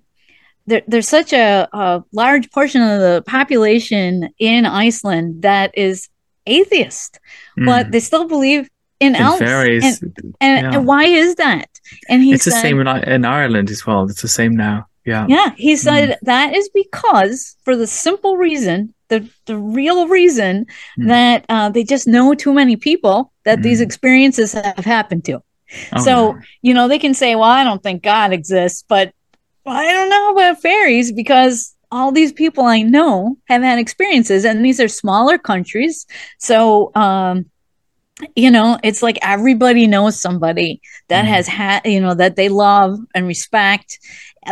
there, 0.67 0.81
there's 0.87 1.07
such 1.07 1.33
a, 1.33 1.67
a, 1.73 2.03
large 2.11 2.51
portion 2.51 2.81
of 2.81 2.99
the 2.99 3.23
population 3.25 4.29
in 4.39 4.65
Iceland 4.65 5.41
that 5.41 5.77
is 5.77 6.09
atheist, 6.45 7.19
mm. 7.57 7.65
but 7.65 7.91
they 7.91 7.99
still 7.99 8.27
believe 8.27 8.69
in, 8.99 9.15
in 9.15 9.21
elves. 9.21 9.39
Fairies. 9.39 10.01
And, 10.01 10.35
and, 10.39 10.65
yeah. 10.65 10.77
and, 10.77 10.87
why 10.87 11.05
is 11.05 11.35
that? 11.35 11.67
And 12.09 12.23
he 12.23 12.33
it's 12.33 12.43
said, 12.43 12.53
the 12.53 12.61
same 12.61 12.79
in, 12.79 12.87
in 12.87 13.25
Ireland 13.25 13.69
as 13.69 13.85
well. 13.85 14.09
It's 14.09 14.21
the 14.21 14.27
same 14.27 14.55
now. 14.55 14.87
Yeah. 15.05 15.25
Yeah. 15.27 15.53
He 15.57 15.75
said 15.75 16.09
mm. 16.09 16.15
that 16.23 16.55
is 16.55 16.69
because, 16.69 17.55
for 17.63 17.75
the 17.75 17.87
simple 17.87 18.37
reason, 18.37 18.93
the, 19.07 19.27
the 19.45 19.57
real 19.57 20.07
reason 20.07 20.67
mm. 20.99 21.07
that 21.07 21.45
uh, 21.49 21.69
they 21.69 21.83
just 21.83 22.07
know 22.07 22.33
too 22.33 22.53
many 22.53 22.75
people 22.75 23.31
that 23.43 23.61
these 23.61 23.79
hmm. 23.79 23.83
experiences 23.83 24.53
have 24.53 24.85
happened 24.85 25.25
to. 25.25 25.41
Oh, 25.93 26.03
so, 26.03 26.39
you 26.61 26.73
know, 26.73 26.87
they 26.87 26.99
can 26.99 27.13
say, 27.13 27.35
well, 27.35 27.49
I 27.49 27.63
don't 27.63 27.81
think 27.81 28.03
God 28.03 28.31
exists, 28.31 28.83
but 28.87 29.13
I 29.65 29.91
don't 29.91 30.09
know 30.09 30.31
about 30.31 30.61
fairies 30.61 31.11
because 31.11 31.75
all 31.91 32.11
these 32.11 32.31
people 32.31 32.65
I 32.65 32.81
know 32.81 33.37
have 33.47 33.61
had 33.61 33.79
experiences, 33.79 34.45
and 34.45 34.63
these 34.63 34.79
are 34.79 34.87
smaller 34.87 35.37
countries. 35.37 36.05
So, 36.39 36.91
um, 36.95 37.45
you 38.35 38.51
know, 38.51 38.77
it's 38.83 39.01
like 39.01 39.17
everybody 39.21 39.87
knows 39.87 40.19
somebody 40.19 40.81
that 41.09 41.25
mm. 41.25 41.29
has 41.29 41.47
had, 41.47 41.85
you 41.85 41.99
know, 41.99 42.13
that 42.13 42.35
they 42.35 42.49
love 42.49 42.99
and 43.15 43.27
respect, 43.27 43.99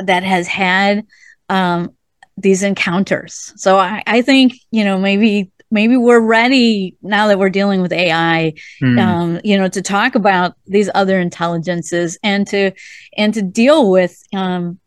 that 0.03 0.23
has 0.23 0.47
had 0.47 1.05
um, 1.49 1.95
these 2.37 2.63
encounters. 2.63 3.53
So 3.55 3.77
I, 3.77 4.03
I 4.05 4.21
think, 4.21 4.53
you 4.71 4.83
know, 4.83 4.97
maybe 4.97 5.51
maybe 5.71 5.97
we're 5.97 6.19
ready 6.19 6.95
now 7.01 7.27
that 7.27 7.37
we're 7.37 7.49
dealing 7.49 7.81
with 7.81 7.93
AI, 7.93 8.53
mm. 8.81 8.99
um, 8.99 9.39
you 9.43 9.57
know, 9.57 9.67
to 9.67 9.81
talk 9.81 10.15
about 10.15 10.55
these 10.65 10.89
other 10.95 11.19
intelligences 11.19 12.17
and 12.23 12.47
to 12.47 12.71
and 13.17 13.33
to 13.33 13.41
deal 13.41 13.89
with 13.89 14.21
um, 14.33 14.79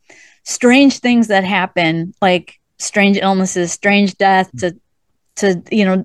strange 0.45 0.99
things 0.99 1.29
that 1.29 1.45
happen, 1.45 2.15
like 2.21 2.59
strange 2.79 3.17
illnesses, 3.17 3.73
strange 3.73 4.17
death, 4.17 4.51
to 4.59 4.77
to 5.37 5.63
you 5.71 5.85
know 5.85 6.05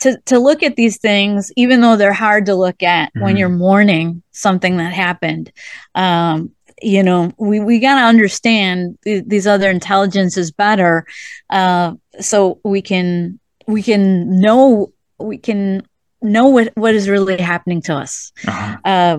to 0.00 0.18
to 0.26 0.38
look 0.38 0.62
at 0.62 0.76
these 0.76 0.98
things, 0.98 1.52
even 1.56 1.80
though 1.80 1.96
they're 1.96 2.12
hard 2.12 2.46
to 2.46 2.54
look 2.54 2.82
at 2.82 3.08
mm-hmm. 3.10 3.22
when 3.22 3.36
you're 3.36 3.48
mourning 3.48 4.22
something 4.30 4.76
that 4.76 4.92
happened. 4.92 5.52
Um, 5.94 6.52
you 6.82 7.02
know, 7.02 7.32
we 7.38 7.60
we 7.60 7.78
got 7.78 7.96
to 7.96 8.06
understand 8.06 8.98
th- 9.04 9.24
these 9.26 9.46
other 9.46 9.70
intelligences 9.70 10.50
better, 10.50 11.06
uh, 11.50 11.94
so 12.20 12.60
we 12.64 12.82
can 12.82 13.38
we 13.66 13.82
can 13.82 14.40
know 14.40 14.92
we 15.18 15.38
can 15.38 15.86
know 16.22 16.48
what 16.48 16.72
what 16.76 16.94
is 16.94 17.08
really 17.08 17.36
happening 17.38 17.82
to 17.82 17.94
us, 17.94 18.32
uh-huh. 18.46 18.76
uh, 18.84 19.18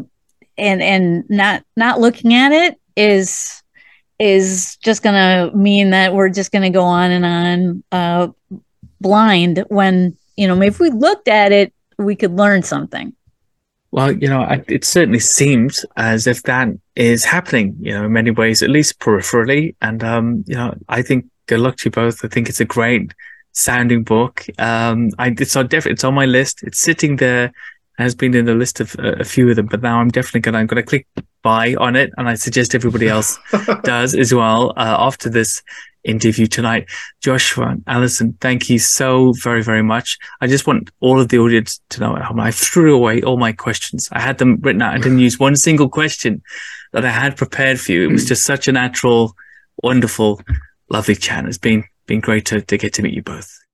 and 0.58 0.82
and 0.82 1.24
not 1.30 1.64
not 1.76 2.00
looking 2.00 2.34
at 2.34 2.52
it 2.52 2.80
is 2.96 3.64
is 4.20 4.78
just 4.78 5.04
going 5.04 5.16
to 5.16 5.56
mean 5.56 5.90
that 5.90 6.14
we're 6.14 6.30
just 6.30 6.52
going 6.52 6.62
to 6.62 6.70
go 6.70 6.84
on 6.84 7.12
and 7.12 7.26
on 7.26 7.84
uh, 7.92 8.28
blind 9.02 9.66
when, 9.68 10.18
you 10.38 10.48
know, 10.48 10.62
if 10.62 10.80
we 10.80 10.90
looked 10.90 11.28
at 11.28 11.52
it, 11.52 11.74
we 11.98 12.16
could 12.16 12.32
learn 12.32 12.64
something. 12.64 13.14
Well, 13.96 14.12
you 14.12 14.28
know, 14.28 14.46
it 14.68 14.84
certainly 14.84 15.22
seems 15.22 15.86
as 15.96 16.28
if 16.28 16.44
that 16.44 16.68
is 16.98 17.24
happening, 17.24 17.78
you 17.80 17.94
know, 17.94 18.04
in 18.04 18.12
many 18.12 18.30
ways, 18.30 18.62
at 18.62 18.70
least 18.70 19.00
peripherally. 19.00 19.74
And, 19.82 20.04
um, 20.04 20.44
you 20.48 20.56
know, 20.56 20.74
I 20.90 21.02
think 21.02 21.28
good 21.48 21.62
luck 21.62 21.78
to 21.78 21.86
you 21.86 21.92
both. 21.92 22.26
I 22.26 22.28
think 22.28 22.50
it's 22.50 22.60
a 22.60 22.66
great 22.66 23.14
sounding 23.54 24.04
book. 24.04 24.46
Um, 24.60 25.12
I, 25.18 25.34
it's 25.40 25.56
on, 25.56 25.68
def- 25.68 25.86
it's 25.88 26.04
on 26.04 26.14
my 26.14 26.26
list. 26.26 26.62
It's 26.64 26.78
sitting 26.80 27.16
there 27.16 27.54
has 27.98 28.16
been 28.16 28.36
in 28.36 28.46
the 28.46 28.56
list 28.56 28.80
of 28.80 28.96
uh, 29.00 29.16
a 29.20 29.24
few 29.24 29.50
of 29.50 29.56
them, 29.56 29.68
but 29.68 29.82
now 29.82 30.00
I'm 30.00 30.10
definitely 30.10 30.42
gonna 30.42 30.60
I'm 30.60 30.68
gonna 30.68 30.84
click 30.84 31.08
buy 31.42 31.76
on 31.76 31.96
it, 31.96 32.12
and 32.18 32.28
I 32.28 32.36
suggest 32.36 32.76
everybody 32.76 33.08
else 33.08 33.38
does 33.84 34.16
as 34.16 34.34
well 34.34 34.72
uh, 34.78 34.96
after 35.00 35.30
this 35.30 35.62
interview 36.04 36.46
tonight. 36.48 36.88
Joshua 37.22 37.68
and 37.70 37.84
Alison, 37.88 38.38
thank 38.40 38.70
you 38.70 38.80
so 38.80 39.34
very 39.42 39.64
very 39.64 39.84
much. 39.84 40.18
I 40.42 40.48
just 40.48 40.68
want 40.68 40.92
all 41.00 41.20
of 41.20 41.30
the 41.30 41.40
audience 41.40 41.82
to 41.90 42.00
know 42.00 42.16
at 42.16 42.24
home. 42.24 42.40
I 42.40 42.52
threw 42.52 42.96
away 42.96 43.22
all 43.22 43.38
my 43.38 43.52
questions. 43.52 44.10
I 44.12 44.20
had 44.20 44.38
them 44.38 44.60
written 44.62 44.82
out. 44.82 44.94
I 44.94 44.98
didn't 44.98 45.20
use 45.20 45.40
one 45.40 45.56
single 45.56 45.90
question 45.90 46.42
that 46.92 47.06
I 47.06 47.12
had 47.12 47.38
prepared 47.38 47.80
for 47.80 47.92
you. 47.92 48.10
It 48.10 48.12
was 48.12 48.26
just 48.26 48.46
such 48.46 48.68
a 48.68 48.72
natural, 48.72 49.36
wonderful, 49.84 50.42
lovely 50.90 51.16
chat. 51.16 51.46
It's 51.46 51.58
been 51.58 51.84
been 52.08 52.22
great 52.22 52.46
to, 52.48 52.62
to 52.62 52.78
get 52.78 52.94
to 52.94 53.02
meet 53.02 53.14
you 53.14 53.24
both. 53.24 53.65